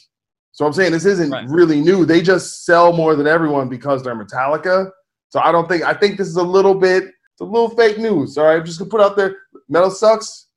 So 0.51 0.65
I'm 0.65 0.73
saying 0.73 0.91
this 0.91 1.05
isn't 1.05 1.31
Right. 1.31 1.47
really 1.47 1.79
new. 1.81 2.03
They 2.03 2.21
just 2.21 2.65
sell 2.65 2.91
more 2.91 3.15
than 3.15 3.27
everyone 3.27 3.69
because 3.69 4.03
they're 4.03 4.15
Metallica. 4.15 4.89
So 5.29 5.39
I 5.39 5.51
don't 5.51 5.69
think 5.69 5.83
I 5.83 5.93
think 5.93 6.17
this 6.17 6.27
is 6.27 6.37
a 6.37 6.43
little 6.43 6.73
bit 6.73 7.03
it's 7.03 7.41
a 7.41 7.45
little 7.45 7.69
fake 7.69 7.99
news. 7.99 8.37
All 8.37 8.45
right, 8.45 8.57
I'm 8.57 8.65
just 8.65 8.79
gonna 8.79 8.89
put 8.89 9.01
out 9.01 9.15
there. 9.15 9.35
Metal 9.69 9.91
sucks. 9.91 10.47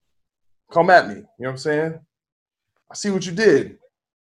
Come 0.72 0.88
at 0.88 1.06
me. 1.08 1.16
You 1.16 1.20
know 1.20 1.26
what 1.38 1.50
I'm 1.50 1.56
saying? 1.58 2.00
I 2.90 2.94
see 2.94 3.10
what 3.10 3.26
you 3.26 3.32
did. 3.32 3.76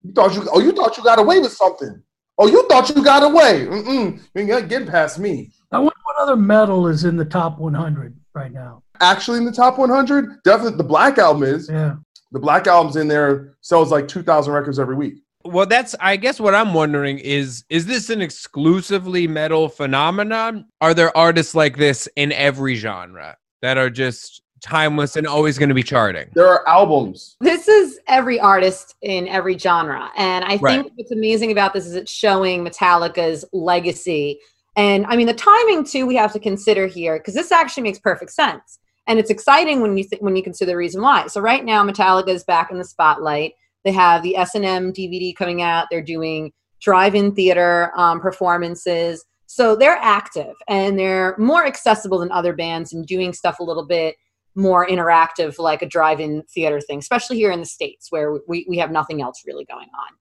You 0.04 0.12
thought 0.12 0.34
you 0.36 0.48
oh 0.52 0.60
you 0.60 0.74
thought 0.74 0.98
you 0.98 1.04
got 1.04 1.20
away 1.20 1.40
with 1.40 1.54
something. 1.54 2.04
Oh, 2.42 2.48
you 2.48 2.68
thought 2.68 2.90
you 2.90 3.04
got 3.04 3.22
away. 3.22 3.68
Mm-mm. 3.68 4.20
You 4.34 4.56
ain't 4.56 4.68
getting 4.68 4.88
past 4.88 5.20
me. 5.20 5.52
I 5.72 5.78
wonder 5.78 5.94
what 6.06 6.18
other 6.18 6.36
metal 6.36 6.88
is 6.88 7.04
in 7.04 7.16
the 7.16 7.24
top 7.24 7.60
100 7.60 8.18
right 8.34 8.52
now. 8.52 8.82
Actually, 9.00 9.38
in 9.38 9.46
the 9.46 9.52
top 9.52 9.78
100, 9.78 10.42
definitely 10.44 10.76
the 10.76 10.84
Black 10.84 11.20
album 11.20 11.44
is. 11.44 11.70
Yeah. 11.70 11.98
The 12.32 12.40
Black 12.40 12.66
album's 12.66 12.96
in 12.96 13.08
there, 13.08 13.54
sells 13.62 13.92
like 13.92 14.08
2,000 14.08 14.52
records 14.52 14.80
every 14.80 14.96
week. 14.96 15.20
Well, 15.46 15.68
that's 15.68 15.94
I 16.00 16.16
guess 16.16 16.40
what 16.40 16.56
I'm 16.56 16.74
wondering 16.74 17.20
is 17.20 17.64
is 17.70 17.86
this 17.86 18.10
an 18.10 18.22
exclusively 18.22 19.28
metal 19.28 19.70
phenomenon? 19.70 20.66
Are 20.82 20.96
there 20.96 21.16
artists 21.16 21.54
like 21.54 21.78
this 21.78 22.08
in 22.16 22.32
every 22.32 22.74
genre 22.74 23.38
that 23.62 23.78
are 23.78 23.90
just 23.92 24.42
timeless 24.62 25.16
and 25.16 25.28
always 25.28 25.58
going 25.58 25.70
to 25.70 25.76
be 25.76 25.84
charting? 25.84 26.30
There 26.34 26.48
are 26.48 26.68
albums. 26.68 27.36
this 27.42 27.68
is 27.68 28.00
every 28.08 28.40
artist 28.40 28.96
in 29.02 29.28
every 29.28 29.58
genre 29.58 30.10
and 30.18 30.44
i 30.44 30.50
think 30.50 30.62
Right. 30.62 30.92
what's 30.96 31.12
amazing 31.12 31.52
about 31.52 31.74
this 31.74 31.86
is 31.86 31.96
it's 31.96 32.12
showing 32.12 32.66
metallica's 32.66 33.46
legacy 33.54 34.40
and 34.76 35.06
i 35.08 35.16
mean 35.16 35.28
the 35.28 35.34
timing 35.34 35.84
too 35.86 36.06
we 36.06 36.16
have 36.16 36.34
to 36.34 36.40
consider 36.40 36.88
here 36.88 37.18
because 37.20 37.34
this 37.36 37.52
actually 37.52 37.84
makes 37.84 38.00
perfect 38.00 38.32
sense 38.32 38.80
and 39.08 39.18
it's 39.20 39.30
exciting 39.30 39.82
when 39.82 39.96
you 39.98 40.04
th- 40.04 40.22
when 40.22 40.36
you 40.36 40.44
consider 40.44 40.72
the 40.72 40.78
reason 40.78 41.02
why 41.02 41.28
so 41.28 41.40
right 41.40 41.64
now 41.64 41.84
metallica 41.86 42.30
is 42.30 42.44
back 42.44 42.70
in 42.72 42.78
the 42.78 42.84
spotlight 42.84 43.54
they 43.86 43.92
have 43.92 44.24
the 44.24 44.36
s&m 44.36 44.92
dvd 44.92 45.36
coming 45.36 45.62
out 45.62 45.88
they're 45.90 46.02
doing 46.02 46.52
drive-in 46.82 47.34
theater 47.34 47.92
um, 47.96 48.20
performances 48.20 49.24
so 49.46 49.76
they're 49.76 50.00
active 50.02 50.56
and 50.68 50.98
they're 51.00 51.36
more 51.38 51.66
accessible 51.66 52.18
than 52.18 52.32
other 52.32 52.54
bands 52.54 52.92
and 52.94 53.06
doing 53.06 53.32
stuff 53.32 53.60
a 53.60 53.64
little 53.64 53.86
bit 53.86 54.16
more 54.56 54.88
interactive 54.88 55.58
like 55.60 55.82
a 55.82 55.88
drive-in 55.88 56.44
theater 56.54 56.80
thing 56.82 57.00
especially 57.00 57.38
here 57.38 57.52
in 57.52 57.60
the 57.60 57.66
states 57.66 58.08
where 58.12 58.40
we, 58.48 58.66
we 58.68 58.78
have 58.78 58.92
nothing 58.92 59.22
else 59.22 59.44
really 59.46 59.66
going 59.66 59.88
on 59.88 60.16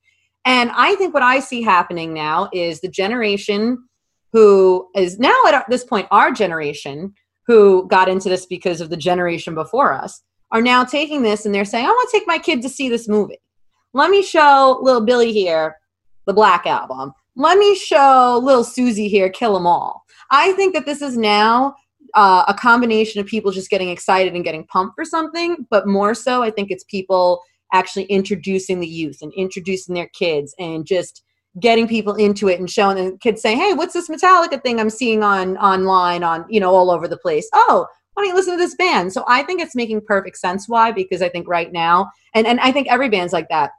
and 0.44 0.70
i 0.74 0.94
think 0.96 1.12
what 1.12 1.22
i 1.22 1.40
see 1.40 1.62
happening 1.62 2.14
now 2.14 2.48
is 2.52 2.80
the 2.80 2.88
generation 2.88 3.78
who 4.32 4.88
is 4.94 5.18
now 5.18 5.36
at 5.48 5.64
this 5.68 5.84
point 5.84 6.06
our 6.10 6.30
generation 6.30 7.12
who 7.46 7.86
got 7.88 8.08
into 8.08 8.28
this 8.28 8.46
because 8.46 8.80
of 8.80 8.90
the 8.90 8.96
generation 8.96 9.54
before 9.54 9.92
us 9.92 10.22
are 10.52 10.62
now 10.62 10.84
taking 10.84 11.22
this 11.22 11.44
and 11.44 11.54
they're 11.54 11.64
saying 11.64 11.86
i 11.86 11.88
want 11.88 12.08
to 12.08 12.16
take 12.16 12.26
my 12.28 12.38
kid 12.38 12.62
to 12.62 12.68
see 12.68 12.88
this 12.88 13.08
movie 13.08 13.40
let 13.92 14.10
me 14.10 14.22
show 14.22 14.78
little 14.82 15.04
billy 15.04 15.32
here 15.32 15.76
the 16.30 16.34
Black 16.34 16.64
Album. 16.64 17.12
Let 17.34 17.58
me 17.58 17.74
show 17.74 18.40
little 18.42 18.62
Susie 18.62 19.08
here, 19.08 19.30
Kill 19.30 19.56
'Em 19.56 19.66
All. 19.66 20.04
I 20.30 20.52
think 20.52 20.74
that 20.74 20.86
this 20.86 21.02
is 21.02 21.16
now 21.16 21.74
uh, 22.14 22.44
a 22.48 22.54
combination 22.54 23.20
of 23.20 23.26
people 23.26 23.50
just 23.50 23.70
getting 23.70 23.90
excited 23.90 24.34
and 24.34 24.44
getting 24.44 24.66
pumped 24.66 24.94
for 24.94 25.04
something, 25.04 25.66
but 25.70 25.86
more 25.86 26.14
so, 26.14 26.42
I 26.42 26.50
think 26.50 26.70
it's 26.70 26.84
people 26.84 27.42
actually 27.72 28.04
introducing 28.04 28.80
the 28.80 28.86
youth 28.86 29.18
and 29.22 29.32
introducing 29.34 29.94
their 29.94 30.08
kids 30.08 30.54
and 30.58 30.86
just 30.86 31.22
getting 31.58 31.88
people 31.88 32.14
into 32.14 32.48
it 32.48 32.60
and 32.60 32.70
showing 32.70 32.96
the 32.96 33.18
kids 33.18 33.42
saying, 33.42 33.58
"Hey, 33.58 33.72
what's 33.72 33.94
this 33.94 34.08
Metallica 34.08 34.62
thing 34.62 34.78
I'm 34.78 34.90
seeing 34.90 35.22
on 35.22 35.56
online 35.58 36.22
on 36.22 36.44
you 36.48 36.60
know 36.60 36.74
all 36.74 36.90
over 36.90 37.08
the 37.08 37.16
place?" 37.16 37.48
Oh, 37.52 37.86
why 38.14 38.22
don't 38.22 38.28
you 38.30 38.34
listen 38.34 38.54
to 38.54 38.58
this 38.58 38.74
band? 38.74 39.12
So 39.12 39.24
I 39.26 39.42
think 39.42 39.60
it's 39.60 39.74
making 39.74 40.02
perfect 40.06 40.36
sense. 40.36 40.68
Why? 40.68 40.92
Because 40.92 41.22
I 41.22 41.28
think 41.28 41.48
right 41.48 41.72
now, 41.72 42.10
and 42.34 42.46
and 42.46 42.60
I 42.60 42.72
think 42.72 42.88
every 42.88 43.08
band's 43.08 43.32
like 43.32 43.48
that. 43.48 43.70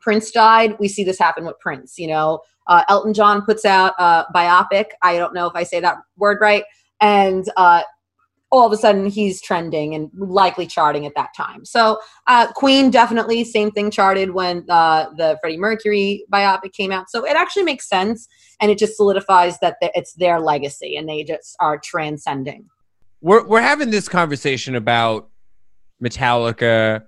Prince 0.00 0.30
died. 0.30 0.76
We 0.78 0.88
see 0.88 1.04
this 1.04 1.18
happen 1.18 1.44
with 1.44 1.58
Prince. 1.60 1.98
You 1.98 2.08
know, 2.08 2.40
uh, 2.66 2.84
Elton 2.88 3.12
John 3.12 3.42
puts 3.42 3.64
out 3.64 3.94
a 3.98 4.24
biopic. 4.34 4.86
I 5.02 5.18
don't 5.18 5.34
know 5.34 5.46
if 5.46 5.54
I 5.54 5.62
say 5.62 5.80
that 5.80 5.96
word 6.16 6.38
right. 6.40 6.64
And 7.00 7.48
uh, 7.56 7.82
all 8.50 8.66
of 8.66 8.72
a 8.72 8.76
sudden 8.76 9.06
he's 9.06 9.40
trending 9.40 9.94
and 9.94 10.10
likely 10.14 10.66
charting 10.66 11.06
at 11.06 11.14
that 11.14 11.30
time. 11.36 11.64
So 11.64 11.98
uh, 12.26 12.52
Queen 12.52 12.90
definitely 12.90 13.44
same 13.44 13.70
thing 13.70 13.90
charted 13.90 14.32
when 14.32 14.66
uh, 14.68 15.10
the 15.16 15.38
Freddie 15.40 15.56
Mercury 15.56 16.24
biopic 16.32 16.72
came 16.72 16.90
out. 16.90 17.08
So 17.08 17.24
it 17.24 17.36
actually 17.36 17.62
makes 17.62 17.88
sense, 17.88 18.26
and 18.60 18.70
it 18.70 18.78
just 18.78 18.96
solidifies 18.96 19.58
that 19.60 19.76
it's 19.80 20.14
their 20.14 20.40
legacy, 20.40 20.96
and 20.96 21.08
they 21.08 21.22
just 21.22 21.56
are 21.60 21.78
transcending. 21.78 22.66
We're 23.20 23.46
we're 23.46 23.60
having 23.60 23.90
this 23.90 24.08
conversation 24.08 24.74
about 24.74 25.30
Metallica 26.02 27.04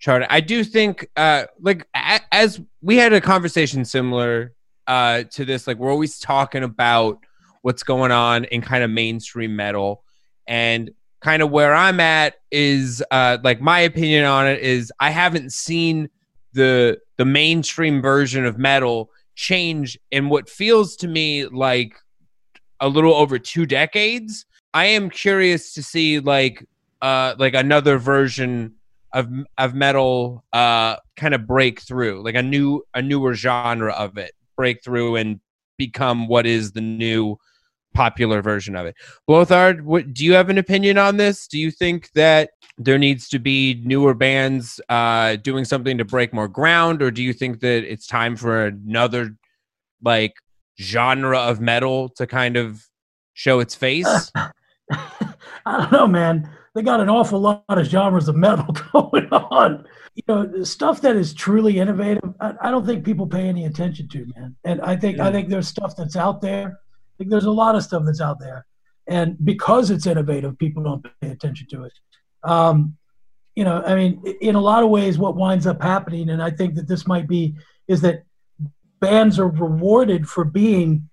chart. 0.00 0.24
I 0.28 0.40
do 0.40 0.64
think, 0.64 1.08
uh, 1.16 1.44
like 1.60 1.86
a- 1.94 2.20
as 2.32 2.60
we 2.80 2.96
had 2.96 3.12
a 3.12 3.20
conversation 3.20 3.84
similar 3.84 4.54
uh, 4.86 5.24
to 5.32 5.44
this, 5.44 5.66
like 5.66 5.76
we're 5.76 5.92
always 5.92 6.18
talking 6.18 6.64
about 6.64 7.18
what's 7.62 7.82
going 7.82 8.12
on 8.12 8.44
in 8.44 8.60
kind 8.62 8.82
of 8.82 8.90
mainstream 8.90 9.54
metal 9.54 10.02
and 10.46 10.90
kind 11.20 11.42
of 11.42 11.50
where 11.50 11.74
I'm 11.74 12.00
at 12.00 12.36
is 12.50 13.02
uh, 13.10 13.38
like 13.44 13.60
my 13.60 13.80
opinion 13.80 14.24
on 14.24 14.46
it 14.46 14.60
is 14.60 14.92
I 15.00 15.10
haven't 15.10 15.52
seen 15.52 16.08
the 16.52 16.98
the 17.18 17.24
mainstream 17.24 18.00
version 18.02 18.44
of 18.46 18.58
metal 18.58 19.10
change 19.36 19.98
in 20.10 20.28
what 20.28 20.48
feels 20.48 20.96
to 20.96 21.08
me 21.08 21.46
like 21.46 21.94
a 22.80 22.88
little 22.88 23.14
over 23.14 23.38
two 23.38 23.66
decades. 23.66 24.46
I 24.72 24.86
am 24.86 25.10
curious 25.10 25.74
to 25.74 25.82
see 25.82 26.18
like 26.20 26.66
uh 27.02 27.34
like 27.38 27.54
another 27.54 27.98
version 27.98 28.74
of 29.12 29.28
of 29.58 29.74
metal 29.74 30.44
uh 30.52 30.96
kind 31.16 31.34
of 31.34 31.46
break 31.46 31.82
through, 31.82 32.24
like 32.24 32.34
a 32.34 32.42
new 32.42 32.82
a 32.94 33.02
newer 33.02 33.34
genre 33.34 33.92
of 33.92 34.16
it 34.16 34.32
break 34.56 34.82
through 34.82 35.16
and 35.16 35.40
become 35.76 36.28
what 36.28 36.46
is 36.46 36.72
the 36.72 36.80
new 36.80 37.38
popular 37.94 38.42
version 38.42 38.76
of 38.76 38.86
it. 38.86 38.94
Blothard, 39.28 39.82
what 39.82 40.12
do 40.12 40.24
you 40.24 40.32
have 40.34 40.48
an 40.48 40.58
opinion 40.58 40.98
on 40.98 41.16
this? 41.16 41.46
Do 41.46 41.58
you 41.58 41.70
think 41.70 42.10
that 42.12 42.50
there 42.78 42.98
needs 42.98 43.28
to 43.28 43.38
be 43.38 43.80
newer 43.84 44.14
bands 44.14 44.80
uh, 44.88 45.36
doing 45.36 45.64
something 45.64 45.98
to 45.98 46.04
break 46.04 46.32
more 46.32 46.48
ground, 46.48 47.02
or 47.02 47.10
do 47.10 47.22
you 47.22 47.32
think 47.32 47.60
that 47.60 47.90
it's 47.90 48.06
time 48.06 48.36
for 48.36 48.66
another 48.66 49.36
like 50.02 50.34
genre 50.80 51.38
of 51.38 51.60
metal 51.60 52.08
to 52.10 52.26
kind 52.26 52.56
of 52.56 52.82
show 53.34 53.60
its 53.60 53.74
face? 53.74 54.32
I 55.66 55.76
don't 55.78 55.92
know, 55.92 56.06
man. 56.06 56.50
They 56.74 56.82
got 56.82 57.00
an 57.00 57.08
awful 57.08 57.40
lot 57.40 57.64
of 57.68 57.86
genres 57.86 58.28
of 58.28 58.36
metal 58.36 58.74
going 58.92 59.28
on. 59.30 59.84
You 60.14 60.22
know, 60.28 60.62
stuff 60.62 61.00
that 61.02 61.16
is 61.16 61.34
truly 61.34 61.78
innovative. 61.78 62.34
I, 62.40 62.54
I 62.62 62.70
don't 62.70 62.86
think 62.86 63.04
people 63.04 63.26
pay 63.26 63.48
any 63.48 63.66
attention 63.66 64.08
to, 64.08 64.26
man. 64.36 64.56
And 64.64 64.80
I 64.80 64.96
think 64.96 65.18
yeah. 65.18 65.26
I 65.26 65.32
think 65.32 65.48
there's 65.48 65.68
stuff 65.68 65.96
that's 65.96 66.16
out 66.16 66.40
there 66.40 66.78
like 67.20 67.28
there's 67.28 67.44
a 67.44 67.50
lot 67.50 67.76
of 67.76 67.84
stuff 67.84 68.02
that's 68.06 68.20
out 68.20 68.40
there, 68.40 68.66
and 69.06 69.36
because 69.44 69.90
it's 69.90 70.06
innovative, 70.06 70.58
people 70.58 70.82
don't 70.82 71.06
pay 71.20 71.28
attention 71.28 71.68
to 71.70 71.84
it. 71.84 71.92
Um, 72.42 72.96
you 73.54 73.64
know, 73.64 73.82
I 73.84 73.94
mean, 73.94 74.24
in 74.40 74.54
a 74.54 74.60
lot 74.60 74.82
of 74.82 74.88
ways, 74.88 75.18
what 75.18 75.36
winds 75.36 75.66
up 75.66 75.82
happening, 75.82 76.30
and 76.30 76.42
I 76.42 76.50
think 76.50 76.76
that 76.76 76.88
this 76.88 77.06
might 77.06 77.28
be, 77.28 77.54
is 77.88 78.00
that 78.00 78.24
bands 79.00 79.38
are 79.38 79.48
rewarded 79.48 80.26
for 80.26 80.44
being 80.44 81.10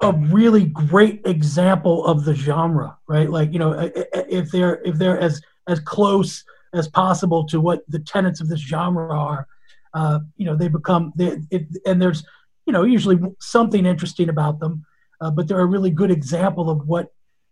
a 0.00 0.12
really 0.12 0.66
great 0.66 1.20
example 1.24 2.04
of 2.06 2.24
the 2.24 2.34
genre, 2.34 2.98
right? 3.08 3.30
Like, 3.30 3.52
you 3.52 3.60
know, 3.60 3.90
if 4.12 4.50
they're 4.50 4.82
if 4.84 4.96
they're 4.96 5.20
as 5.20 5.40
as 5.68 5.78
close 5.78 6.44
as 6.72 6.88
possible 6.88 7.46
to 7.46 7.60
what 7.60 7.82
the 7.88 8.00
tenets 8.00 8.40
of 8.40 8.48
this 8.48 8.60
genre 8.60 9.16
are, 9.16 9.46
uh, 9.94 10.18
you 10.36 10.44
know, 10.44 10.56
they 10.56 10.66
become 10.66 11.12
they, 11.14 11.38
it, 11.52 11.68
and 11.86 12.02
there's 12.02 12.24
you 12.66 12.72
know 12.72 12.82
usually 12.82 13.18
something 13.38 13.86
interesting 13.86 14.28
about 14.28 14.58
them 14.58 14.84
uh, 15.24 15.30
but 15.30 15.48
they're 15.48 15.60
a 15.60 15.66
really 15.66 15.90
good 15.90 16.10
example 16.10 16.68
of 16.68 16.86
what 16.86 17.08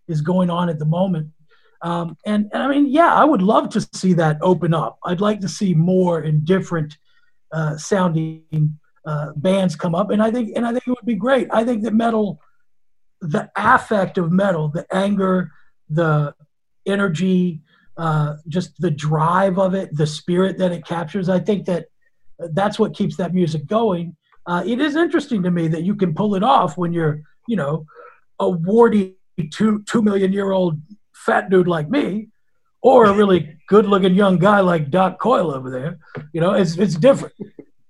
is 0.07 0.21
going 0.21 0.51
on 0.51 0.69
at 0.69 0.79
the 0.79 0.85
moment. 0.85 1.31
Um, 1.81 2.19
and, 2.27 2.51
and, 2.53 2.63
I 2.63 2.69
mean, 2.69 2.87
yeah, 2.87 3.15
I 3.15 3.25
would 3.25 3.41
love 3.41 3.71
to 3.71 3.81
see 3.95 4.13
that 4.13 4.37
open 4.43 4.75
up. 4.75 4.99
I'd 5.05 5.23
like 5.23 5.41
to 5.41 5.49
see 5.49 5.73
more 5.75 6.21
and 6.21 6.45
different 6.45 6.99
uh, 7.51 7.79
sounding 7.79 8.79
uh, 9.07 9.33
bands 9.37 9.75
come 9.75 9.95
up, 9.95 10.11
and 10.11 10.23
I 10.23 10.31
think 10.31 10.53
and 10.55 10.65
I 10.65 10.71
think 10.71 10.87
it 10.87 10.91
would 10.91 11.07
be 11.07 11.17
great. 11.17 11.49
I 11.51 11.65
think 11.65 11.83
that 11.83 11.95
metal, 11.95 12.41
the 13.21 13.51
affect 13.57 14.17
of 14.17 14.31
metal, 14.31 14.69
the 14.69 14.87
anger, 14.95 15.51
the 15.91 16.35
energy, 16.87 17.63
uh, 17.97 18.37
just 18.49 18.81
the 18.81 18.91
drive 18.91 19.59
of 19.59 19.75
it, 19.75 19.97
the 19.97 20.07
spirit 20.07 20.59
that 20.59 20.73
it 20.73 20.87
captures. 20.87 21.29
I 21.29 21.41
think 21.41 21.67
that 21.67 21.87
that's 22.39 22.79
what 22.79 22.95
keeps 22.95 23.17
that 23.17 23.35
music 23.35 23.67
going. 23.67 24.17
Uh, 24.47 24.63
it 24.65 24.81
is 24.81 24.95
interesting 24.95 25.43
to 25.43 25.51
me 25.51 25.69
that 25.69 25.83
you 25.83 25.97
can 25.97 26.15
pull 26.15 26.37
it 26.37 26.43
off 26.45 26.79
when 26.79 26.93
you're 26.93 27.23
you 27.47 27.57
know, 27.57 27.87
a 28.39 28.49
warty 28.49 29.17
two 29.53 29.83
two 29.85 30.03
million 30.03 30.33
year 30.33 30.51
old 30.53 30.81
fat 31.15 31.51
dude 31.51 31.69
like 31.69 31.89
me, 31.89 32.29
or 32.83 33.07
a 33.07 33.13
really 33.13 33.57
good 33.69 33.87
looking 33.87 34.15
young 34.15 34.39
guy 34.39 34.61
like 34.61 34.91
Doc 34.91 35.19
Coyle 35.19 35.53
over 35.53 35.71
there. 35.71 35.99
You 36.33 36.41
know, 36.41 36.53
it's 36.55 36.77
it's 36.77 36.95
different. 36.95 37.35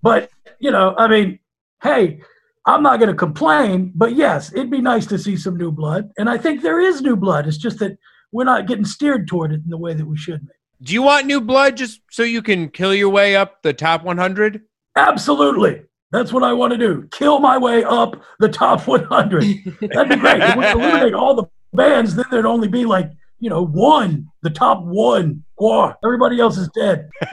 But 0.02 0.30
you 0.58 0.70
know, 0.70 0.94
I 0.96 1.08
mean, 1.08 1.38
hey, 1.82 2.20
I'm 2.66 2.82
not 2.82 2.98
going 2.98 3.10
to 3.10 3.16
complain. 3.16 3.92
But 3.94 4.14
yes, 4.14 4.52
it'd 4.52 4.70
be 4.70 4.80
nice 4.80 5.06
to 5.06 5.18
see 5.18 5.36
some 5.36 5.56
new 5.56 5.72
blood, 5.72 6.10
and 6.18 6.28
I 6.28 6.38
think 6.38 6.62
there 6.62 6.80
is 6.80 7.02
new 7.02 7.16
blood. 7.16 7.46
It's 7.46 7.58
just 7.58 7.78
that 7.78 7.98
we're 8.32 8.44
not 8.44 8.66
getting 8.66 8.84
steered 8.84 9.28
toward 9.28 9.52
it 9.52 9.62
in 9.64 9.70
the 9.70 9.76
way 9.76 9.94
that 9.94 10.06
we 10.06 10.16
should 10.16 10.40
be. 10.46 10.52
Do 10.82 10.92
you 10.92 11.02
want 11.02 11.26
new 11.26 11.40
blood 11.40 11.76
just 11.76 12.00
so 12.10 12.24
you 12.24 12.42
can 12.42 12.68
kill 12.68 12.92
your 12.92 13.10
way 13.10 13.36
up 13.36 13.62
the 13.62 13.72
top 13.72 14.02
100? 14.02 14.62
Absolutely. 14.96 15.82
That's 16.12 16.32
what 16.32 16.42
I 16.42 16.52
want 16.52 16.72
to 16.72 16.78
do. 16.78 17.08
Kill 17.10 17.40
my 17.40 17.56
way 17.56 17.82
up 17.84 18.22
the 18.38 18.48
top 18.48 18.86
100. 18.86 19.42
That'd 19.80 20.08
be 20.08 20.16
great. 20.16 20.42
If 20.42 20.56
we 20.56 20.66
eliminate 20.70 21.14
all 21.14 21.34
the 21.34 21.44
bands, 21.72 22.14
then 22.14 22.26
there'd 22.30 22.46
only 22.46 22.68
be 22.68 22.84
like, 22.84 23.10
you 23.40 23.50
know, 23.50 23.64
one, 23.64 24.28
the 24.42 24.50
top 24.50 24.84
one. 24.84 25.42
Whoa, 25.56 25.94
everybody 26.04 26.38
else 26.38 26.58
is 26.58 26.68
dead. 26.68 27.08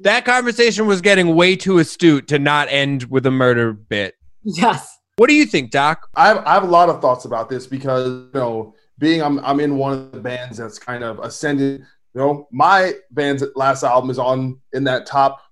that 0.00 0.22
conversation 0.24 0.86
was 0.86 1.00
getting 1.00 1.34
way 1.34 1.56
too 1.56 1.78
astute 1.78 2.28
to 2.28 2.38
not 2.38 2.68
end 2.70 3.04
with 3.04 3.26
a 3.26 3.30
murder 3.30 3.72
bit. 3.72 4.14
Yes. 4.42 4.98
What 5.16 5.28
do 5.28 5.34
you 5.34 5.44
think, 5.44 5.70
Doc? 5.70 6.08
I 6.14 6.28
have, 6.28 6.38
I 6.38 6.54
have 6.54 6.62
a 6.62 6.66
lot 6.66 6.88
of 6.88 7.00
thoughts 7.02 7.26
about 7.26 7.50
this 7.50 7.66
because, 7.66 8.06
you 8.06 8.30
know, 8.32 8.74
being 8.98 9.22
I'm, 9.22 9.38
I'm 9.40 9.60
in 9.60 9.76
one 9.76 9.92
of 9.92 10.12
the 10.12 10.20
bands 10.20 10.56
that's 10.56 10.78
kind 10.78 11.04
of 11.04 11.18
ascended. 11.18 11.80
You 12.14 12.20
know, 12.20 12.48
my 12.50 12.94
band's 13.10 13.44
last 13.54 13.82
album 13.82 14.08
is 14.10 14.18
on 14.18 14.60
in 14.72 14.84
that 14.84 15.06
top 15.06 15.42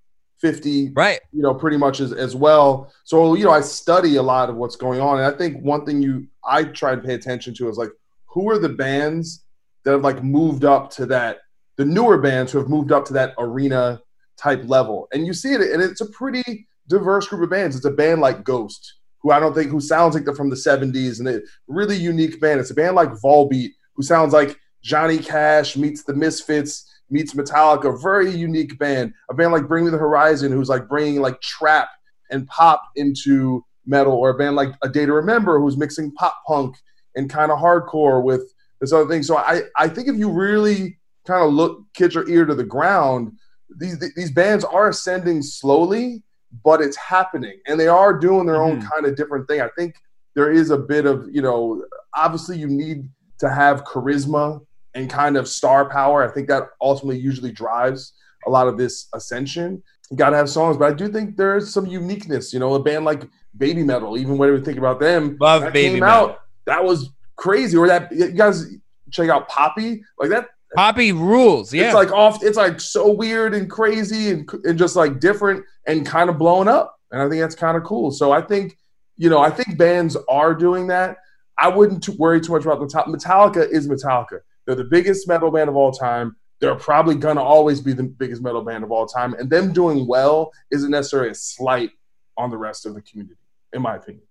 50 0.41 0.93
right. 0.95 1.21
you 1.33 1.43
know 1.43 1.55
pretty 1.55 1.77
much 1.77 2.01
as, 2.01 2.13
as 2.13 2.35
well. 2.35 2.93
So 3.05 3.35
you 3.35 3.45
know 3.45 3.51
i 3.51 3.61
study 3.61 4.17
a 4.17 4.23
lot 4.23 4.49
of 4.49 4.57
what's 4.57 4.77
going 4.77 5.01
on. 5.01 5.19
And 5.19 5.27
i 5.33 5.37
think 5.37 5.63
one 5.63 5.85
thing 5.85 6.03
you 6.03 6.27
i 6.45 6.65
try 6.65 6.95
to 6.95 7.01
pay 7.01 7.15
attention 7.15 7.55
to 7.55 7.69
is 7.69 7.77
like 7.77 7.91
who 8.27 8.49
are 8.51 8.59
the 8.59 8.69
bands 8.69 9.45
that 9.85 9.93
have 9.93 10.03
like 10.03 10.23
moved 10.23 10.65
up 10.65 10.91
to 10.93 11.07
that 11.07 11.39
the 11.77 11.85
newer 11.85 12.19
bands 12.19 12.53
who 12.53 12.59
have 12.59 12.69
moved 12.69 12.93
up 12.93 13.05
to 13.07 13.13
that 13.15 13.35
arena 13.39 14.01
type 14.37 14.63
level. 14.65 15.09
And 15.13 15.27
you 15.27 15.33
see 15.33 15.53
it 15.53 15.61
and 15.61 15.83
it's 15.83 16.01
a 16.01 16.11
pretty 16.11 16.67
diverse 16.89 17.29
group 17.29 17.43
of 17.43 17.51
bands. 17.51 17.77
It's 17.77 17.85
a 17.85 17.91
band 17.91 18.21
like 18.21 18.45
ghost 18.45 18.95
who 19.23 19.31
i 19.31 19.39
don't 19.39 19.55
think 19.55 19.71
who 19.71 19.81
sounds 19.81 20.15
like 20.15 20.25
they're 20.25 20.35
from 20.35 20.51
the 20.51 20.57
70s 20.57 21.19
and 21.19 21.29
a 21.29 21.41
really 21.69 21.97
unique 21.97 22.41
band. 22.41 22.61
It's 22.61 22.71
a 22.71 22.75
band 22.75 22.97
like 22.97 23.11
volbeat 23.11 23.71
who 23.95 24.03
sounds 24.03 24.33
like 24.33 24.59
johnny 24.83 25.19
cash 25.19 25.77
meets 25.77 26.05
the 26.05 26.15
misfits 26.15 26.91
meets 27.11 27.35
Metallica, 27.35 27.95
a 27.95 27.99
very 27.99 28.31
unique 28.31 28.79
band. 28.79 29.13
A 29.31 29.35
band 29.35 29.53
like 29.53 29.69
Bring 29.69 29.85
Me 29.85 29.91
the 29.91 29.99
Horizon, 29.99 30.53
who's 30.53 30.69
like 30.69 30.89
bringing 30.89 31.21
like 31.21 31.41
trap 31.41 31.89
and 32.31 32.47
pop 32.47 32.83
into 32.97 33.65
metal, 33.87 34.13
or 34.13 34.31
a 34.31 34.39
band 34.39 34.57
like 34.57 34.73
A 34.83 34.89
Day 34.89 35.07
to 35.07 35.13
Remember, 35.13 35.61
who's 35.61 35.77
mixing 35.77 36.13
pop 36.13 36.37
punk 36.47 36.77
and 37.17 37.29
kind 37.29 37.51
of 37.51 37.59
hardcore 37.59 38.23
with 38.23 38.53
this 38.81 38.93
other 38.93 39.09
thing. 39.09 39.23
So 39.23 39.37
I, 39.37 39.63
I 39.77 39.89
think 39.89 40.09
if 40.09 40.17
you 40.17 40.31
really 40.31 40.99
kind 41.27 41.45
of 41.45 41.53
look, 41.53 41.83
get 41.95 42.15
your 42.15 42.29
ear 42.29 42.45
to 42.45 42.55
the 42.55 42.65
ground, 42.65 43.33
these 43.79 43.99
these 44.17 44.31
bands 44.31 44.65
are 44.65 44.89
ascending 44.89 45.43
slowly, 45.43 46.23
but 46.65 46.81
it's 46.81 46.97
happening, 46.97 47.59
and 47.67 47.79
they 47.79 47.89
are 47.89 48.19
doing 48.19 48.47
their 48.47 48.57
mm-hmm. 48.57 48.81
own 48.81 48.89
kind 48.89 49.07
of 49.07 49.17
different 49.17 49.49
thing. 49.49 49.61
I 49.61 49.69
think 49.77 49.95
there 50.35 50.51
is 50.51 50.71
a 50.71 50.79
bit 50.79 51.07
of 51.07 51.29
you 51.31 51.43
know, 51.43 51.85
obviously 52.15 52.59
you 52.59 52.67
need 52.69 53.09
to 53.39 53.49
have 53.49 53.85
charisma 53.85 54.61
and 54.95 55.09
kind 55.09 55.37
of 55.37 55.49
star 55.49 55.89
power. 55.89 56.29
I 56.29 56.33
think 56.33 56.49
that 56.49 56.65
ultimately 56.81 57.19
usually 57.21 57.53
drives 57.53 58.13
a 58.47 58.51
lot 58.51 58.67
of 58.69 58.77
this 58.79 59.09
ascension. 59.15 59.83
you 60.11 60.17
gotta 60.17 60.37
have 60.37 60.49
songs. 60.51 60.77
But 60.77 60.91
I 60.91 60.95
do 60.95 61.09
think 61.09 61.37
there 61.37 61.57
is 61.57 61.73
some 61.73 61.87
uniqueness. 61.87 62.53
You 62.53 62.59
know, 62.59 62.75
a 62.75 62.83
band 62.83 63.05
like 63.05 63.23
Baby 63.57 63.83
Metal, 63.83 64.19
even 64.19 64.39
whatever 64.39 64.59
you 64.59 64.65
think 64.65 64.79
about 64.79 65.01
them, 65.01 65.37
Love 65.41 65.63
that 65.63 65.73
Baby 65.73 65.91
came 65.95 66.01
Metal. 66.01 66.31
out. 66.31 66.41
That 66.67 66.85
was 66.85 67.11
crazy. 67.37 67.77
Or 67.77 67.87
that 67.87 68.11
you 68.13 68.33
guys 68.33 68.67
check 69.11 69.29
out 69.29 69.49
Poppy, 69.49 70.03
like 70.19 70.31
that. 70.31 70.49
Poppy 70.77 71.11
rules. 71.13 71.75
Yeah. 71.75 71.87
It's 71.87 71.95
like 71.95 72.13
off. 72.13 72.43
It's 72.45 72.57
like 72.57 72.81
so 72.81 73.11
weird 73.11 73.55
and 73.55 73.69
crazy 73.69 74.31
and 74.31 74.49
and 74.65 74.79
just 74.79 74.95
like 74.97 75.19
different 75.21 75.65
and 75.87 76.07
kind 76.07 76.31
of 76.31 76.39
blown 76.39 76.69
up. 76.69 76.97
And 77.11 77.21
I 77.21 77.29
think 77.29 77.41
that's 77.41 77.57
kind 77.57 77.77
of 77.77 77.83
cool. 77.83 78.11
So 78.13 78.31
I 78.31 78.41
think 78.41 78.77
you 79.17 79.29
know 79.29 79.41
I 79.41 79.51
think 79.51 79.77
bands 79.77 80.17
are 80.29 80.55
doing 80.55 80.87
that. 80.89 81.17
I 81.59 81.69
wouldn't 81.69 82.09
worry 82.11 82.41
too 82.41 82.53
much 82.53 82.65
about 82.65 82.81
the 82.81 82.87
top. 82.87 83.07
Metallica 83.07 83.69
is 83.69 83.89
Metallica. 83.89 84.41
They're 84.71 84.77
the 84.77 84.85
biggest 84.85 85.27
metal 85.27 85.51
band 85.51 85.69
of 85.69 85.75
all 85.75 85.91
time. 85.91 86.37
They're 86.61 86.77
probably 86.77 87.17
gonna 87.17 87.43
always 87.43 87.81
be 87.81 87.93
the 87.93 88.05
biggest 88.05 88.41
metal 88.41 88.63
band 88.63 88.85
of 88.85 88.93
all 88.93 89.05
time. 89.05 89.35
And 89.35 89.51
them 89.51 89.73
doing 89.73 90.07
well 90.07 90.53
isn't 90.71 90.93
necessarily 90.93 91.31
a 91.31 91.35
slight 91.35 91.91
on 92.37 92.51
the 92.51 92.57
rest 92.57 92.87
of 92.87 92.95
the 92.95 93.03
community, 93.03 93.35
in 93.73 93.83
my 93.83 93.97
opinion. 93.97 94.23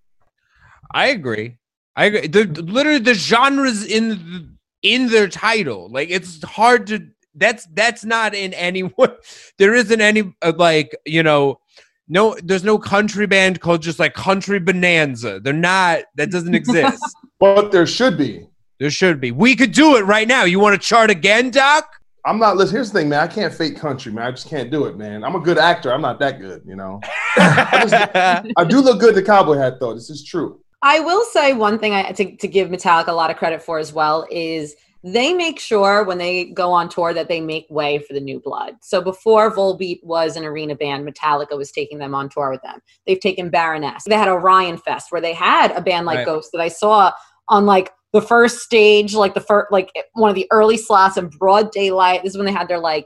I 0.93 1.07
agree. 1.07 1.57
I 1.97 2.05
agree. 2.05 2.27
The, 2.27 2.45
literally 2.61 2.99
the 2.99 3.15
genres 3.15 3.85
in 3.85 4.09
the, 4.09 4.49
in 4.81 5.07
their 5.07 5.27
title. 5.27 5.89
Like 5.91 6.09
it's 6.09 6.41
hard 6.41 6.87
to. 6.87 7.05
That's 7.35 7.67
that's 7.73 8.05
not 8.05 8.33
in 8.33 8.53
anyone. 8.53 8.93
There 9.57 9.75
isn't 9.75 9.99
any 9.99 10.33
uh, 10.41 10.53
like 10.55 10.95
you 11.05 11.21
know. 11.21 11.59
No, 12.07 12.37
there's 12.41 12.63
no 12.63 12.79
country 12.79 13.27
band 13.27 13.59
called 13.59 13.81
just 13.81 13.99
like 13.99 14.13
Country 14.13 14.59
Bonanza. 14.59 15.41
They're 15.41 15.51
not. 15.51 16.03
That 16.15 16.31
doesn't 16.31 16.55
exist. 16.61 17.03
But 17.41 17.73
there 17.73 17.85
should 17.85 18.17
be. 18.17 18.47
There 18.79 18.89
should 18.89 19.19
be. 19.19 19.31
We 19.31 19.55
could 19.55 19.71
do 19.71 19.97
it 19.97 20.01
right 20.05 20.27
now. 20.27 20.45
You 20.45 20.59
want 20.59 20.79
to 20.79 20.85
chart 20.85 21.09
again, 21.09 21.51
Doc? 21.51 21.89
I'm 22.25 22.39
not. 22.39 22.57
Listen, 22.57 22.75
here's 22.75 22.91
the 22.91 22.99
thing, 22.99 23.09
man. 23.09 23.19
I 23.19 23.27
can't 23.27 23.53
fake 23.53 23.77
country, 23.77 24.11
man. 24.11 24.25
I 24.25 24.31
just 24.31 24.47
can't 24.47 24.71
do 24.71 24.85
it, 24.85 24.97
man. 24.97 25.23
I'm 25.23 25.35
a 25.35 25.39
good 25.39 25.57
actor. 25.57 25.93
I'm 25.93 26.01
not 26.01 26.19
that 26.19 26.39
good, 26.39 26.61
you 26.65 26.75
know. 26.75 26.99
I 27.37 28.65
do 28.67 28.81
look 28.81 28.99
good 28.99 29.09
in 29.09 29.15
the 29.15 29.23
cowboy 29.23 29.57
hat, 29.57 29.79
though. 29.79 29.93
This 29.93 30.09
is 30.09 30.23
true. 30.23 30.59
I 30.81 30.99
will 30.99 31.25
say 31.25 31.53
one 31.53 31.77
thing 31.79 31.93
I, 31.93 32.11
to, 32.11 32.35
to 32.37 32.47
give 32.47 32.69
Metallica 32.69 33.09
a 33.09 33.13
lot 33.13 33.31
of 33.31 33.37
credit 33.37 33.61
for 33.61 33.79
as 33.79 33.91
well 33.91 34.25
is 34.31 34.75
they 35.03 35.33
make 35.33 35.59
sure 35.59 36.03
when 36.03 36.17
they 36.17 36.45
go 36.45 36.71
on 36.71 36.89
tour 36.89 37.13
that 37.13 37.27
they 37.27 37.39
make 37.39 37.65
way 37.69 37.99
for 37.99 38.13
the 38.13 38.19
new 38.19 38.39
blood. 38.39 38.75
So 38.81 39.01
before 39.01 39.53
Volbeat 39.53 40.03
was 40.03 40.35
an 40.35 40.43
arena 40.43 40.75
band, 40.75 41.07
Metallica 41.07 41.57
was 41.57 41.71
taking 41.71 41.99
them 41.99 42.13
on 42.13 42.29
tour 42.29 42.49
with 42.49 42.61
them. 42.61 42.79
They've 43.07 43.19
taken 43.19 43.49
Baroness. 43.49 44.03
They 44.05 44.15
had 44.15 44.27
Orion 44.27 44.77
Fest 44.77 45.11
where 45.11 45.21
they 45.21 45.33
had 45.33 45.71
a 45.71 45.81
band 45.81 46.05
like 46.05 46.17
Right. 46.17 46.25
Ghost 46.25 46.49
that 46.53 46.61
I 46.61 46.67
saw 46.67 47.11
on 47.47 47.65
like 47.65 47.91
the 48.13 48.21
first 48.21 48.59
stage, 48.59 49.13
like 49.13 49.33
the 49.33 49.41
first, 49.41 49.71
like 49.71 49.91
one 50.13 50.29
of 50.29 50.35
the 50.35 50.47
early 50.51 50.77
slots 50.77 51.17
in 51.17 51.27
broad 51.27 51.71
daylight. 51.71 52.23
This 52.23 52.33
is 52.33 52.37
when 52.37 52.45
they 52.45 52.51
had 52.51 52.67
their 52.67 52.79
like 52.79 53.05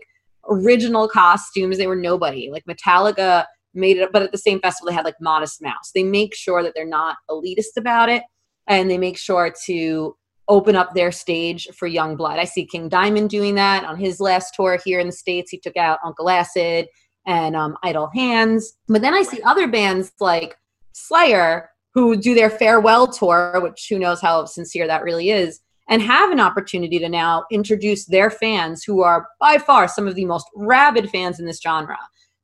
original 0.49 1.07
costumes. 1.07 1.77
They 1.77 1.87
were 1.87 1.95
nobody. 1.95 2.49
Like 2.51 2.63
Metallica 2.65 3.45
made 3.73 3.97
it, 3.97 4.03
up, 4.03 4.11
but 4.13 4.21
at 4.21 4.31
the 4.31 4.37
same 4.37 4.59
festival 4.59 4.89
they 4.89 4.95
had 4.95 5.05
like 5.05 5.19
Modest 5.19 5.61
Mouse. 5.61 5.91
They 5.93 6.03
make 6.03 6.35
sure 6.35 6.63
that 6.63 6.73
they're 6.75 6.85
not 6.85 7.17
elitist 7.29 7.77
about 7.77 8.09
it, 8.09 8.23
and 8.67 8.89
they 8.89 8.97
make 8.97 9.17
sure 9.17 9.53
to 9.65 10.15
open 10.49 10.75
up 10.75 10.93
their 10.93 11.11
stage 11.11 11.67
for 11.73 11.87
young 11.87 12.15
blood. 12.15 12.39
I 12.39 12.43
see 12.43 12.65
King 12.65 12.89
Diamond 12.89 13.29
doing 13.29 13.55
that 13.55 13.85
on 13.85 13.97
his 13.97 14.19
last 14.19 14.53
tour 14.55 14.77
here 14.83 14.99
in 14.99 15.07
the 15.07 15.13
states. 15.13 15.51
He 15.51 15.57
took 15.57 15.77
out 15.77 15.99
Uncle 16.03 16.29
Acid 16.29 16.87
and 17.25 17.55
um, 17.55 17.77
Idle 17.83 18.09
Hands, 18.13 18.73
but 18.87 19.01
then 19.01 19.13
I 19.13 19.23
see 19.23 19.41
other 19.43 19.67
bands 19.67 20.11
like 20.19 20.57
Slayer 20.91 21.69
who 21.93 22.15
do 22.15 22.33
their 22.33 22.49
farewell 22.49 23.07
tour, 23.07 23.59
which 23.61 23.87
who 23.89 23.99
knows 23.99 24.21
how 24.21 24.45
sincere 24.45 24.87
that 24.87 25.03
really 25.03 25.29
is. 25.29 25.59
And 25.89 26.01
have 26.01 26.31
an 26.31 26.39
opportunity 26.39 26.97
to 26.99 27.09
now 27.09 27.43
introduce 27.51 28.05
their 28.05 28.29
fans, 28.29 28.83
who 28.83 29.03
are 29.03 29.27
by 29.39 29.57
far 29.57 29.87
some 29.87 30.07
of 30.07 30.15
the 30.15 30.25
most 30.25 30.47
rabid 30.55 31.09
fans 31.09 31.39
in 31.39 31.45
this 31.45 31.59
genre, 31.61 31.99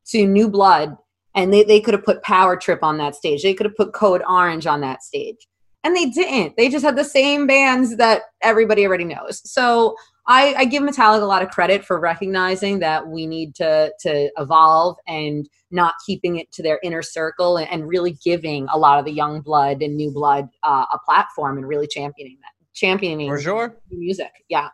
to 0.07 0.27
new 0.27 0.49
blood. 0.49 0.97
And 1.35 1.53
they, 1.53 1.63
they 1.63 1.79
could 1.79 1.93
have 1.93 2.03
put 2.03 2.21
power 2.23 2.57
trip 2.57 2.83
on 2.83 2.97
that 2.97 3.15
stage. 3.15 3.41
They 3.41 3.53
could 3.53 3.65
have 3.65 3.77
put 3.77 3.93
code 3.93 4.21
orange 4.27 4.67
on 4.67 4.81
that 4.81 5.03
stage. 5.03 5.47
And 5.85 5.95
they 5.95 6.07
didn't. 6.07 6.57
They 6.57 6.67
just 6.67 6.83
had 6.83 6.97
the 6.97 7.05
same 7.05 7.47
bands 7.47 7.95
that 7.95 8.23
everybody 8.41 8.85
already 8.85 9.05
knows. 9.05 9.41
So 9.49 9.95
I, 10.29 10.53
I 10.59 10.65
give 10.65 10.83
metallica 10.83 11.23
a 11.23 11.25
lot 11.25 11.41
of 11.41 11.49
credit 11.49 11.83
for 11.83 11.99
recognizing 11.99 12.77
that 12.79 13.07
we 13.07 13.25
need 13.25 13.55
to 13.55 13.91
to 14.01 14.29
evolve 14.37 14.97
and 15.07 15.49
not 15.71 15.95
keeping 16.05 16.37
it 16.37 16.51
to 16.51 16.63
their 16.63 16.79
inner 16.83 17.01
circle 17.01 17.57
and, 17.57 17.69
and 17.71 17.87
really 17.87 18.11
giving 18.23 18.67
a 18.71 18.77
lot 18.77 18.99
of 18.99 19.05
the 19.05 19.11
young 19.11 19.41
blood 19.41 19.81
and 19.81 19.97
new 19.97 20.11
blood 20.11 20.47
uh, 20.63 20.85
a 20.93 20.99
platform 21.03 21.57
and 21.57 21.67
really 21.67 21.87
championing 21.87 22.37
that 22.41 22.51
championing 22.75 23.27
For 23.27 23.39
sure. 23.39 23.75
music 23.89 24.31
yeah 24.47 24.69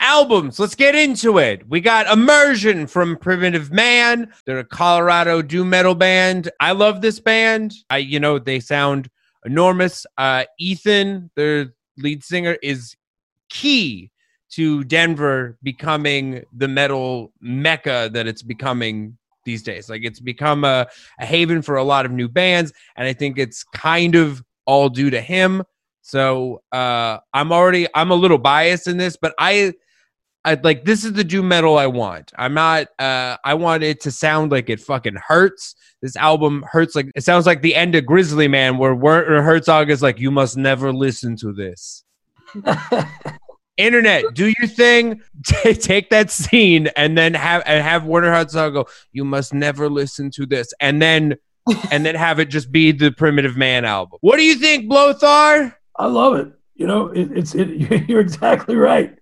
albums. 0.00 0.58
Let's 0.58 0.74
get 0.74 0.94
into 0.94 1.38
it. 1.38 1.66
We 1.68 1.80
got 1.80 2.06
Immersion 2.06 2.86
from 2.86 3.16
Primitive 3.16 3.72
Man. 3.72 4.32
They're 4.44 4.58
a 4.58 4.64
Colorado 4.64 5.40
doom 5.40 5.70
metal 5.70 5.94
band. 5.94 6.50
I 6.60 6.72
love 6.72 7.00
this 7.00 7.20
band. 7.20 7.74
I, 7.88 7.98
you 7.98 8.20
know, 8.20 8.38
they 8.38 8.60
sound 8.60 9.08
enormous. 9.46 10.04
Uh, 10.18 10.44
Ethan, 10.58 11.30
their 11.36 11.72
lead 11.96 12.22
singer, 12.22 12.58
is 12.62 12.94
key 13.54 14.10
to 14.50 14.84
Denver 14.84 15.56
becoming 15.62 16.44
the 16.52 16.68
metal 16.68 17.32
mecca 17.40 18.10
that 18.12 18.26
it's 18.26 18.42
becoming 18.42 19.16
these 19.44 19.62
days. 19.62 19.88
Like 19.88 20.02
it's 20.04 20.20
become 20.20 20.64
a, 20.64 20.86
a 21.18 21.26
haven 21.26 21.62
for 21.62 21.76
a 21.76 21.84
lot 21.84 22.04
of 22.04 22.12
new 22.12 22.28
bands, 22.28 22.72
and 22.96 23.06
I 23.06 23.12
think 23.12 23.38
it's 23.38 23.64
kind 23.64 24.14
of 24.14 24.42
all 24.66 24.88
due 24.88 25.10
to 25.10 25.20
him. 25.20 25.62
So 26.02 26.62
uh, 26.72 27.18
I'm 27.32 27.52
already 27.52 27.86
I'm 27.94 28.10
a 28.10 28.14
little 28.14 28.38
biased 28.38 28.86
in 28.86 28.96
this, 28.96 29.16
but 29.16 29.34
I 29.38 29.72
I 30.44 30.54
like 30.62 30.84
this 30.84 31.04
is 31.04 31.14
the 31.14 31.24
doom 31.24 31.48
metal 31.48 31.78
I 31.78 31.86
want. 31.86 32.32
I'm 32.36 32.54
not 32.54 32.88
uh 32.98 33.36
I 33.44 33.54
want 33.54 33.82
it 33.82 34.00
to 34.02 34.10
sound 34.10 34.50
like 34.52 34.68
it 34.68 34.80
fucking 34.80 35.16
hurts. 35.26 35.74
This 36.02 36.16
album 36.16 36.64
hurts 36.70 36.94
like 36.94 37.10
it 37.14 37.24
sounds 37.24 37.46
like 37.46 37.62
the 37.62 37.74
end 37.74 37.94
of 37.94 38.04
Grizzly 38.04 38.48
Man 38.48 38.76
where 38.76 38.94
Werner 38.94 39.42
Herzog 39.42 39.90
is 39.90 40.02
like 40.02 40.18
you 40.18 40.30
must 40.30 40.56
never 40.56 40.92
listen 40.92 41.36
to 41.36 41.52
this. 41.52 42.04
Internet, 43.76 44.34
do 44.34 44.52
your 44.58 44.68
thing. 44.68 45.20
Ta- 45.46 45.72
Take 45.78 46.10
that 46.10 46.30
scene 46.30 46.88
and 46.96 47.18
then 47.18 47.34
have 47.34 47.62
and 47.66 47.82
have 47.82 48.04
Werner 48.04 48.32
Herzog 48.32 48.72
go. 48.74 48.86
You 49.12 49.24
must 49.24 49.52
never 49.52 49.88
listen 49.88 50.30
to 50.32 50.46
this, 50.46 50.72
and 50.80 51.02
then 51.02 51.36
and 51.90 52.04
then 52.04 52.14
have 52.14 52.38
it 52.38 52.46
just 52.46 52.70
be 52.70 52.92
the 52.92 53.10
Primitive 53.10 53.56
Man 53.56 53.84
album. 53.84 54.18
What 54.20 54.36
do 54.36 54.44
you 54.44 54.56
think, 54.56 54.90
Blothar? 54.90 55.74
I 55.96 56.06
love 56.06 56.34
it. 56.34 56.52
You 56.74 56.86
know, 56.86 57.08
it, 57.08 57.30
it's 57.36 57.54
it, 57.54 57.68
you're 58.08 58.20
exactly 58.20 58.76
right. 58.76 59.16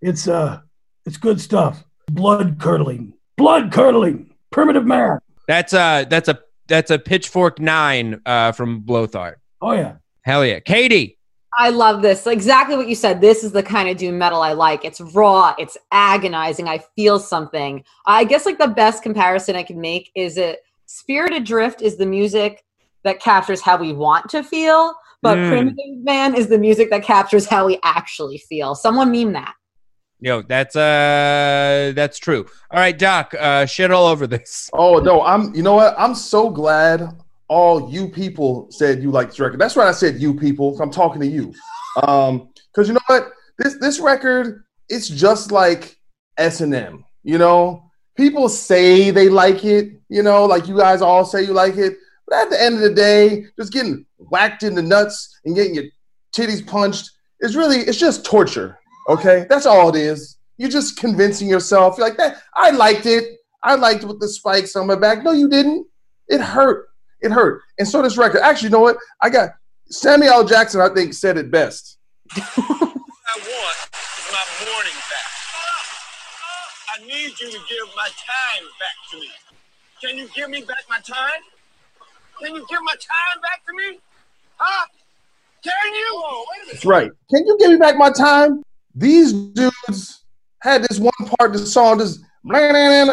It's 0.00 0.28
uh, 0.28 0.60
it's 1.04 1.16
good 1.16 1.40
stuff. 1.40 1.84
Blood 2.10 2.58
curdling, 2.60 3.14
blood 3.36 3.72
curdling. 3.72 4.34
Primitive 4.50 4.86
man. 4.86 5.18
That's 5.48 5.72
a 5.72 6.06
that's 6.08 6.28
a 6.28 6.40
that's 6.68 6.90
a 6.90 6.98
Pitchfork 6.98 7.60
Nine 7.60 8.20
uh, 8.26 8.52
from 8.52 8.82
Blothar. 8.82 9.34
Oh 9.60 9.72
yeah. 9.72 9.96
Hell 10.22 10.44
yeah, 10.44 10.60
Katie. 10.60 11.15
I 11.58 11.70
love 11.70 12.02
this. 12.02 12.26
Exactly 12.26 12.76
what 12.76 12.88
you 12.88 12.94
said. 12.94 13.20
This 13.20 13.42
is 13.42 13.50
the 13.50 13.62
kind 13.62 13.88
of 13.88 13.96
doom 13.96 14.18
metal 14.18 14.42
I 14.42 14.52
like. 14.52 14.84
It's 14.84 15.00
raw, 15.00 15.54
it's 15.58 15.76
agonizing. 15.90 16.68
I 16.68 16.78
feel 16.94 17.18
something. 17.18 17.82
I 18.06 18.24
guess 18.24 18.44
like 18.44 18.58
the 18.58 18.68
best 18.68 19.02
comparison 19.02 19.56
I 19.56 19.62
can 19.62 19.80
make 19.80 20.10
is 20.14 20.36
it 20.36 20.60
Spirit 20.84 21.32
Adrift 21.32 21.80
is 21.82 21.96
the 21.96 22.06
music 22.06 22.64
that 23.04 23.20
captures 23.20 23.60
how 23.60 23.76
we 23.78 23.92
want 23.92 24.28
to 24.30 24.42
feel, 24.42 24.94
but 25.22 25.38
Mm. 25.38 25.48
Primitive 25.48 26.04
Man 26.04 26.34
is 26.34 26.48
the 26.48 26.58
music 26.58 26.90
that 26.90 27.02
captures 27.02 27.46
how 27.46 27.66
we 27.66 27.78
actually 27.82 28.38
feel. 28.38 28.74
Someone 28.74 29.10
meme 29.10 29.32
that. 29.32 29.54
Yo, 30.20 30.42
that's 30.42 30.76
uh 30.76 31.92
that's 31.94 32.18
true. 32.18 32.46
All 32.70 32.80
right, 32.80 32.98
Doc, 32.98 33.34
uh 33.38 33.66
shit 33.66 33.90
all 33.90 34.06
over 34.06 34.26
this. 34.26 34.70
Oh 34.72 34.98
no, 34.98 35.22
I'm. 35.22 35.54
You 35.54 35.62
know 35.62 35.74
what? 35.74 35.94
I'm 35.98 36.14
so 36.14 36.50
glad 36.50 37.08
all 37.48 37.90
you 37.90 38.08
people 38.08 38.66
said 38.70 39.02
you 39.02 39.10
like 39.10 39.28
this 39.28 39.40
record. 39.40 39.60
That's 39.60 39.76
right. 39.76 39.88
I 39.88 39.92
said 39.92 40.20
you 40.20 40.34
people. 40.34 40.80
I'm 40.80 40.90
talking 40.90 41.20
to 41.20 41.26
you. 41.26 41.54
Um, 42.02 42.50
because 42.72 42.88
you 42.88 42.94
know 42.94 43.00
what? 43.06 43.32
This 43.58 43.78
this 43.78 44.00
record, 44.00 44.64
it's 44.88 45.08
just 45.08 45.52
like 45.52 45.98
S 46.36 46.60
and 46.60 46.74
M. 46.74 47.04
You 47.22 47.38
know, 47.38 47.90
people 48.16 48.48
say 48.48 49.10
they 49.10 49.28
like 49.28 49.64
it. 49.64 49.92
You 50.08 50.22
know, 50.22 50.44
like 50.44 50.68
you 50.68 50.76
guys 50.76 51.02
all 51.02 51.24
say 51.24 51.42
you 51.42 51.52
like 51.52 51.76
it. 51.76 51.96
But 52.28 52.42
at 52.42 52.50
the 52.50 52.62
end 52.62 52.74
of 52.76 52.80
the 52.80 52.94
day, 52.94 53.46
just 53.58 53.72
getting 53.72 54.04
whacked 54.18 54.62
in 54.62 54.74
the 54.74 54.82
nuts 54.82 55.38
and 55.44 55.54
getting 55.54 55.74
your 55.74 55.84
titties 56.36 56.66
punched 56.66 57.10
is 57.40 57.56
really 57.56 57.78
it's 57.78 57.98
just 57.98 58.24
torture. 58.24 58.78
Okay, 59.08 59.46
that's 59.48 59.66
all 59.66 59.88
it 59.88 59.96
is. 59.96 60.36
You're 60.58 60.70
just 60.70 60.98
convincing 60.98 61.48
yourself. 61.48 61.96
You're 61.96 62.08
like 62.08 62.18
that. 62.18 62.42
I 62.54 62.70
liked 62.70 63.06
it. 63.06 63.38
I 63.62 63.74
liked 63.74 64.04
with 64.04 64.20
the 64.20 64.28
spikes 64.28 64.76
on 64.76 64.86
my 64.86 64.96
back. 64.96 65.22
No, 65.22 65.32
you 65.32 65.48
didn't. 65.48 65.86
It 66.28 66.40
hurt. 66.40 66.88
It 67.20 67.32
hurt. 67.32 67.62
And 67.78 67.86
so 67.86 68.02
this 68.02 68.16
record. 68.16 68.40
Actually, 68.42 68.68
you 68.68 68.72
know 68.72 68.80
what? 68.80 68.96
I 69.22 69.30
got 69.30 69.50
Samuel 69.88 70.32
L. 70.32 70.44
Jackson. 70.44 70.80
I 70.80 70.88
think 70.88 71.14
said 71.14 71.36
it 71.36 71.50
best. 71.50 71.98
I 72.36 73.38
want 73.38 73.76
is 73.92 74.32
my 74.32 74.66
morning 74.66 74.98
back. 75.10 75.26
I 76.94 77.06
need 77.06 77.40
you 77.40 77.50
to 77.50 77.58
give 77.68 77.86
my 77.96 78.08
time 78.08 78.66
back 78.78 79.10
to 79.10 79.20
me. 79.20 79.28
Can 80.02 80.18
you 80.18 80.28
give 80.34 80.50
me 80.50 80.60
back 80.60 80.84
my 80.88 80.98
time? 81.00 81.42
Can 82.40 82.54
you 82.54 82.66
give 82.68 82.80
my 82.82 82.94
time 82.94 83.40
back 83.42 83.64
to 83.66 83.72
me? 83.72 83.98
Huh? 84.56 84.86
Can 85.62 85.94
you? 85.94 86.06
Oh, 86.12 86.46
wait 86.50 86.56
a 86.56 86.66
minute. 86.66 86.72
That's 86.72 86.84
right. 86.84 87.10
Can 87.30 87.46
you 87.46 87.56
give 87.58 87.70
me 87.70 87.76
back 87.76 87.96
my 87.96 88.10
time? 88.10 88.62
These 88.94 89.32
dudes 89.32 90.24
had 90.60 90.82
this 90.82 90.98
one 90.98 91.12
part 91.38 91.54
of 91.54 91.60
the 91.60 91.66
song, 91.66 91.98
just 91.98 92.20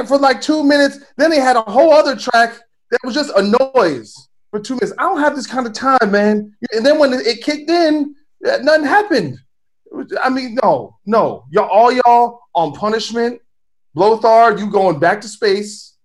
for 0.07 0.17
like 0.17 0.41
two 0.41 0.63
minutes. 0.63 0.99
Then 1.17 1.29
they 1.29 1.39
had 1.39 1.55
a 1.55 1.61
whole 1.61 1.93
other 1.93 2.15
track 2.15 2.59
that 2.93 2.99
was 3.03 3.15
just 3.15 3.31
a 3.35 3.41
noise 3.41 4.29
for 4.51 4.59
two 4.59 4.75
minutes. 4.75 4.93
I 4.99 5.03
don't 5.03 5.19
have 5.19 5.35
this 5.35 5.47
kind 5.47 5.65
of 5.65 5.73
time, 5.73 6.11
man. 6.11 6.55
And 6.71 6.85
then 6.85 6.99
when 6.99 7.11
it 7.11 7.43
kicked 7.43 7.69
in, 7.69 8.15
nothing 8.41 8.85
happened. 8.85 9.39
I 10.21 10.29
mean, 10.29 10.57
no, 10.61 10.97
no. 11.05 11.45
Y'all, 11.49 11.69
all 11.69 11.91
y'all 11.91 12.39
on 12.53 12.73
punishment. 12.73 13.41
Blothar, 13.97 14.59
you 14.59 14.69
going 14.71 14.99
back 14.99 15.21
to 15.21 15.27
space. 15.27 15.97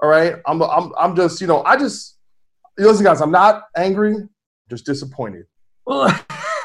All 0.00 0.08
right. 0.08 0.36
I'm, 0.46 0.62
I'm, 0.62 0.92
I'm 0.98 1.16
just, 1.16 1.40
you 1.40 1.48
know, 1.48 1.64
I 1.64 1.76
just, 1.76 2.16
listen, 2.78 3.04
guys, 3.04 3.20
I'm 3.20 3.30
not 3.32 3.64
angry, 3.76 4.16
just 4.70 4.86
disappointed. 4.86 5.46
Well, 5.84 6.08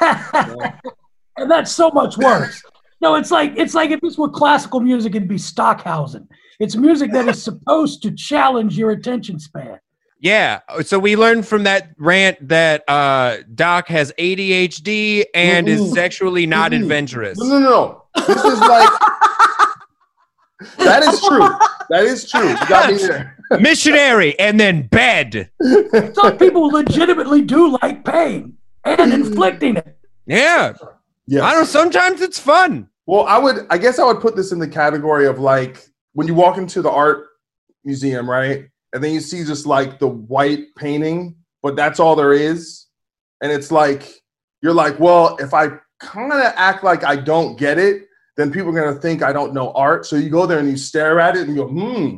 and 1.36 1.50
that's 1.50 1.72
so 1.72 1.90
much 1.90 2.16
worse. 2.18 2.62
No, 3.00 3.16
it's 3.16 3.32
like 3.32 3.54
it's 3.56 3.74
like 3.74 3.90
if 3.90 4.00
this 4.00 4.16
were 4.16 4.28
classical 4.28 4.78
music, 4.78 5.16
it'd 5.16 5.28
be 5.28 5.36
Stockhausen. 5.36 6.28
It's 6.62 6.76
music 6.76 7.10
that 7.10 7.28
is 7.28 7.42
supposed 7.42 8.04
to 8.04 8.12
challenge 8.12 8.78
your 8.78 8.92
attention 8.92 9.40
span. 9.40 9.80
Yeah. 10.20 10.60
So 10.82 11.00
we 11.00 11.16
learned 11.16 11.44
from 11.44 11.64
that 11.64 11.90
rant 11.98 12.46
that 12.46 12.88
uh, 12.88 13.38
Doc 13.52 13.88
has 13.88 14.12
ADHD 14.16 15.24
and 15.34 15.66
mm-hmm. 15.66 15.82
is 15.82 15.92
sexually 15.92 16.46
not 16.46 16.70
mm-hmm. 16.70 16.84
adventurous. 16.84 17.36
No, 17.40 17.46
no, 17.46 17.58
no. 17.58 18.04
This 18.28 18.44
is 18.44 18.60
like 18.60 18.88
that 20.78 21.02
is 21.02 21.20
true. 21.20 21.48
That 21.90 22.04
is 22.04 22.30
true. 22.30 22.50
You 22.50 22.66
got 22.68 22.92
me 22.92 22.98
there. 22.98 23.36
Missionary 23.60 24.38
and 24.38 24.60
then 24.60 24.86
bed. 24.86 25.50
Some 26.14 26.38
people 26.38 26.68
legitimately 26.68 27.42
do 27.42 27.76
like 27.82 28.04
pain 28.04 28.56
and 28.84 29.12
inflicting 29.12 29.78
it. 29.78 29.98
Yeah. 30.26 30.74
Yeah. 31.26 31.42
I 31.42 31.54
don't 31.54 31.62
know. 31.62 31.66
Sometimes 31.66 32.20
it's 32.20 32.38
fun. 32.38 32.88
Well, 33.06 33.24
I 33.24 33.36
would. 33.36 33.66
I 33.68 33.78
guess 33.78 33.98
I 33.98 34.04
would 34.04 34.20
put 34.20 34.36
this 34.36 34.52
in 34.52 34.60
the 34.60 34.68
category 34.68 35.26
of 35.26 35.40
like 35.40 35.88
when 36.12 36.26
you 36.26 36.34
walk 36.34 36.58
into 36.58 36.82
the 36.82 36.90
art 36.90 37.26
museum, 37.84 38.28
right? 38.28 38.68
and 38.92 39.02
then 39.02 39.12
you 39.12 39.20
see 39.20 39.44
just 39.44 39.66
like 39.66 39.98
the 39.98 40.08
white 40.08 40.74
painting, 40.76 41.36
but 41.62 41.76
that's 41.76 41.98
all 41.98 42.14
there 42.14 42.32
is. 42.32 42.86
And 43.40 43.50
it's 43.50 43.72
like 43.72 44.22
you're 44.60 44.74
like, 44.74 45.00
well, 45.00 45.36
if 45.40 45.54
I 45.54 45.68
kind 45.98 46.32
of 46.32 46.52
act 46.56 46.84
like 46.84 47.04
I 47.04 47.16
don't 47.16 47.58
get 47.58 47.78
it, 47.78 48.06
then 48.36 48.52
people 48.52 48.76
are 48.76 48.80
gonna 48.80 49.00
think 49.00 49.22
I 49.22 49.32
don't 49.32 49.54
know 49.54 49.72
art. 49.72 50.06
So 50.06 50.16
you 50.16 50.30
go 50.30 50.46
there 50.46 50.58
and 50.58 50.68
you 50.68 50.76
stare 50.76 51.20
at 51.20 51.36
it 51.36 51.48
and 51.48 51.56
you 51.56 51.62
go, 51.62 51.68
hmm, 51.68 52.16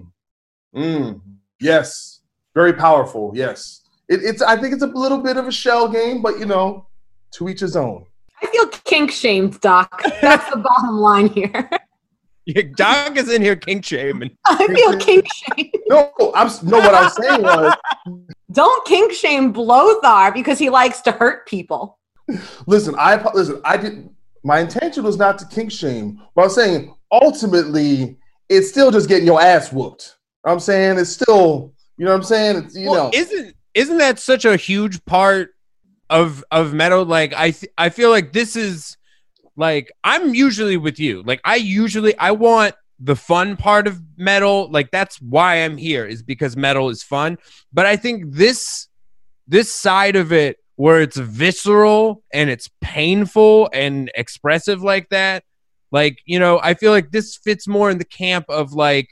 hmm, 0.78 1.12
yes, 1.60 2.20
very 2.54 2.72
powerful, 2.72 3.32
yes. 3.34 3.82
It, 4.08 4.20
it's 4.22 4.42
I 4.42 4.56
think 4.56 4.74
it's 4.74 4.82
a 4.82 4.88
little 4.88 5.18
bit 5.18 5.36
of 5.36 5.46
a 5.46 5.52
shell 5.52 5.88
game, 5.88 6.22
but 6.22 6.38
you 6.38 6.46
know, 6.46 6.88
to 7.32 7.48
each 7.48 7.60
his 7.60 7.76
own. 7.76 8.04
I 8.42 8.46
feel 8.46 8.66
kink 8.66 9.10
shamed, 9.10 9.60
Doc. 9.60 10.02
That's 10.20 10.50
the 10.50 10.58
bottom 10.58 10.98
line 10.98 11.28
here. 11.28 11.70
Doc 12.74 13.16
is 13.16 13.30
in 13.30 13.42
here 13.42 13.56
kink 13.56 13.84
shaming. 13.84 14.36
I 14.46 14.66
feel 14.66 14.98
kink 14.98 15.26
shame. 15.32 15.70
No, 15.88 16.12
I'm 16.34 16.50
no. 16.62 16.78
What 16.78 16.94
I'm 16.94 17.10
saying 17.10 17.42
was, 17.42 17.74
don't 18.52 18.86
kink 18.86 19.12
shame 19.12 19.54
Blothar 19.54 20.32
because 20.32 20.58
he 20.58 20.70
likes 20.70 21.00
to 21.02 21.12
hurt 21.12 21.46
people. 21.46 21.98
Listen, 22.66 22.94
I 22.98 23.22
listen. 23.32 23.60
I 23.64 23.76
did. 23.76 24.10
My 24.42 24.60
intention 24.60 25.04
was 25.04 25.16
not 25.16 25.38
to 25.38 25.46
kink 25.46 25.72
shame, 25.72 26.20
but 26.34 26.42
I'm 26.42 26.50
saying 26.50 26.94
ultimately, 27.10 28.16
it's 28.48 28.68
still 28.68 28.90
just 28.90 29.08
getting 29.08 29.26
your 29.26 29.40
ass 29.40 29.72
whooped. 29.72 30.16
I'm 30.44 30.60
saying 30.60 30.98
it's 30.98 31.10
still, 31.10 31.72
you 31.96 32.04
know, 32.04 32.10
what 32.10 32.18
I'm 32.18 32.22
saying 32.24 32.56
it's 32.64 32.76
you 32.76 32.90
well, 32.90 33.04
know, 33.04 33.10
isn't 33.14 33.56
isn't 33.72 33.98
that 33.98 34.18
such 34.18 34.44
a 34.44 34.56
huge 34.56 35.04
part 35.06 35.50
of 36.10 36.44
of 36.50 36.74
metal? 36.74 37.04
Like 37.04 37.32
I 37.34 37.52
th- 37.52 37.72
I 37.78 37.88
feel 37.88 38.10
like 38.10 38.32
this 38.32 38.54
is 38.54 38.98
like 39.56 39.92
I'm 40.02 40.34
usually 40.34 40.76
with 40.76 40.98
you. 40.98 41.22
Like 41.22 41.40
I 41.44 41.56
usually 41.56 42.16
I 42.18 42.32
want 42.32 42.74
the 43.00 43.16
fun 43.16 43.56
part 43.56 43.86
of 43.86 44.00
metal. 44.16 44.70
Like 44.70 44.90
that's 44.90 45.20
why 45.20 45.56
I'm 45.56 45.76
here 45.76 46.06
is 46.06 46.22
because 46.22 46.56
metal 46.56 46.88
is 46.88 47.02
fun. 47.02 47.38
But 47.72 47.86
I 47.86 47.96
think 47.96 48.32
this 48.32 48.88
this 49.46 49.72
side 49.72 50.16
of 50.16 50.32
it 50.32 50.58
where 50.76 51.00
it's 51.00 51.16
visceral 51.16 52.22
and 52.32 52.50
it's 52.50 52.68
painful 52.80 53.70
and 53.72 54.10
expressive 54.14 54.82
like 54.82 55.08
that, 55.10 55.44
like, 55.92 56.18
you 56.24 56.38
know, 56.38 56.58
I 56.62 56.74
feel 56.74 56.90
like 56.90 57.12
this 57.12 57.36
fits 57.36 57.68
more 57.68 57.90
in 57.90 57.98
the 57.98 58.04
camp 58.04 58.46
of 58.48 58.72
like 58.72 59.10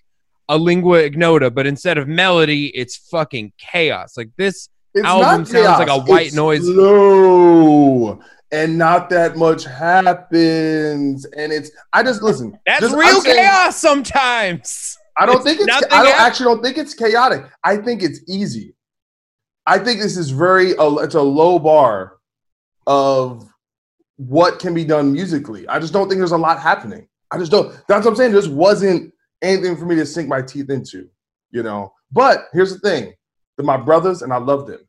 a 0.48 0.58
lingua 0.58 0.98
ignota, 0.98 1.50
but 1.50 1.66
instead 1.66 1.98
of 1.98 2.08
melody, 2.08 2.66
it's 2.76 2.96
fucking 2.96 3.52
chaos. 3.58 4.16
Like 4.16 4.30
this 4.36 4.68
it's 4.94 5.06
album 5.06 5.44
sounds 5.44 5.78
like 5.78 5.88
a 5.88 6.00
white 6.00 6.26
it's 6.28 6.34
noise. 6.34 6.64
Slow 6.64 8.20
and 8.52 8.76
not 8.76 9.08
that 9.10 9.36
much 9.36 9.64
happens. 9.64 11.24
And 11.24 11.52
it's 11.52 11.70
I 11.92 12.02
just 12.02 12.22
listen. 12.22 12.58
That's 12.66 12.82
just, 12.82 12.94
real 12.94 13.20
saying, 13.20 13.36
chaos 13.36 13.76
sometimes. 13.76 14.96
I 15.16 15.26
don't 15.26 15.36
it's 15.36 15.44
think 15.44 15.60
it's 15.60 15.92
I 15.92 16.02
don't 16.04 16.20
actually 16.20 16.54
don't 16.54 16.62
think 16.62 16.78
it's 16.78 16.94
chaotic. 16.94 17.46
I 17.64 17.78
think 17.78 18.02
it's 18.02 18.20
easy. 18.28 18.76
I 19.66 19.78
think 19.78 20.00
this 20.00 20.16
is 20.16 20.30
very 20.30 20.76
uh, 20.76 20.96
it's 20.96 21.14
a 21.14 21.22
low 21.22 21.58
bar 21.58 22.18
of 22.86 23.48
what 24.16 24.58
can 24.58 24.74
be 24.74 24.84
done 24.84 25.12
musically. 25.12 25.66
I 25.68 25.78
just 25.78 25.92
don't 25.92 26.08
think 26.08 26.18
there's 26.18 26.32
a 26.32 26.38
lot 26.38 26.60
happening. 26.60 27.08
I 27.30 27.38
just 27.38 27.50
don't. 27.50 27.72
That's 27.88 28.04
what 28.04 28.08
I'm 28.12 28.16
saying. 28.16 28.32
There 28.32 28.40
just 28.40 28.52
wasn't 28.52 29.12
anything 29.40 29.76
for 29.76 29.86
me 29.86 29.96
to 29.96 30.06
sink 30.06 30.28
my 30.28 30.42
teeth 30.42 30.68
into, 30.68 31.08
you 31.50 31.62
know. 31.62 31.92
But 32.10 32.48
here's 32.52 32.72
the 32.72 32.80
thing: 32.80 33.14
they're 33.56 33.64
my 33.64 33.78
brothers, 33.78 34.22
and 34.22 34.32
I 34.32 34.36
love 34.36 34.66
them. 34.66 34.80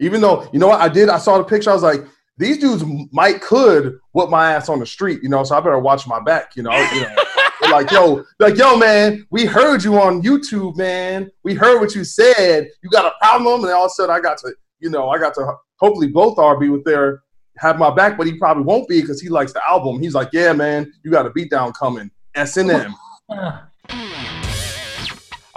Even 0.00 0.20
though 0.20 0.48
you 0.52 0.58
know 0.58 0.68
what 0.68 0.80
I 0.80 0.88
did, 0.88 1.08
I 1.08 1.18
saw 1.18 1.36
the 1.36 1.44
picture. 1.44 1.70
I 1.70 1.74
was 1.74 1.82
like, 1.82 2.04
these 2.38 2.58
dudes 2.58 2.84
might 3.12 3.40
could 3.40 3.98
whip 4.12 4.30
my 4.30 4.52
ass 4.52 4.68
on 4.68 4.78
the 4.78 4.86
street, 4.86 5.22
you 5.22 5.28
know, 5.28 5.44
so 5.44 5.56
I 5.56 5.60
better 5.60 5.78
watch 5.78 6.06
my 6.06 6.20
back, 6.20 6.56
you 6.56 6.62
know. 6.62 6.76
You 6.94 7.02
know 7.02 7.24
like, 7.70 7.90
yo, 7.90 8.24
like, 8.38 8.56
yo, 8.56 8.76
man, 8.76 9.26
we 9.30 9.44
heard 9.44 9.82
you 9.82 10.00
on 10.00 10.22
YouTube, 10.22 10.76
man. 10.76 11.30
We 11.42 11.54
heard 11.54 11.80
what 11.80 11.94
you 11.94 12.04
said. 12.04 12.68
You 12.82 12.90
got 12.90 13.06
a 13.06 13.12
problem, 13.20 13.64
and 13.64 13.72
all 13.72 13.86
of 13.86 13.88
a 13.88 13.90
sudden, 13.90 14.14
I 14.14 14.20
got 14.20 14.38
to, 14.38 14.54
you 14.78 14.90
know, 14.90 15.08
I 15.10 15.18
got 15.18 15.34
to. 15.34 15.54
Hopefully, 15.80 16.08
both 16.08 16.36
RB 16.36 16.72
with 16.72 16.84
their 16.84 17.22
have 17.58 17.78
my 17.78 17.92
back, 17.94 18.16
but 18.16 18.26
he 18.26 18.34
probably 18.34 18.62
won't 18.62 18.88
be 18.88 19.00
because 19.00 19.20
he 19.20 19.28
likes 19.28 19.52
the 19.52 19.62
album. 19.68 20.00
He's 20.00 20.14
like, 20.14 20.30
yeah, 20.32 20.52
man, 20.52 20.92
you 21.04 21.10
got 21.10 21.26
a 21.26 21.30
beatdown 21.30 21.74
coming. 21.74 22.10
S 22.34 22.56
and 22.56 22.70
M. 22.70 22.94
Uh, 23.30 23.60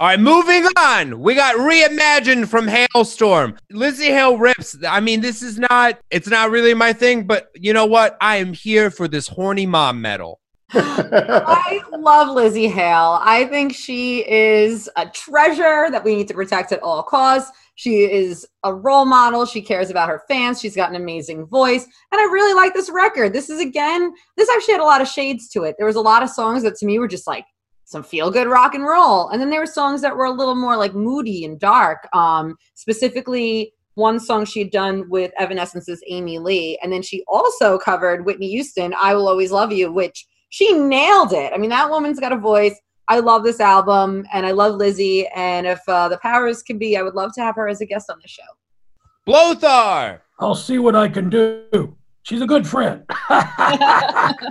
All 0.02 0.08
right, 0.08 0.18
moving 0.18 0.64
on. 0.76 1.20
We 1.20 1.36
got 1.36 1.54
reimagined 1.54 2.48
from 2.48 2.66
Halestorm. 2.66 3.56
Lzzy 3.72 4.08
Hale 4.08 4.36
rips. 4.36 4.76
I 4.84 4.98
mean, 4.98 5.20
this 5.20 5.42
is 5.42 5.60
not, 5.60 6.00
it's 6.10 6.26
not 6.26 6.50
really 6.50 6.74
my 6.74 6.92
thing, 6.92 7.24
but 7.24 7.52
you 7.54 7.72
know 7.72 7.86
what? 7.86 8.16
I 8.20 8.38
am 8.38 8.52
here 8.52 8.90
for 8.90 9.06
this 9.06 9.28
horny 9.28 9.64
mom 9.64 10.00
metal. 10.00 10.40
I 10.72 11.80
love 11.96 12.36
Lzzy 12.36 12.68
Hale. 12.68 13.20
I 13.22 13.44
think 13.44 13.76
she 13.76 14.28
is 14.28 14.90
a 14.96 15.06
treasure 15.06 15.88
that 15.92 16.02
we 16.02 16.16
need 16.16 16.26
to 16.26 16.34
protect 16.34 16.72
at 16.72 16.82
all 16.82 17.04
costs. 17.04 17.52
She 17.76 17.98
is 18.00 18.44
a 18.64 18.74
role 18.74 19.04
model. 19.04 19.46
She 19.46 19.62
cares 19.62 19.88
about 19.88 20.08
her 20.08 20.24
fans. 20.26 20.60
She's 20.60 20.74
got 20.74 20.90
an 20.90 20.96
amazing 20.96 21.46
voice. 21.46 21.84
And 21.84 22.20
I 22.20 22.24
really 22.24 22.54
like 22.54 22.74
this 22.74 22.90
record. 22.90 23.32
This 23.32 23.48
is, 23.48 23.60
again, 23.60 24.12
this 24.36 24.50
actually 24.50 24.72
had 24.72 24.80
a 24.80 24.84
lot 24.84 25.00
of 25.00 25.06
shades 25.06 25.48
to 25.50 25.62
it. 25.62 25.76
There 25.78 25.86
was 25.86 25.94
a 25.94 26.00
lot 26.00 26.24
of 26.24 26.28
songs 26.28 26.64
that 26.64 26.74
to 26.78 26.86
me 26.86 26.98
were 26.98 27.06
just 27.06 27.28
like 27.28 27.44
some 27.84 28.02
feel 28.02 28.30
good 28.30 28.48
rock 28.48 28.74
and 28.74 28.84
roll. 28.84 29.28
And 29.28 29.40
then 29.40 29.50
there 29.50 29.60
were 29.60 29.66
songs 29.66 30.00
that 30.02 30.16
were 30.16 30.24
a 30.24 30.32
little 30.32 30.54
more 30.54 30.76
like 30.76 30.94
moody 30.94 31.44
and 31.44 31.60
dark. 31.60 32.08
Um, 32.14 32.56
specifically, 32.74 33.74
one 33.94 34.18
song 34.18 34.44
she'd 34.44 34.70
done 34.70 35.08
with 35.08 35.32
Evanescence's 35.38 36.02
Amy 36.08 36.38
Lee. 36.38 36.78
And 36.82 36.92
then 36.92 37.02
she 37.02 37.22
also 37.28 37.78
covered 37.78 38.24
Whitney 38.24 38.48
Houston, 38.50 38.94
I 39.00 39.14
Will 39.14 39.28
Always 39.28 39.50
Love 39.50 39.72
You, 39.72 39.92
which 39.92 40.26
she 40.48 40.72
nailed 40.72 41.32
it. 41.32 41.52
I 41.52 41.58
mean, 41.58 41.70
that 41.70 41.90
woman's 41.90 42.18
got 42.18 42.32
a 42.32 42.36
voice. 42.36 42.74
I 43.08 43.18
love 43.18 43.42
this 43.44 43.60
album 43.60 44.24
and 44.32 44.46
I 44.46 44.52
love 44.52 44.78
Lzzy. 44.78 45.26
And 45.36 45.66
if 45.66 45.80
uh, 45.86 46.08
the 46.08 46.18
powers 46.18 46.62
can 46.62 46.78
be, 46.78 46.96
I 46.96 47.02
would 47.02 47.14
love 47.14 47.34
to 47.34 47.42
have 47.42 47.56
her 47.56 47.68
as 47.68 47.80
a 47.80 47.86
guest 47.86 48.10
on 48.10 48.18
the 48.22 48.28
show. 48.28 48.42
Blothar! 49.26 50.20
I'll 50.40 50.54
see 50.54 50.78
what 50.78 50.96
I 50.96 51.08
can 51.08 51.28
do. 51.28 51.96
She's 52.22 52.40
a 52.40 52.46
good 52.46 52.66
friend. 52.66 53.04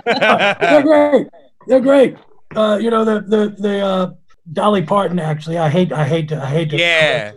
They're 0.06 0.82
great. 0.82 1.26
They're 1.66 1.80
great 1.80 2.16
uh, 2.56 2.78
you 2.80 2.90
know 2.90 3.04
the 3.04 3.20
the 3.20 3.54
the 3.58 3.78
uh, 3.80 4.12
Dolly 4.52 4.82
Parton. 4.82 5.18
Actually, 5.18 5.58
I 5.58 5.68
hate 5.68 5.92
I 5.92 6.06
hate 6.06 6.28
to 6.28 6.42
I 6.42 6.46
hate 6.46 6.70
to. 6.70 6.76
Yeah. 6.78 7.32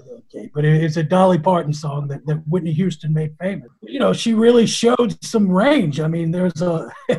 but 0.53 0.65
it's 0.65 0.97
a 0.97 1.03
Dolly 1.03 1.39
Parton 1.39 1.73
song 1.73 2.07
that, 2.09 2.25
that 2.25 2.43
Whitney 2.47 2.73
Houston 2.73 3.13
made 3.13 3.35
famous. 3.39 3.69
You 3.81 3.99
know, 3.99 4.13
she 4.13 4.33
really 4.33 4.65
showed 4.65 5.17
some 5.23 5.49
range. 5.49 5.99
I 5.99 6.07
mean, 6.07 6.31
there's 6.31 6.61
a, 6.61 6.91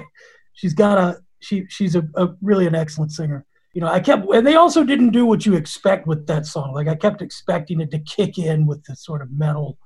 she's 0.55 0.75
got 0.75 0.99
a, 0.99 1.21
she 1.41 1.67
she's 1.69 1.97
a, 1.97 2.07
a 2.15 2.29
really 2.43 2.67
an 2.67 2.75
excellent 2.75 3.13
singer. 3.13 3.45
You 3.73 3.83
know, 3.83 3.89
I 3.89 4.01
kept, 4.01 4.27
and 4.29 4.47
they 4.47 4.55
also 4.55 4.85
didn't 4.85 5.11
do 5.11 5.27
what 5.27 5.45
you 5.45 5.55
expect 5.55 6.07
with 6.07 6.27
that 6.29 6.47
song. 6.47 6.73
Like 6.73 6.89
I 6.89 6.95
kept 6.95 7.21
expecting 7.21 7.81
it 7.81 7.91
to 7.91 7.99
kick 7.99 8.39
in 8.39 8.67
with 8.67 8.83
the 8.85 8.97
sort 8.97 9.21
of 9.21 9.31
metal 9.31 9.79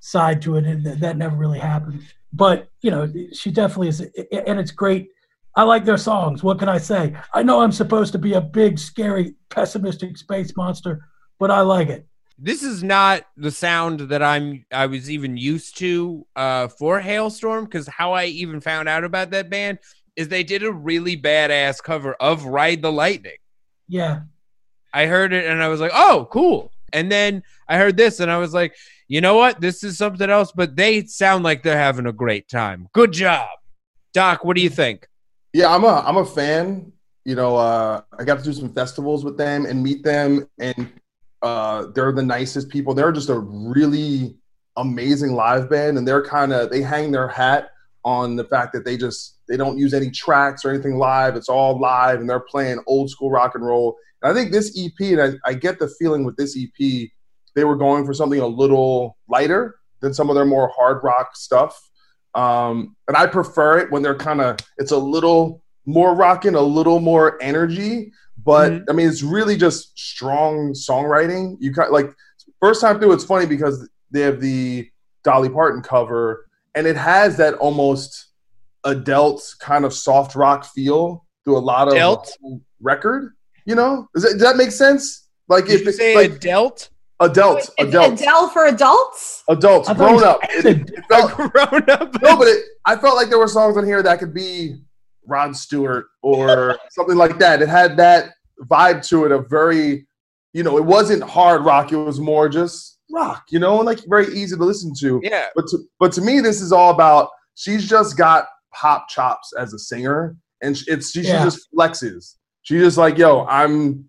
side 0.00 0.42
to 0.42 0.56
it, 0.56 0.64
and 0.64 0.84
that 0.84 1.16
never 1.16 1.36
really 1.36 1.60
happened. 1.60 2.02
But 2.32 2.68
you 2.82 2.90
know, 2.90 3.10
she 3.32 3.50
definitely 3.50 3.88
is, 3.88 4.00
and 4.00 4.58
it's 4.58 4.72
great 4.72 5.08
I 5.58 5.64
like 5.64 5.84
their 5.84 5.98
songs. 5.98 6.44
What 6.44 6.60
can 6.60 6.68
I 6.68 6.78
say? 6.78 7.16
I 7.34 7.42
know 7.42 7.62
I'm 7.62 7.72
supposed 7.72 8.12
to 8.12 8.18
be 8.18 8.34
a 8.34 8.40
big, 8.40 8.78
scary, 8.78 9.34
pessimistic 9.48 10.16
space 10.16 10.56
monster, 10.56 11.08
but 11.40 11.50
I 11.50 11.62
like 11.62 11.88
it. 11.88 12.06
This 12.38 12.62
is 12.62 12.84
not 12.84 13.24
the 13.36 13.50
sound 13.50 13.98
that 13.98 14.22
I'm 14.22 14.64
I 14.70 14.86
was 14.86 15.10
even 15.10 15.36
used 15.36 15.76
to 15.78 16.24
uh, 16.36 16.68
for 16.68 17.00
Halestorm 17.00 17.64
because 17.64 17.88
how 17.88 18.12
I 18.12 18.26
even 18.26 18.60
found 18.60 18.88
out 18.88 19.02
about 19.02 19.32
that 19.32 19.50
band 19.50 19.80
is 20.14 20.28
they 20.28 20.44
did 20.44 20.62
a 20.62 20.70
really 20.70 21.20
badass 21.20 21.82
cover 21.82 22.14
of 22.20 22.44
Ride 22.44 22.80
the 22.80 22.92
Lightning. 22.92 23.38
Yeah. 23.88 24.20
I 24.94 25.06
heard 25.06 25.32
it 25.32 25.44
and 25.44 25.60
I 25.60 25.66
was 25.66 25.80
like, 25.80 25.92
oh, 25.92 26.28
cool. 26.30 26.70
And 26.92 27.10
then 27.10 27.42
I 27.68 27.78
heard 27.78 27.96
this 27.96 28.20
and 28.20 28.30
I 28.30 28.38
was 28.38 28.54
like, 28.54 28.76
you 29.08 29.20
know 29.20 29.34
what? 29.34 29.60
This 29.60 29.82
is 29.82 29.98
something 29.98 30.30
else, 30.30 30.52
but 30.52 30.76
they 30.76 31.06
sound 31.06 31.42
like 31.42 31.64
they're 31.64 31.76
having 31.76 32.06
a 32.06 32.12
great 32.12 32.48
time. 32.48 32.86
Good 32.92 33.10
job. 33.10 33.48
Doc, 34.14 34.44
what 34.44 34.54
do 34.54 34.62
you 34.62 34.70
think? 34.70 35.08
Yeah, 35.58 35.74
I'm 35.74 35.82
a 35.82 36.04
I'm 36.06 36.18
a 36.18 36.24
fan. 36.24 36.92
You 37.24 37.34
know, 37.34 37.56
uh, 37.56 38.02
I 38.16 38.22
got 38.22 38.38
to 38.38 38.44
do 38.44 38.52
some 38.52 38.72
festivals 38.72 39.24
with 39.24 39.36
them 39.36 39.66
and 39.66 39.82
meet 39.82 40.04
them, 40.04 40.48
and 40.60 40.88
uh, 41.42 41.86
they're 41.96 42.12
the 42.12 42.22
nicest 42.22 42.68
people. 42.68 42.94
They're 42.94 43.10
just 43.10 43.28
a 43.28 43.40
really 43.40 44.36
amazing 44.76 45.32
live 45.32 45.68
band, 45.68 45.98
and 45.98 46.06
they're 46.06 46.24
kind 46.24 46.52
of 46.52 46.70
they 46.70 46.80
hang 46.80 47.10
their 47.10 47.26
hat 47.26 47.70
on 48.04 48.36
the 48.36 48.44
fact 48.44 48.72
that 48.74 48.84
they 48.84 48.96
just 48.96 49.38
they 49.48 49.56
don't 49.56 49.76
use 49.76 49.94
any 49.94 50.12
tracks 50.12 50.64
or 50.64 50.70
anything 50.70 50.96
live. 50.96 51.34
It's 51.34 51.48
all 51.48 51.80
live, 51.80 52.20
and 52.20 52.30
they're 52.30 52.38
playing 52.38 52.78
old 52.86 53.10
school 53.10 53.32
rock 53.32 53.56
and 53.56 53.66
roll. 53.66 53.96
And 54.22 54.30
I 54.30 54.40
think 54.40 54.52
this 54.52 54.78
EP, 54.78 55.18
and 55.18 55.40
I, 55.44 55.50
I 55.50 55.54
get 55.54 55.80
the 55.80 55.88
feeling 55.98 56.22
with 56.22 56.36
this 56.36 56.56
EP, 56.56 57.08
they 57.56 57.64
were 57.64 57.74
going 57.74 58.06
for 58.06 58.14
something 58.14 58.38
a 58.38 58.46
little 58.46 59.18
lighter 59.28 59.80
than 60.02 60.14
some 60.14 60.30
of 60.30 60.36
their 60.36 60.46
more 60.46 60.70
hard 60.76 61.02
rock 61.02 61.34
stuff. 61.34 61.90
Um, 62.34 62.96
and 63.08 63.16
I 63.16 63.26
prefer 63.26 63.78
it 63.78 63.90
when 63.90 64.02
they're 64.02 64.14
kind 64.14 64.40
of 64.40 64.58
it's 64.76 64.92
a 64.92 64.98
little 64.98 65.62
more 65.86 66.14
rocking, 66.14 66.54
a 66.54 66.60
little 66.60 67.00
more 67.00 67.38
energy. 67.42 68.12
But 68.44 68.72
Mhm. 68.72 68.84
I 68.88 68.92
mean, 68.92 69.08
it's 69.08 69.22
really 69.22 69.56
just 69.56 69.98
strong 69.98 70.72
songwriting. 70.72 71.56
You 71.60 71.72
kind 71.72 71.90
like 71.90 72.12
first 72.60 72.80
time 72.80 72.98
through, 73.00 73.12
it's 73.12 73.24
funny 73.24 73.46
because 73.46 73.88
they 74.10 74.20
have 74.20 74.40
the 74.40 74.88
Dolly 75.24 75.48
Parton 75.48 75.82
cover, 75.82 76.46
and 76.74 76.86
it 76.86 76.96
has 76.96 77.36
that 77.38 77.54
almost 77.54 78.26
adult 78.84 79.42
kind 79.60 79.84
of 79.84 79.92
soft 79.92 80.34
rock 80.34 80.64
feel 80.64 81.26
through 81.44 81.58
a 81.58 81.60
lot 81.60 81.88
of 81.88 81.94
Adult? 81.94 82.30
record. 82.80 83.34
You 83.64 83.74
know, 83.74 84.08
does, 84.14 84.22
that 84.22 84.32
does 84.34 84.42
that 84.42 84.56
make 84.56 84.70
sense? 84.70 85.28
Like 85.48 85.66
Did 85.66 85.80
if 85.80 85.86
you 85.86 85.92
say 85.92 86.14
like 86.14 86.30
adult? 86.32 86.90
Adults, 87.20 87.70
It's 87.78 87.88
adults, 87.88 88.22
Adele 88.22 88.48
for 88.48 88.66
adults? 88.66 89.42
adults, 89.48 89.92
grown 89.94 90.22
up. 90.24 90.40
said 90.60 90.66
It, 90.80 90.90
it 90.90 91.04
felt, 91.08 91.32
Grown 91.52 91.90
up. 91.90 92.20
no, 92.22 92.36
but 92.36 92.48
it, 92.48 92.64
I 92.84 92.96
felt 92.96 93.16
like 93.16 93.28
there 93.28 93.38
were 93.38 93.48
songs 93.48 93.76
on 93.76 93.84
here 93.84 94.02
that 94.02 94.18
could 94.18 94.32
be 94.34 94.76
Rod 95.26 95.54
Stewart 95.56 96.06
or 96.22 96.78
something 96.90 97.16
like 97.16 97.38
that. 97.38 97.60
It 97.62 97.68
had 97.68 97.96
that 97.98 98.30
vibe 98.70 99.06
to 99.08 99.24
it, 99.24 99.32
a 99.32 99.40
very, 99.40 100.06
you 100.52 100.62
know, 100.62 100.76
it 100.78 100.84
wasn't 100.84 101.22
hard 101.22 101.64
rock. 101.64 101.92
It 101.92 101.96
was 101.96 102.18
more 102.20 102.48
just 102.48 102.98
rock, 103.10 103.44
you 103.50 103.58
know, 103.58 103.76
and 103.78 103.86
like 103.86 104.00
very 104.08 104.26
easy 104.34 104.56
to 104.56 104.64
listen 104.64 104.92
to. 105.00 105.20
Yeah. 105.22 105.46
But 105.54 105.66
to, 105.68 105.78
but 105.98 106.12
to 106.12 106.20
me, 106.20 106.40
this 106.40 106.60
is 106.60 106.72
all 106.72 106.90
about 106.90 107.30
she's 107.54 107.88
just 107.88 108.16
got 108.16 108.46
pop 108.74 109.08
chops 109.08 109.52
as 109.58 109.72
a 109.74 109.78
singer, 109.78 110.36
and 110.62 110.78
it's 110.86 111.10
she, 111.10 111.22
Yeah. 111.22 111.38
she 111.40 111.44
just 111.44 111.68
flexes. 111.76 112.36
She 112.62 112.78
just 112.78 112.98
like, 112.98 113.16
yo, 113.18 113.44
I'm 113.46 114.08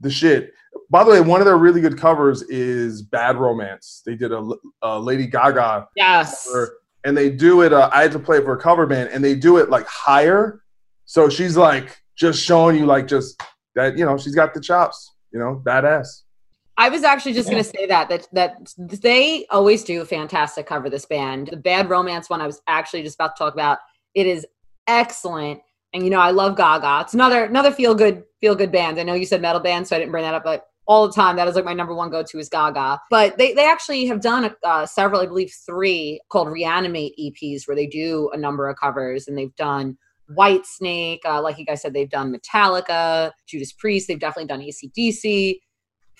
the 0.00 0.10
shit. 0.10 0.50
By 0.94 1.02
the 1.02 1.10
way, 1.10 1.20
one 1.20 1.40
of 1.40 1.44
their 1.44 1.56
really 1.58 1.80
good 1.80 1.98
covers 1.98 2.42
is 2.42 3.02
"Bad 3.02 3.36
Romance." 3.36 4.00
They 4.06 4.14
did 4.14 4.30
a, 4.30 4.48
a 4.80 4.96
Lady 4.96 5.26
Gaga 5.26 5.88
Yes. 5.96 6.46
cover, 6.46 6.78
and 7.02 7.16
they 7.16 7.30
do 7.30 7.62
it. 7.62 7.72
Uh, 7.72 7.90
I 7.92 8.02
had 8.02 8.12
to 8.12 8.20
play 8.20 8.36
it 8.36 8.44
for 8.44 8.52
a 8.52 8.60
cover 8.60 8.86
band, 8.86 9.10
and 9.12 9.24
they 9.24 9.34
do 9.34 9.56
it 9.56 9.70
like 9.70 9.88
higher. 9.88 10.62
So 11.06 11.28
she's 11.28 11.56
like 11.56 12.00
just 12.16 12.40
showing 12.40 12.76
you 12.76 12.86
like 12.86 13.08
just 13.08 13.42
that 13.74 13.98
you 13.98 14.04
know 14.04 14.16
she's 14.16 14.36
got 14.36 14.54
the 14.54 14.60
chops. 14.60 15.16
You 15.32 15.40
know, 15.40 15.60
badass. 15.66 16.06
I 16.76 16.90
was 16.90 17.02
actually 17.02 17.32
just 17.32 17.48
Yeah. 17.48 17.54
going 17.54 17.64
to 17.64 17.70
say 17.76 17.86
that 17.86 18.08
that 18.10 18.28
that 18.32 19.02
they 19.02 19.46
always 19.50 19.82
do 19.82 20.00
a 20.00 20.04
fantastic 20.04 20.64
cover. 20.64 20.88
This 20.88 21.06
band, 21.06 21.48
the 21.48 21.56
Bad 21.56 21.90
Romance 21.90 22.30
one, 22.30 22.40
I 22.40 22.46
was 22.46 22.62
actually 22.68 23.02
just 23.02 23.16
about 23.16 23.34
to 23.34 23.42
talk 23.42 23.52
about. 23.52 23.78
It 24.14 24.28
is 24.28 24.46
excellent, 24.86 25.60
and 25.92 26.04
you 26.04 26.10
know 26.10 26.20
I 26.20 26.30
love 26.30 26.56
Gaga. 26.56 27.00
It's 27.00 27.14
another 27.14 27.46
another 27.46 27.72
feel 27.72 27.96
good 27.96 28.22
feel 28.40 28.54
good 28.54 28.70
band. 28.70 29.00
I 29.00 29.02
know 29.02 29.14
you 29.14 29.26
said 29.26 29.42
metal 29.42 29.60
band, 29.60 29.88
so 29.88 29.96
I 29.96 29.98
didn't 29.98 30.12
bring 30.12 30.22
that 30.22 30.34
up, 30.34 30.44
but 30.44 30.68
all 30.86 31.06
the 31.06 31.14
time. 31.14 31.36
That 31.36 31.48
is 31.48 31.54
like 31.54 31.64
my 31.64 31.74
number 31.74 31.94
one 31.94 32.10
go 32.10 32.22
to 32.22 32.38
is 32.38 32.48
Gaga. 32.48 33.00
But 33.10 33.38
they 33.38 33.52
they 33.52 33.66
actually 33.66 34.06
have 34.06 34.20
done 34.20 34.54
uh, 34.62 34.86
several, 34.86 35.20
I 35.20 35.26
believe 35.26 35.52
three 35.66 36.20
called 36.30 36.48
Reanimate 36.48 37.14
EPs 37.18 37.66
where 37.66 37.74
they 37.74 37.86
do 37.86 38.30
a 38.32 38.36
number 38.36 38.68
of 38.68 38.76
covers, 38.76 39.28
and 39.28 39.36
they've 39.36 39.54
done. 39.56 39.98
Whitesnake, 40.38 41.18
uh, 41.26 41.42
like 41.42 41.58
you 41.58 41.66
guys 41.66 41.82
said, 41.82 41.92
they've 41.92 42.08
done 42.08 42.34
Metallica, 42.34 43.30
Judas 43.46 43.74
Priest, 43.74 44.08
they've 44.08 44.18
definitely 44.18 44.46
done 44.46 44.62
AC/DC 44.62 45.58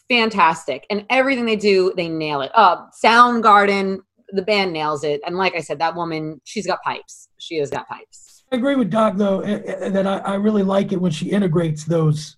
fantastic. 0.08 0.86
And 0.90 1.04
everything 1.10 1.46
they 1.46 1.56
do 1.56 1.92
they 1.96 2.08
nail 2.08 2.40
it. 2.40 2.50
Uh 2.54 2.86
soundgarden 3.04 3.98
the 4.30 4.42
band 4.42 4.72
nails 4.72 5.04
it. 5.04 5.20
And 5.26 5.36
like 5.36 5.54
i 5.54 5.60
said 5.60 5.78
that 5.78 5.94
woman 5.94 6.40
she's 6.44 6.66
got 6.66 6.82
pipes. 6.82 7.28
She 7.38 7.56
has 7.58 7.70
got 7.70 7.88
pipes. 7.88 8.44
I 8.52 8.56
agree 8.56 8.76
with 8.76 8.90
Doc 8.90 9.14
though 9.16 9.42
that 9.42 10.06
I, 10.06 10.18
I 10.18 10.34
really 10.34 10.62
like 10.62 10.92
it 10.92 11.00
when 11.00 11.12
she 11.12 11.30
integrates 11.30 11.84
those 11.84 12.36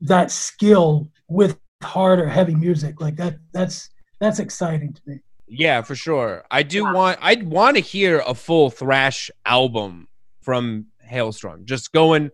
that 0.00 0.30
skill 0.30 1.10
with 1.28 1.58
hard 1.82 2.18
or 2.20 2.28
heavy 2.28 2.54
music 2.54 3.00
like 3.00 3.16
that. 3.16 3.36
That's 3.52 3.88
that's 4.20 4.38
exciting 4.38 4.92
to 4.94 5.00
me. 5.06 5.20
Yeah, 5.48 5.82
for 5.82 5.94
sure. 5.94 6.44
I 6.50 6.62
do 6.62 6.82
Yeah. 6.82 6.92
want 6.92 7.18
I'd 7.22 7.46
want 7.48 7.76
to 7.76 7.82
hear 7.82 8.22
a 8.26 8.34
full 8.34 8.70
thrash 8.70 9.30
album 9.44 10.08
from 10.42 10.86
Halestorm. 11.08 11.64
Just 11.64 11.92
going 11.92 12.30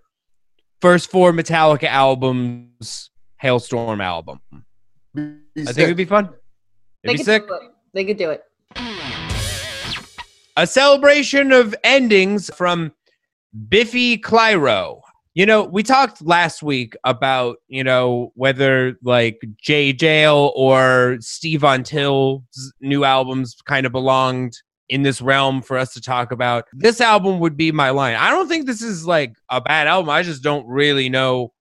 first 0.81 1.11
four 1.11 1.33
Metallica 1.33 1.85
albums, 1.89 3.11
Halestorm 3.43 4.03
album. 4.03 4.41
Be 5.15 5.23
I 5.23 5.65
sick. 5.65 5.75
think 5.75 5.79
it'd 5.79 5.97
be 5.97 6.05
fun. 6.07 6.31
It'd 7.03 7.15
be 7.15 7.17
could 7.19 7.27
sick. 7.27 7.43
it 7.45 7.71
they 7.93 8.05
could 8.05 8.17
do 8.17 8.31
it 8.31 8.43
A 10.57 10.67
celebration 10.67 11.53
of 11.53 11.75
endings 11.85 12.51
from 12.55 12.93
Biffy 13.69 14.17
Clyro. 14.19 15.02
You 15.35 15.47
know, 15.47 15.65
we 15.65 15.83
talked 15.83 16.21
last 16.21 16.63
week 16.63 16.95
about, 17.05 17.57
you 17.69 17.83
know, 17.83 18.33
whether 18.35 18.99
like 19.03 19.41
Jaye 19.67 19.97
Jayle 19.97 20.53
or 20.55 21.17
Steve 21.21 21.63
Von 21.63 21.83
Till's 21.85 22.43
new 22.83 23.05
albums 23.05 23.57
kind 23.65 23.87
of 23.87 23.93
belonged 23.93 24.53
in 24.91 25.03
this 25.03 25.23
realm 25.23 25.63
for 25.63 25.79
us 25.79 25.95
to 25.95 26.03
talk 26.03 26.33
about. 26.33 26.67
This 26.75 27.01
album 27.01 27.39
would 27.39 27.57
be 27.57 27.73
my 27.73 27.89
line. 27.89 28.15
I 28.17 28.29
don't 28.29 28.47
think 28.47 28.67
this 28.67 28.83
is 28.83 29.07
like 29.07 29.33
a 29.49 29.59
bad 29.59 29.87
album. 29.87 30.11
I 30.11 30.23
just 30.23 30.43
don't 30.43 30.67
really 30.67 31.09
know 31.09 31.55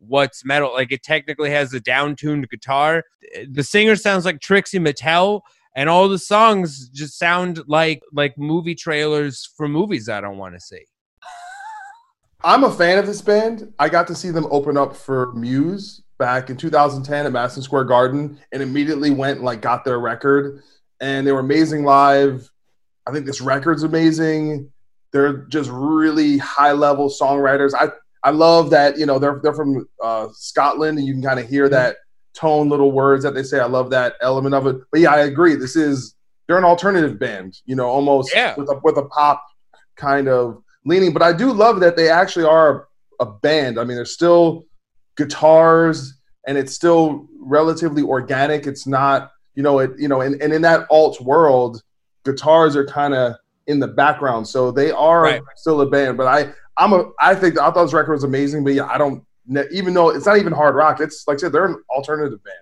what's 0.00 0.44
metal. 0.44 0.74
Like 0.74 0.92
it 0.92 1.02
technically 1.02 1.48
has 1.48 1.72
a 1.72 1.80
down-tuned 1.80 2.50
guitar. 2.50 3.04
The 3.48 3.62
singer 3.62 3.96
sounds 3.96 4.26
like 4.26 4.40
Trixie 4.40 4.78
Mattel 4.78 5.40
and 5.74 5.88
all 5.88 6.10
the 6.10 6.18
songs 6.18 6.90
just 6.90 7.18
sound 7.18 7.62
like 7.68 8.02
like 8.12 8.36
movie 8.36 8.74
trailers 8.74 9.48
for 9.56 9.66
movies 9.66 10.10
I 10.10 10.20
don't 10.20 10.36
want 10.36 10.54
to 10.54 10.60
see. 10.60 10.84
I'm 12.44 12.62
a 12.64 12.70
fan 12.70 12.98
of 12.98 13.06
this 13.06 13.22
band. 13.22 13.72
I 13.78 13.88
got 13.88 14.06
to 14.08 14.14
see 14.14 14.30
them 14.30 14.46
open 14.50 14.76
up 14.76 14.94
for 14.94 15.32
Muse 15.32 16.02
back 16.18 16.50
in 16.50 16.56
2010 16.56 17.26
at 17.26 17.32
Madison 17.32 17.62
Square 17.62 17.84
Garden, 17.84 18.38
and 18.52 18.62
immediately 18.62 19.10
went 19.10 19.36
and 19.38 19.44
like 19.44 19.62
got 19.62 19.84
their 19.84 19.98
record, 19.98 20.62
and 21.00 21.26
they 21.26 21.32
were 21.32 21.40
amazing 21.40 21.84
live. 21.84 22.50
I 23.06 23.12
think 23.12 23.24
this 23.26 23.40
record's 23.40 23.82
amazing. 23.82 24.70
They're 25.12 25.38
just 25.46 25.70
really 25.70 26.38
high 26.38 26.72
level 26.72 27.08
songwriters. 27.08 27.72
I 27.74 27.88
I 28.22 28.30
love 28.30 28.70
that 28.70 28.98
you 28.98 29.06
know 29.06 29.18
they're 29.18 29.40
they're 29.42 29.54
from 29.54 29.88
uh, 30.02 30.28
Scotland, 30.32 30.98
and 30.98 31.06
you 31.06 31.14
can 31.14 31.22
kind 31.22 31.40
of 31.40 31.48
hear 31.48 31.68
that 31.70 31.96
tone, 32.34 32.68
little 32.68 32.92
words 32.92 33.22
that 33.24 33.34
they 33.34 33.42
say. 33.42 33.60
I 33.60 33.66
love 33.66 33.90
that 33.90 34.14
element 34.20 34.54
of 34.54 34.66
it. 34.66 34.76
But 34.90 35.00
yeah, 35.00 35.12
I 35.12 35.20
agree. 35.20 35.54
This 35.54 35.76
is 35.76 36.14
they're 36.46 36.58
an 36.58 36.64
alternative 36.64 37.18
band, 37.18 37.58
you 37.64 37.74
know, 37.74 37.86
almost 37.86 38.34
Yeah. 38.34 38.54
with 38.56 38.68
a 38.68 38.78
with 38.84 38.98
a 38.98 39.04
pop 39.06 39.42
kind 39.96 40.28
of 40.28 40.62
leaning. 40.84 41.12
But 41.12 41.22
I 41.22 41.32
do 41.32 41.52
love 41.52 41.80
that 41.80 41.96
they 41.96 42.08
actually 42.10 42.44
are 42.46 42.88
a 43.20 43.26
band. 43.26 43.78
I 43.78 43.84
mean, 43.84 43.96
there's 43.96 44.12
still 44.12 44.66
guitars, 45.16 46.14
and 46.46 46.58
it's 46.58 46.72
still 46.74 47.26
relatively 47.40 48.02
organic. 48.02 48.66
It's 48.66 48.86
not, 48.86 49.30
you 49.54 49.62
know, 49.62 49.78
it 49.78 49.92
you 49.98 50.08
know, 50.08 50.20
and, 50.20 50.40
and 50.42 50.52
in 50.52 50.62
that 50.62 50.86
alt 50.90 51.20
world, 51.20 51.82
guitars 52.24 52.76
are 52.76 52.86
kind 52.86 53.14
of 53.14 53.34
in 53.66 53.78
the 53.80 53.88
background, 53.88 54.46
so 54.46 54.70
they 54.70 54.90
are 54.90 55.22
Right. 55.22 55.42
still 55.56 55.80
a 55.80 55.86
band. 55.88 56.16
But 56.18 56.26
I 56.26 56.52
I'm 56.76 56.92
a 56.92 57.10
I 57.20 57.34
think 57.34 57.58
I 57.58 57.70
thought 57.70 57.84
this 57.84 57.92
record 57.94 58.12
was 58.12 58.24
amazing, 58.24 58.64
but 58.64 58.74
yeah, 58.74 58.86
I 58.86 58.98
don't 58.98 59.24
even 59.70 59.94
though 59.94 60.10
it's 60.10 60.26
not 60.26 60.38
even 60.38 60.52
hard 60.52 60.74
rock. 60.74 61.00
It's 61.00 61.26
like 61.26 61.36
I 61.36 61.38
said, 61.38 61.52
they're 61.52 61.66
an 61.66 61.82
alternative 61.94 62.42
band. 62.44 62.56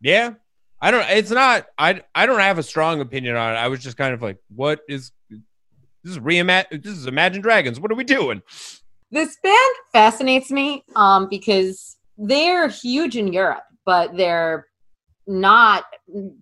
Yeah. 0.00 0.34
I 0.80 0.90
don't 0.92 1.04
it's 1.10 1.30
not 1.30 1.66
I 1.76 2.02
I 2.14 2.26
don't 2.26 2.38
have 2.38 2.58
a 2.58 2.62
strong 2.62 3.00
opinion 3.00 3.34
on 3.36 3.54
it. 3.54 3.56
I 3.56 3.66
was 3.68 3.80
just 3.82 3.96
kind 3.96 4.14
of 4.14 4.22
like 4.22 4.38
what 4.54 4.80
is 4.88 5.10
this 6.08 6.16
is 6.16 6.22
reimagine 6.22 6.82
this 6.82 6.96
is 6.96 7.06
Imagine 7.06 7.42
Dragons. 7.42 7.78
What 7.78 7.92
are 7.92 7.96
we 7.96 8.04
doing? 8.04 8.42
this 9.10 9.36
band 9.42 9.74
fascinates 9.92 10.50
me 10.50 10.84
um 10.96 11.28
because 11.30 11.96
they're 12.18 12.68
huge 12.68 13.16
in 13.16 13.32
europe 13.32 13.62
but 13.86 14.14
they're 14.16 14.66
not 15.26 15.84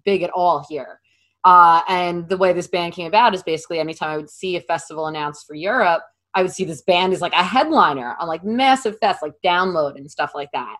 big 0.04 0.22
at 0.22 0.30
all 0.30 0.64
here 0.68 1.00
uh 1.44 1.80
and 1.88 2.28
the 2.28 2.36
way 2.36 2.52
this 2.52 2.66
band 2.66 2.92
came 2.92 3.06
about 3.06 3.34
is 3.34 3.42
basically 3.42 3.78
anytime 3.78 4.10
i 4.10 4.16
would 4.16 4.30
see 4.30 4.56
a 4.56 4.60
festival 4.62 5.06
announced 5.06 5.46
for 5.46 5.54
europe 5.54 6.02
i 6.34 6.42
would 6.42 6.50
see 6.50 6.64
this 6.64 6.82
band 6.82 7.12
as 7.12 7.20
like 7.20 7.34
a 7.34 7.42
headliner 7.42 8.16
on 8.18 8.26
like 8.26 8.44
massive 8.44 8.98
fest 8.98 9.22
like 9.22 9.34
download 9.44 9.96
and 9.96 10.10
stuff 10.10 10.32
like 10.34 10.50
that 10.52 10.76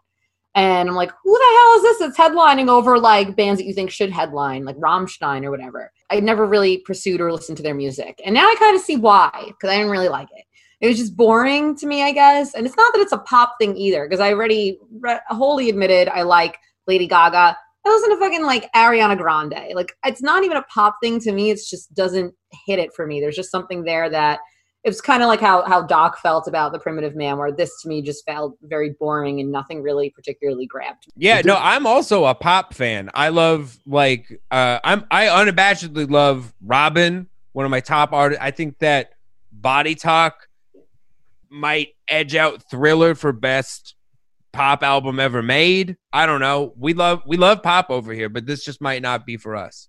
and 0.57 0.89
i'm 0.89 0.97
like 0.97 1.13
who 1.23 1.33
the 1.33 1.59
hell 1.59 1.77
is 1.77 1.83
this 1.83 1.99
that's 2.01 2.19
headlining 2.19 2.69
over 2.69 2.99
like 2.99 3.37
bands 3.37 3.61
that 3.61 3.67
you 3.67 3.73
think 3.73 3.91
should 3.91 4.11
headline 4.11 4.65
like 4.65 4.77
rammstein 4.79 5.45
or 5.45 5.53
whatever 5.53 5.93
i 6.11 6.19
never 6.19 6.45
really 6.47 6.79
pursued 6.79 7.21
or 7.21 7.33
listened 7.33 7.57
to 7.57 7.63
their 7.63 7.75
music 7.75 8.21
and 8.25 8.35
now 8.35 8.47
i 8.47 8.57
kind 8.59 8.75
of 8.75 8.83
see 8.83 8.97
why 8.97 9.31
because 9.47 9.71
i 9.71 9.77
didn't 9.77 9.93
really 9.93 10.09
like 10.09 10.29
it 10.35 10.45
It 10.81 10.89
was 10.89 10.99
just 10.99 11.17
boring 11.17 11.75
to 11.77 11.87
me, 11.87 12.03
I 12.03 12.13
guess. 12.13 12.55
And 12.55 12.67
it's 12.67 12.77
not 12.77 12.93
that 12.93 13.01
it's 13.01 13.13
a 13.13 13.19
pop 13.19 13.55
thing 13.59 13.77
either, 13.79 14.05
because 14.05 14.21
I 14.21 14.33
already 14.33 14.79
re- 15.01 15.21
wholly 15.29 15.71
admitted 15.71 16.09
I 16.09 16.21
like 16.23 16.59
Lady 16.87 17.07
Gaga. 17.07 17.57
I 17.87 17.89
listen 17.89 18.11
to 18.11 18.19
fucking 18.19 18.45
like 18.45 18.71
Ariana 18.75 19.17
Grande. 19.17 19.75
Like 19.75 19.93
it's 20.05 20.21
not 20.21 20.45
even 20.45 20.59
a 20.59 20.63
pop 20.65 20.97
thing 21.03 21.19
to 21.21 21.33
me. 21.33 21.51
It's 21.51 21.71
just 21.71 21.95
doesn't 21.95 22.35
hit 22.67 22.79
it 22.79 22.93
for 22.95 23.07
me. 23.07 23.21
There's 23.21 23.37
just 23.37 23.51
something 23.51 23.85
there 23.85 24.11
that 24.11 24.41
it's 24.87 25.01
kind 25.01 25.21
of 25.21 25.27
like 25.27 25.41
how 25.41 25.65
how 25.67 25.83
Doc 25.83 26.19
felt 26.19 26.47
about 26.47 26.73
the 26.73 26.79
Primitive 26.79 27.17
Man, 27.17 27.37
where 27.39 27.51
this 27.51 27.83
to 27.83 27.89
me 27.89 28.01
just 28.01 28.25
felt 28.25 28.57
very 28.63 28.91
boring 29.01 29.41
and 29.41 29.51
nothing 29.51 29.83
really 29.83 30.11
particularly 30.11 30.65
grabbed. 30.65 31.09
me. 31.09 31.13
Yeah, 31.17 31.43
no, 31.45 31.57
I'm 31.57 31.87
also 31.87 32.25
a 32.25 32.35
pop 32.37 32.73
fan. 32.73 33.11
I 33.13 33.31
love 33.31 33.77
like 33.85 34.41
uh 34.53 34.79
I'm 34.85 35.05
I 35.11 35.27
unabashedly 35.27 36.09
love 36.09 36.55
Robyn, 36.65 37.27
one 37.53 37.65
of 37.65 37.71
my 37.71 37.81
top 37.81 38.13
artists. 38.13 38.43
I 38.43 38.53
think 38.53 38.79
that 38.79 39.11
Body 39.51 39.97
Talk 39.97 40.47
might 41.51 41.89
edge 42.07 42.37
out 42.37 42.63
Thriller 42.71 43.17
for 43.17 43.33
best 43.33 43.97
pop 44.53 44.85
album 44.85 45.19
ever 45.19 45.43
made. 45.43 45.97
I 46.13 46.27
don't 46.27 46.41
know. 46.41 46.75
We 46.77 46.95
love 46.95 47.23
we 47.27 47.37
love 47.37 47.61
pop 47.61 47.91
over 47.91 48.13
here, 48.13 48.29
but 48.29 48.47
this 48.47 48.65
just 48.65 48.81
might 48.81 49.03
not 49.03 49.27
be 49.27 49.37
for 49.37 49.57
us. 49.57 49.89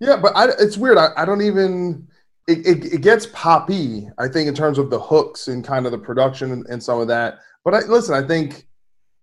Yeah, 0.00 0.18
but 0.18 0.36
I, 0.36 0.48
it's 0.58 0.76
weird. 0.76 0.98
I, 0.98 1.08
I 1.16 1.24
don't 1.24 1.40
even. 1.40 2.08
It, 2.46 2.66
it, 2.66 2.92
it 2.94 3.00
gets 3.00 3.26
poppy, 3.32 4.08
I 4.18 4.28
think, 4.28 4.48
in 4.48 4.54
terms 4.54 4.78
of 4.78 4.90
the 4.90 5.00
hooks 5.00 5.48
and 5.48 5.64
kind 5.64 5.86
of 5.86 5.92
the 5.92 5.98
production 5.98 6.52
and, 6.52 6.66
and 6.66 6.82
some 6.82 7.00
of 7.00 7.08
that. 7.08 7.38
But 7.64 7.74
I, 7.74 7.78
listen, 7.86 8.14
I 8.14 8.26
think 8.26 8.66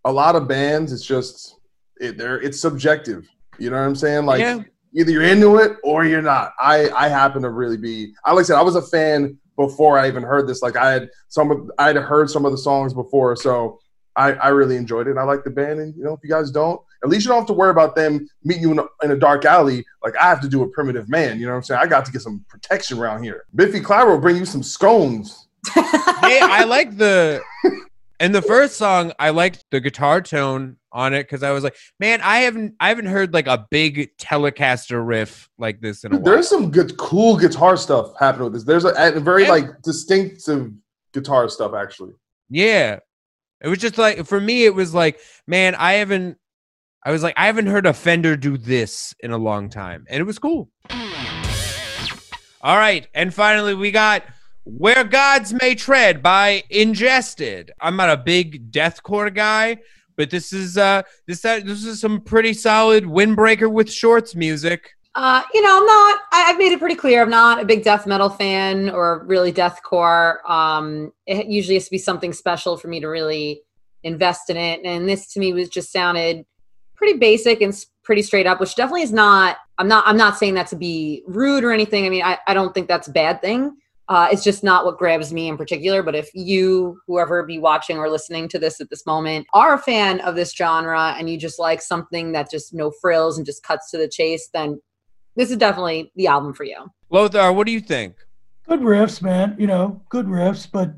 a 0.06 0.12
lot 0.12 0.36
of 0.36 0.48
bands, 0.48 0.92
it's 0.92 1.06
just 1.06 1.58
it, 2.00 2.18
they're 2.18 2.42
it's 2.42 2.60
subjective. 2.60 3.28
You 3.60 3.70
know 3.70 3.78
what 3.78 3.84
I'm 3.86 3.96
saying? 3.96 4.26
Like 4.26 4.40
Yeah. 4.40 4.62
either 4.96 5.12
you're 5.12 5.22
into 5.24 5.58
it 5.58 5.78
or 5.84 6.04
you're 6.06 6.24
not. 6.24 6.54
I 6.60 6.90
I 6.90 7.10
happen 7.10 7.44
to 7.44 7.50
really 7.52 7.78
be. 7.78 8.14
I 8.26 8.32
like 8.32 8.42
I 8.42 8.44
said, 8.48 8.58
I 8.58 8.64
was 8.64 8.76
a 8.76 8.82
fan 8.82 9.38
before 9.56 10.00
I 10.00 10.08
even 10.08 10.24
heard 10.24 10.48
this. 10.48 10.64
Like 10.64 10.76
I 10.76 10.92
had 10.92 11.10
some 11.28 11.52
of 11.52 11.70
I 11.78 11.88
had 11.88 11.98
heard 11.98 12.30
some 12.32 12.46
of 12.46 12.52
the 12.52 12.58
songs 12.58 12.94
before, 12.96 13.36
so 13.36 13.78
I 14.16 14.34
I 14.34 14.48
really 14.50 14.76
enjoyed 14.76 15.08
it. 15.08 15.18
I 15.18 15.24
like 15.24 15.44
the 15.44 15.50
band, 15.50 15.80
and 15.80 15.96
you 15.96 16.04
know, 16.04 16.14
if 16.14 16.20
you 16.24 16.30
guys 16.30 16.52
don't, 16.52 16.80
at 17.04 17.10
least 17.10 17.26
you 17.26 17.30
don't 17.30 17.40
have 17.40 17.48
to 17.48 17.54
worry 17.54 17.72
about 17.72 17.96
them 17.96 18.28
meeting 18.44 18.64
you 18.64 18.72
in 18.72 18.80
a, 18.80 18.86
in 19.04 19.12
a 19.12 19.18
dark 19.18 19.46
alley. 19.46 19.86
Like 20.04 20.16
I 20.18 20.24
have 20.24 20.42
to 20.42 20.50
do 20.50 20.64
a 20.64 20.68
primitive 20.68 21.10
man. 21.10 21.40
You 21.40 21.46
know 21.46 21.54
what 21.54 21.58
I'm 21.58 21.64
saying? 21.64 21.82
I 21.82 21.88
got 21.88 22.06
to 22.06 22.12
get 22.12 22.22
some 22.22 22.46
protection 22.50 23.00
around 23.00 23.24
here. 23.24 23.46
Biffy 23.56 23.80
Clyro 23.80 24.10
will 24.10 24.20
bring 24.20 24.38
you 24.38 24.46
some 24.46 24.64
scones. 24.64 25.48
hey, 25.74 26.40
I 26.42 26.64
like 26.66 26.98
the 26.98 27.42
in 28.20 28.32
the 28.32 28.42
first 28.42 28.78
song, 28.78 29.12
I 29.18 29.32
liked 29.32 29.66
the 29.72 29.80
guitar 29.80 30.22
tone 30.22 30.78
on 30.92 31.14
it 31.14 31.24
because 31.24 31.42
I 31.42 31.52
was 31.52 31.64
like, 31.64 31.76
man, 32.00 32.22
I 32.22 32.40
haven't 32.40 32.76
I 32.80 32.90
haven't 32.90 33.08
heard 33.08 33.34
like 33.34 33.48
a 33.48 33.66
big 33.72 34.16
Telecaster 34.18 35.06
riff 35.06 35.50
like 35.58 35.82
this 35.82 36.04
in 36.04 36.14
a 36.14 36.16
while. 36.18 36.24
There's 36.24 36.48
some 36.48 36.70
good, 36.70 36.98
cool 36.98 37.36
guitar 37.38 37.78
stuff 37.78 38.14
happening 38.20 38.46
with 38.46 38.54
this. 38.54 38.64
There's 38.64 38.86
a, 38.86 38.94
a 39.16 39.20
very 39.20 39.44
Yeah. 39.44 39.50
like 39.52 39.82
distinctive 39.82 40.72
guitar 41.14 41.50
stuff 41.50 41.74
actually. 41.74 42.14
Yeah. 42.50 43.00
It 43.64 43.68
was 43.68 43.80
just 43.80 43.98
like 43.98 44.26
for 44.26 44.42
me, 44.42 44.66
it 44.66 44.74
was 44.74 44.94
like, 44.94 45.20
man, 45.48 45.76
I 45.76 45.94
haven't 45.94 46.38
I 47.04 47.12
was 47.12 47.24
like, 47.24 47.34
I 47.38 47.48
haven't 47.48 47.68
heard 47.68 47.86
a 47.86 47.94
Fender 47.94 48.38
do 48.38 48.58
this 48.58 49.16
in 49.22 49.32
a 49.32 49.38
long 49.38 49.70
time. 49.70 50.06
And 50.08 50.20
it 50.20 50.24
was 50.24 50.38
cool. 50.38 50.70
All 52.62 52.78
right. 52.78 53.08
And 53.16 53.34
finally 53.34 53.74
we 53.74 53.92
got 53.92 54.24
Where 54.66 55.04
Gods 55.04 55.54
May 55.54 55.74
Tread 55.76 56.22
by 56.22 56.64
Ingested. 56.70 57.72
I'm 57.82 57.96
not 57.96 58.12
a 58.12 58.18
big 58.18 58.72
deathcore 58.72 59.34
guy, 59.34 59.78
but 60.16 60.30
this 60.30 60.54
is 60.54 60.78
uh 60.78 61.02
this 61.28 61.44
uh, 61.44 61.62
this 61.64 61.84
is 61.84 62.00
some 62.00 62.22
pretty 62.22 62.54
solid 62.54 63.06
windbreaker 63.06 63.72
with 63.72 63.92
shorts 63.92 64.36
music. 64.36 64.92
Uh, 65.14 65.42
you 65.54 65.62
know, 65.62 65.78
I'm 65.78 65.86
not. 65.86 66.20
I, 66.32 66.46
I've 66.50 66.58
made 66.58 66.72
it 66.72 66.80
pretty 66.80 66.96
clear. 66.96 67.22
I'm 67.22 67.30
not 67.30 67.62
a 67.62 67.66
big 67.66 67.84
death 67.84 68.08
metal 68.08 68.30
fan 68.30 68.90
or 68.90 69.24
really 69.26 69.52
deathcore. 69.52 70.38
Um, 70.50 71.12
it 71.26 71.48
usually 71.48 71.76
has 71.76 71.86
to 71.86 71.92
be 71.92 71.98
something 71.98 72.32
special 72.32 72.78
for 72.78 72.88
me 72.88 73.02
to 73.02 73.08
really 73.08 73.62
invest 74.04 74.50
in 74.50 74.56
it. 74.56 74.82
And 74.86 75.10
this 75.10 75.32
to 75.34 75.40
me 75.40 75.52
was 75.54 75.68
just 75.68 75.92
sounded 75.92 76.46
pretty 76.96 77.18
basic 77.20 77.62
and 77.62 77.74
pretty 78.04 78.22
straight 78.22 78.48
up, 78.48 78.60
which 78.60 78.76
definitely 78.76 79.02
is 79.02 79.12
not. 79.12 79.58
I'm 79.78 79.88
not. 79.90 80.08
I'm 80.08 80.18
not 80.18 80.38
saying 80.38 80.54
that 80.54 80.68
to 80.68 80.78
be 80.78 81.24
rude 81.28 81.66
or 81.66 81.72
anything. 81.72 82.06
I 82.06 82.10
mean, 82.10 82.24
I, 82.24 82.38
I 82.48 82.54
don't 82.54 82.74
think 82.74 82.88
that's 82.88 83.10
a 83.10 83.12
bad 83.12 83.42
thing. 83.42 83.76
Uh, 84.08 84.28
it's 84.32 84.44
just 84.44 84.64
not 84.64 84.86
what 84.86 84.98
grabs 84.98 85.32
me 85.34 85.48
in 85.48 85.58
particular. 85.58 86.04
But 86.04 86.16
if 86.16 86.30
you, 86.34 87.00
whoever 87.08 87.44
be 87.44 87.60
watching 87.60 87.98
or 87.98 88.10
listening 88.10 88.48
to 88.50 88.60
this 88.60 88.80
at 88.80 88.90
this 88.90 89.06
moment, 89.06 89.46
are 89.54 89.74
a 89.74 89.78
fan 89.78 90.22
of 90.22 90.36
this 90.36 90.54
genre 90.54 91.16
and 91.18 91.30
you 91.30 91.38
just 91.38 91.60
like 91.60 91.82
something 91.82 92.32
that 92.32 92.50
just 92.50 92.74
no 92.74 92.92
frills 92.92 93.38
and 93.38 93.46
just 93.46 93.64
cuts 93.64 93.92
to 93.92 93.98
the 93.98 94.08
chase, 94.08 94.50
then 94.54 94.82
this 95.36 95.52
is 95.52 95.58
definitely 95.58 96.12
the 96.16 96.28
album 96.28 96.54
for 96.54 96.64
you. 96.64 96.92
Blothar, 97.12 97.54
what 97.54 97.66
do 97.68 97.72
you 97.74 97.82
think? 97.82 98.16
Good 98.68 98.82
riffs, 98.82 99.22
man. 99.22 99.56
You 99.60 99.68
know, 99.68 100.02
good 100.10 100.26
riffs, 100.28 100.68
but 100.72 100.94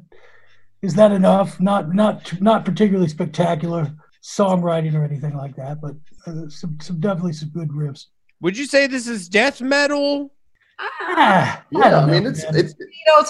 is 0.81 0.93
that 0.95 1.11
enough? 1.11 1.59
Not 1.59 1.93
not 1.93 2.41
not 2.41 2.65
particularly 2.65 3.07
spectacular 3.07 3.91
songwriting 4.21 4.93
or 4.93 5.03
anything 5.03 5.35
like 5.35 5.55
that, 5.55 5.81
but 5.81 5.95
uh, 6.27 6.47
some 6.49 6.77
some 6.81 6.99
definitely 6.99 7.33
some 7.33 7.49
good 7.49 7.69
riffs. 7.69 8.05
Would 8.41 8.57
you 8.57 8.65
say 8.65 8.87
this 8.87 9.07
is 9.07 9.29
death 9.29 9.61
metal? 9.61 10.33
Ah, 10.79 11.63
Yeah, 11.71 11.79
I, 11.79 11.89
don't 11.89 12.07
know, 12.07 12.13
mean 12.13 12.25
it's 12.25 12.43
man. 12.43 12.55
it's 12.57 12.73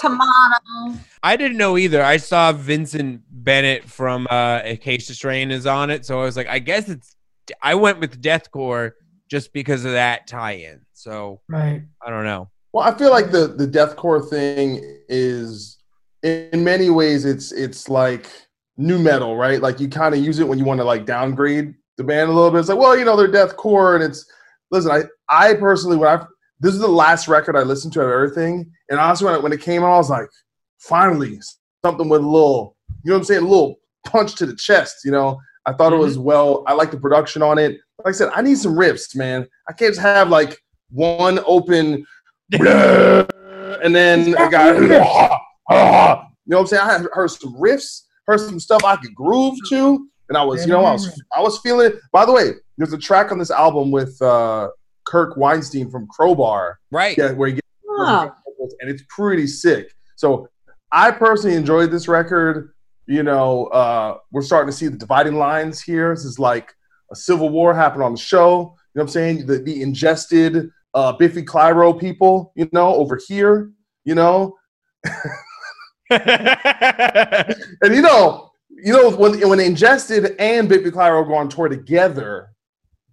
tomato. 0.00 0.98
I 1.22 1.36
didn't 1.36 1.58
know 1.58 1.76
either. 1.78 2.02
I 2.02 2.16
saw 2.16 2.52
Vincent 2.52 3.22
Bennett 3.30 3.84
from 3.84 4.26
uh, 4.30 4.60
Acacia 4.64 5.14
Strain 5.14 5.50
is 5.50 5.66
on 5.66 5.90
it, 5.90 6.04
so 6.04 6.20
I 6.20 6.24
was 6.24 6.36
like, 6.36 6.48
I 6.48 6.58
guess 6.58 6.88
it's. 6.88 7.14
I 7.62 7.74
went 7.74 8.00
with 8.00 8.20
deathcore 8.22 8.92
just 9.30 9.52
because 9.52 9.84
of 9.84 9.92
that 9.92 10.26
tie-in. 10.26 10.80
So 10.94 11.40
right. 11.48 11.82
I 12.04 12.10
don't 12.10 12.24
know. 12.24 12.50
Well, 12.72 12.84
I 12.84 12.96
feel 12.96 13.10
like 13.10 13.30
the 13.30 13.48
the 13.48 13.66
deathcore 13.66 14.28
thing 14.28 14.80
is 15.08 15.78
in 16.22 16.64
many 16.64 16.90
ways 16.90 17.24
it's 17.24 17.52
it's 17.52 17.88
like 17.88 18.30
new 18.76 18.98
metal, 18.98 19.36
right? 19.36 19.60
Like 19.60 19.78
you 19.80 19.88
kind 19.88 20.14
of 20.14 20.24
use 20.24 20.38
it 20.38 20.48
when 20.48 20.58
you 20.58 20.64
want 20.64 20.78
to 20.80 20.84
like 20.84 21.06
downgrade 21.06 21.74
the 21.96 22.04
band 22.04 22.30
a 22.30 22.32
little 22.32 22.50
bit. 22.50 22.60
It's 22.60 22.68
like, 22.68 22.78
well, 22.78 22.98
you 22.98 23.04
know, 23.04 23.16
they're 23.16 23.28
deathcore, 23.28 23.94
and 23.94 24.02
it's 24.02 24.24
listen. 24.70 24.90
I 24.90 25.02
I 25.28 25.54
personally 25.54 25.96
when 25.96 26.08
I 26.08 26.24
this 26.60 26.74
is 26.74 26.80
the 26.80 26.88
last 26.88 27.28
record 27.28 27.56
I 27.56 27.62
listened 27.62 27.92
to 27.94 28.00
of 28.00 28.10
everything, 28.10 28.70
and 28.88 28.98
honestly, 28.98 29.26
when 29.26 29.34
it, 29.34 29.42
when 29.42 29.52
it 29.52 29.60
came 29.60 29.82
out, 29.82 29.94
I 29.94 29.98
was 29.98 30.10
like, 30.10 30.28
finally 30.78 31.38
something 31.84 32.08
with 32.08 32.22
a 32.22 32.26
little, 32.26 32.76
you 33.04 33.10
know 33.10 33.16
what 33.16 33.18
I'm 33.18 33.24
saying, 33.24 33.44
a 33.44 33.48
little 33.48 33.76
punch 34.06 34.34
to 34.36 34.46
the 34.46 34.56
chest. 34.56 35.04
You 35.04 35.10
know, 35.10 35.38
I 35.66 35.72
thought 35.72 35.92
it 35.92 35.96
mm-hmm. 35.96 36.04
was 36.04 36.18
well. 36.18 36.64
I 36.66 36.72
like 36.72 36.90
the 36.90 36.98
production 36.98 37.42
on 37.42 37.58
it. 37.58 37.78
Like 38.04 38.14
I 38.14 38.16
said, 38.16 38.30
I 38.34 38.42
need 38.42 38.58
some 38.58 38.74
riffs, 38.74 39.14
man. 39.14 39.46
I 39.68 39.72
can't 39.72 39.94
just 39.94 40.00
have 40.00 40.28
like 40.28 40.58
one 40.94 41.40
open 41.46 42.06
and 42.52 43.94
then 43.94 44.36
I 44.36 44.48
got 44.48 44.76
you 46.46 46.50
know 46.50 46.58
what 46.58 46.60
I'm 46.60 46.66
saying? 46.66 46.82
I 46.82 47.04
heard 47.12 47.28
some 47.30 47.54
riffs, 47.54 48.02
heard 48.26 48.40
some 48.40 48.60
stuff 48.60 48.84
I 48.84 48.96
could 48.96 49.14
groove 49.14 49.58
to, 49.70 50.08
and 50.28 50.38
I 50.38 50.44
was, 50.44 50.66
you 50.66 50.72
know, 50.72 50.84
I 50.84 50.92
was 50.92 51.22
I 51.36 51.40
was 51.40 51.58
feeling 51.58 51.88
it. 51.88 51.96
By 52.12 52.24
the 52.24 52.32
way, 52.32 52.52
there's 52.78 52.92
a 52.92 52.98
track 52.98 53.32
on 53.32 53.38
this 53.38 53.50
album 53.50 53.90
with 53.90 54.20
uh 54.22 54.68
Kirk 55.04 55.36
Windstein 55.36 55.90
from 55.90 56.06
Crowbar, 56.08 56.78
Right. 56.90 57.16
yeah, 57.16 57.32
where 57.32 57.48
he 57.48 57.54
gets 57.54 57.64
Huh. 57.96 58.30
and 58.80 58.90
it's 58.90 59.02
pretty 59.08 59.46
sick. 59.46 59.92
So 60.16 60.48
I 60.90 61.10
personally 61.10 61.56
enjoyed 61.56 61.90
this 61.90 62.08
record. 62.08 62.72
You 63.06 63.22
know, 63.22 63.66
uh, 63.66 64.18
we're 64.32 64.42
starting 64.42 64.70
to 64.70 64.76
see 64.76 64.88
the 64.88 64.96
dividing 64.96 65.36
lines 65.36 65.82
here. 65.82 66.14
This 66.14 66.24
is 66.24 66.38
like 66.38 66.72
a 67.12 67.16
civil 67.16 67.50
war 67.50 67.74
happened 67.74 68.02
on 68.02 68.12
the 68.12 68.18
show. 68.18 68.50
You 68.50 68.60
know 68.60 68.68
what 68.94 69.02
I'm 69.02 69.08
saying? 69.08 69.46
The, 69.46 69.58
the 69.58 69.82
ingested 69.82 70.70
uh, 70.94 71.12
Biffy 71.12 71.42
Clyro 71.42 71.98
people, 71.98 72.52
you 72.54 72.68
know, 72.72 72.94
over 72.94 73.18
here, 73.26 73.70
you 74.04 74.14
know, 74.14 74.56
and 76.10 77.94
you 77.94 78.02
know, 78.02 78.50
you 78.70 78.92
know 78.92 79.10
when 79.10 79.48
when 79.48 79.60
ingested 79.60 80.36
and 80.38 80.68
Biffy 80.68 80.90
Clyro 80.90 81.26
go 81.26 81.34
on 81.34 81.48
tour 81.48 81.68
together, 81.68 82.48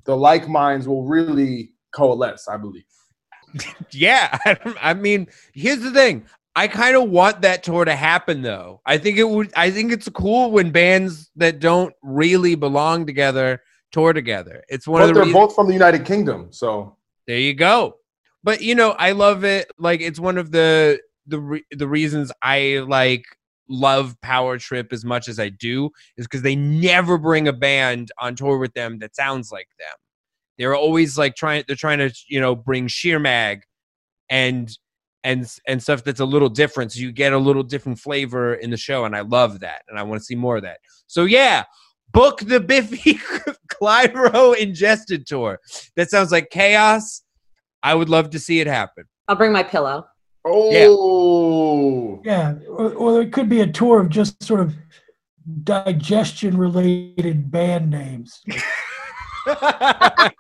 the 0.06 0.16
like 0.16 0.48
minds 0.48 0.88
will 0.88 1.06
really 1.06 1.74
coalesce. 1.94 2.48
I 2.48 2.58
believe. 2.58 2.84
yeah. 3.92 4.38
I, 4.46 4.58
I 4.82 4.94
mean, 4.94 5.28
here's 5.54 5.82
the 5.82 5.92
thing. 5.92 6.26
I 6.54 6.68
kind 6.68 6.98
of 6.98 7.10
want 7.10 7.42
that 7.44 7.64
tour 7.64 7.86
to 7.86 7.96
happen 7.96 8.42
though. 8.42 8.82
I 8.86 8.98
think 8.98 9.18
it 9.18 9.28
would 9.28 9.52
I 9.56 9.72
think 9.72 9.92
it's 9.92 10.10
cool 10.10 10.52
when 10.52 10.72
bands 10.72 11.32
that 11.38 11.60
don't 11.60 11.94
really 12.04 12.56
belong 12.56 13.06
together 13.06 13.62
tour 13.92 14.14
together. 14.14 14.64
It's 14.68 14.88
one 14.88 15.02
But 15.02 15.04
of 15.04 15.08
the 15.10 15.14
they're 15.16 15.24
reasons 15.26 15.46
both 15.48 15.56
from 15.56 15.68
the 15.68 15.74
United 15.74 16.06
Kingdom, 16.06 16.48
so 16.52 16.98
There 17.28 17.38
you 17.38 17.54
go. 17.54 17.96
But 18.44 18.62
you 18.62 18.76
know, 18.76 18.92
I 18.92 19.12
love 19.12 19.44
it. 19.44 19.72
Like 19.78 20.02
it's 20.02 20.20
one 20.20 20.38
of 20.38 20.52
the 20.52 21.00
the 21.28 21.40
re- 21.40 21.66
the 21.72 21.88
reasons 21.88 22.32
I 22.42 22.84
like 22.88 23.24
love 23.70 24.16
Power 24.22 24.58
Trip 24.58 24.92
as 24.92 25.06
much 25.06 25.28
as 25.30 25.40
I 25.40 25.50
do 25.50 25.92
is 26.18 26.26
because 26.26 26.42
they 26.42 26.56
never 26.56 27.18
bring 27.18 27.48
a 27.48 27.54
band 27.54 28.12
on 28.20 28.36
tour 28.36 28.58
with 28.58 28.74
them 28.74 29.00
that 29.00 29.16
sounds 29.16 29.52
like 29.52 29.68
them. 29.80 29.96
They're 30.58 30.76
always 30.76 31.18
like 31.18 31.36
trying. 31.36 31.64
They're 31.68 31.76
trying 31.76 32.00
to 32.00 32.12
you 32.28 32.40
know 32.42 32.56
bring 32.56 32.88
sheer 32.88 33.20
mag 33.20 33.62
and 34.30 34.76
and 35.24 35.48
and 35.68 35.82
stuff 35.82 36.04
that's 36.04 36.20
a 36.20 36.26
little 36.26 36.50
different. 36.50 36.92
So 36.94 37.00
you 37.02 37.12
get 37.12 37.34
a 37.34 37.38
little 37.38 37.64
different 37.64 38.00
flavor 38.00 38.56
in 38.56 38.72
the 38.72 38.78
show, 38.78 39.06
and 39.06 39.16
I 39.16 39.22
love 39.22 39.60
that, 39.62 39.84
and 39.88 40.00
I 40.00 40.04
want 40.04 40.22
to 40.22 40.26
see 40.26 40.36
more 40.36 40.58
of 40.58 40.64
that. 40.64 40.80
So 41.08 41.26
yeah. 41.26 41.66
Book 42.14 42.40
the 42.42 42.60
Biffy 42.60 43.20
Clyro 43.72 44.56
Ingested 44.58 45.26
tour. 45.26 45.60
That 45.96 46.10
sounds 46.10 46.32
like 46.32 46.50
chaos. 46.50 47.22
I 47.84 47.96
would 47.96 48.10
love 48.10 48.30
to 48.32 48.40
see 48.40 48.60
it 48.60 48.68
happen. 48.68 49.06
I'll 49.28 49.36
bring 49.36 49.52
my 49.52 49.64
pillow. 49.64 50.06
Oh, 50.44 52.20
Yeah, 52.26 52.56
or, 52.68 52.94
or 52.94 53.22
it 53.22 53.32
could 53.32 53.48
be 53.48 53.62
a 53.62 53.68
tour 53.68 54.02
of 54.02 54.10
just 54.10 54.42
sort 54.44 54.60
of 54.60 54.76
digestion 55.64 56.58
related 56.58 57.52
band 57.52 57.90
names. 57.92 58.42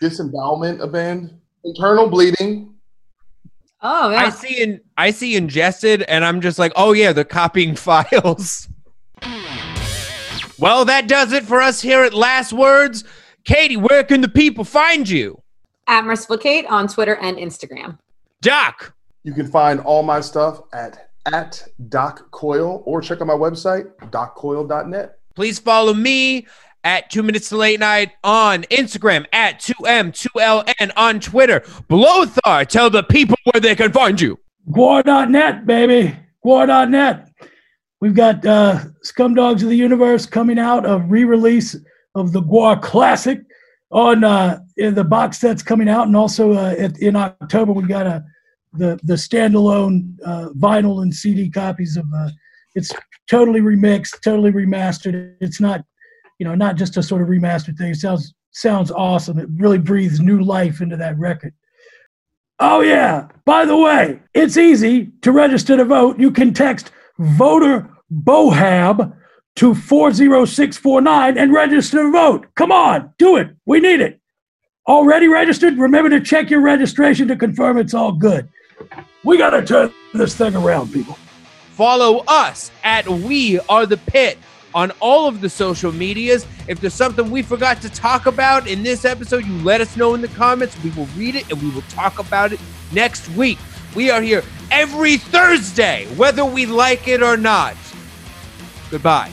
disembowelment, 0.00 0.80
a 0.80 0.86
band, 0.86 1.38
internal 1.64 2.08
bleeding. 2.08 2.74
Oh 3.82 4.10
yeah. 4.10 4.24
I 4.24 4.30
see 4.30 4.62
in 4.62 4.80
I 4.96 5.10
see 5.10 5.36
ingested, 5.36 6.02
and 6.02 6.24
I'm 6.24 6.40
just 6.40 6.58
like, 6.58 6.72
oh 6.76 6.92
yeah, 6.92 7.12
they're 7.12 7.24
copying 7.24 7.74
files. 7.76 8.68
Well, 10.60 10.84
that 10.84 11.08
does 11.08 11.32
it 11.32 11.44
for 11.44 11.60
us 11.60 11.80
here 11.80 12.02
at 12.02 12.14
Last 12.14 12.52
Words. 12.52 13.04
Katie, 13.44 13.76
where 13.76 14.04
can 14.04 14.20
the 14.20 14.28
people 14.28 14.64
find 14.64 15.08
you? 15.08 15.40
At 15.86 16.04
Merciful 16.04 16.38
on 16.68 16.88
Twitter 16.88 17.16
and 17.16 17.36
Instagram. 17.36 17.98
Doc, 18.42 18.94
You 19.22 19.32
can 19.32 19.46
find 19.50 19.80
all 19.80 20.02
my 20.02 20.20
stuff 20.20 20.62
at 20.72 21.10
at 21.32 21.66
Doc 21.88 22.30
Coyle 22.30 22.82
or 22.86 23.00
check 23.02 23.20
out 23.20 23.26
my 23.26 23.34
website, 23.34 23.90
doccoyle.net. 24.10 25.18
please 25.34 25.58
follow 25.58 25.92
me 25.92 26.46
at 26.82 27.10
Two 27.10 27.22
Minutes 27.22 27.50
to 27.50 27.56
Late 27.58 27.78
Night 27.78 28.12
on 28.24 28.62
Instagram, 28.64 29.26
at 29.32 29.60
2M2LN 29.60 30.90
on 30.96 31.20
Twitter. 31.20 31.60
Blothar, 31.90 32.66
tell 32.66 32.88
the 32.88 33.02
people 33.02 33.36
where 33.44 33.60
they 33.60 33.74
can 33.74 33.92
find 33.92 34.18
you. 34.20 34.38
Gwar.net, 34.70 35.66
baby. 35.66 36.16
Gwar.net. 36.44 37.29
We've 38.00 38.14
got 38.14 38.44
uh, 38.46 38.80
Scumdogs 39.04 39.62
of 39.62 39.68
the 39.68 39.76
Universe 39.76 40.24
coming 40.26 40.58
out, 40.58 40.88
a 40.88 40.98
re 40.98 41.24
release 41.24 41.76
of 42.14 42.32
the 42.32 42.42
Gwar 42.42 42.80
Classic 42.80 43.40
on 43.90 44.24
uh, 44.24 44.60
in 44.76 44.94
the 44.94 45.04
box 45.04 45.38
sets 45.38 45.62
coming 45.62 45.88
out. 45.88 46.06
And 46.06 46.16
also 46.16 46.52
uh, 46.52 46.74
at, 46.78 46.98
in 46.98 47.16
October, 47.16 47.72
we 47.72 47.86
got 47.86 48.06
a, 48.06 48.24
the, 48.72 48.98
the 49.02 49.14
standalone 49.14 50.16
uh, 50.24 50.48
vinyl 50.56 51.02
and 51.02 51.14
CD 51.14 51.50
copies 51.50 51.96
of 51.96 52.06
uh, 52.16 52.30
it's 52.74 52.90
totally 53.28 53.60
remixed, 53.60 54.22
totally 54.22 54.52
remastered. 54.52 55.34
It's 55.40 55.60
not, 55.60 55.84
you 56.38 56.46
know, 56.46 56.54
not 56.54 56.76
just 56.76 56.96
a 56.96 57.02
sort 57.02 57.20
of 57.20 57.28
remastered 57.28 57.76
thing. 57.76 57.90
It 57.90 57.96
sounds 57.96 58.32
sounds 58.52 58.90
awesome. 58.90 59.38
It 59.38 59.48
really 59.56 59.78
breathes 59.78 60.20
new 60.20 60.40
life 60.40 60.80
into 60.80 60.96
that 60.96 61.18
record. 61.18 61.52
Oh, 62.58 62.80
yeah. 62.80 63.28
By 63.44 63.64
the 63.64 63.76
way, 63.76 64.20
it's 64.34 64.56
easy 64.56 65.12
to 65.22 65.32
register 65.32 65.76
to 65.76 65.84
vote. 65.84 66.18
You 66.18 66.30
can 66.30 66.52
text 66.52 66.90
voter 67.20 67.88
BOHAB 68.10 69.14
to 69.56 69.74
40649 69.74 71.38
and 71.38 71.52
register 71.52 71.98
to 71.98 72.10
vote. 72.10 72.46
Come 72.54 72.72
on, 72.72 73.12
do 73.18 73.36
it. 73.36 73.50
We 73.66 73.80
need 73.80 74.00
it. 74.00 74.20
Already 74.88 75.28
registered? 75.28 75.76
Remember 75.78 76.10
to 76.10 76.20
check 76.20 76.50
your 76.50 76.62
registration 76.62 77.28
to 77.28 77.36
confirm 77.36 77.78
it's 77.78 77.94
all 77.94 78.12
good. 78.12 78.48
We 79.22 79.36
got 79.36 79.50
to 79.50 79.64
turn 79.64 79.92
this 80.14 80.34
thing 80.34 80.56
around, 80.56 80.92
people. 80.92 81.18
Follow 81.72 82.24
us 82.26 82.70
at 82.82 83.06
We 83.06 83.60
Are 83.68 83.86
the 83.86 83.98
Pit 83.98 84.38
on 84.74 84.92
all 85.00 85.28
of 85.28 85.40
the 85.40 85.48
social 85.48 85.92
medias. 85.92 86.46
If 86.68 86.80
there's 86.80 86.94
something 86.94 87.30
we 87.30 87.42
forgot 87.42 87.82
to 87.82 87.90
talk 87.90 88.26
about 88.26 88.66
in 88.66 88.82
this 88.82 89.04
episode, 89.04 89.44
you 89.44 89.56
let 89.58 89.80
us 89.80 89.96
know 89.96 90.14
in 90.14 90.22
the 90.22 90.28
comments. 90.28 90.82
We 90.82 90.90
will 90.90 91.08
read 91.16 91.34
it 91.34 91.50
and 91.50 91.60
we 91.62 91.70
will 91.70 91.82
talk 91.82 92.18
about 92.18 92.52
it 92.52 92.60
next 92.92 93.28
week. 93.30 93.58
We 93.94 94.10
are 94.10 94.22
here 94.22 94.44
every 94.70 95.16
Thursday, 95.16 96.06
whether 96.16 96.44
we 96.44 96.66
like 96.66 97.08
it 97.08 97.22
or 97.22 97.36
not. 97.36 97.76
Goodbye. 98.90 99.30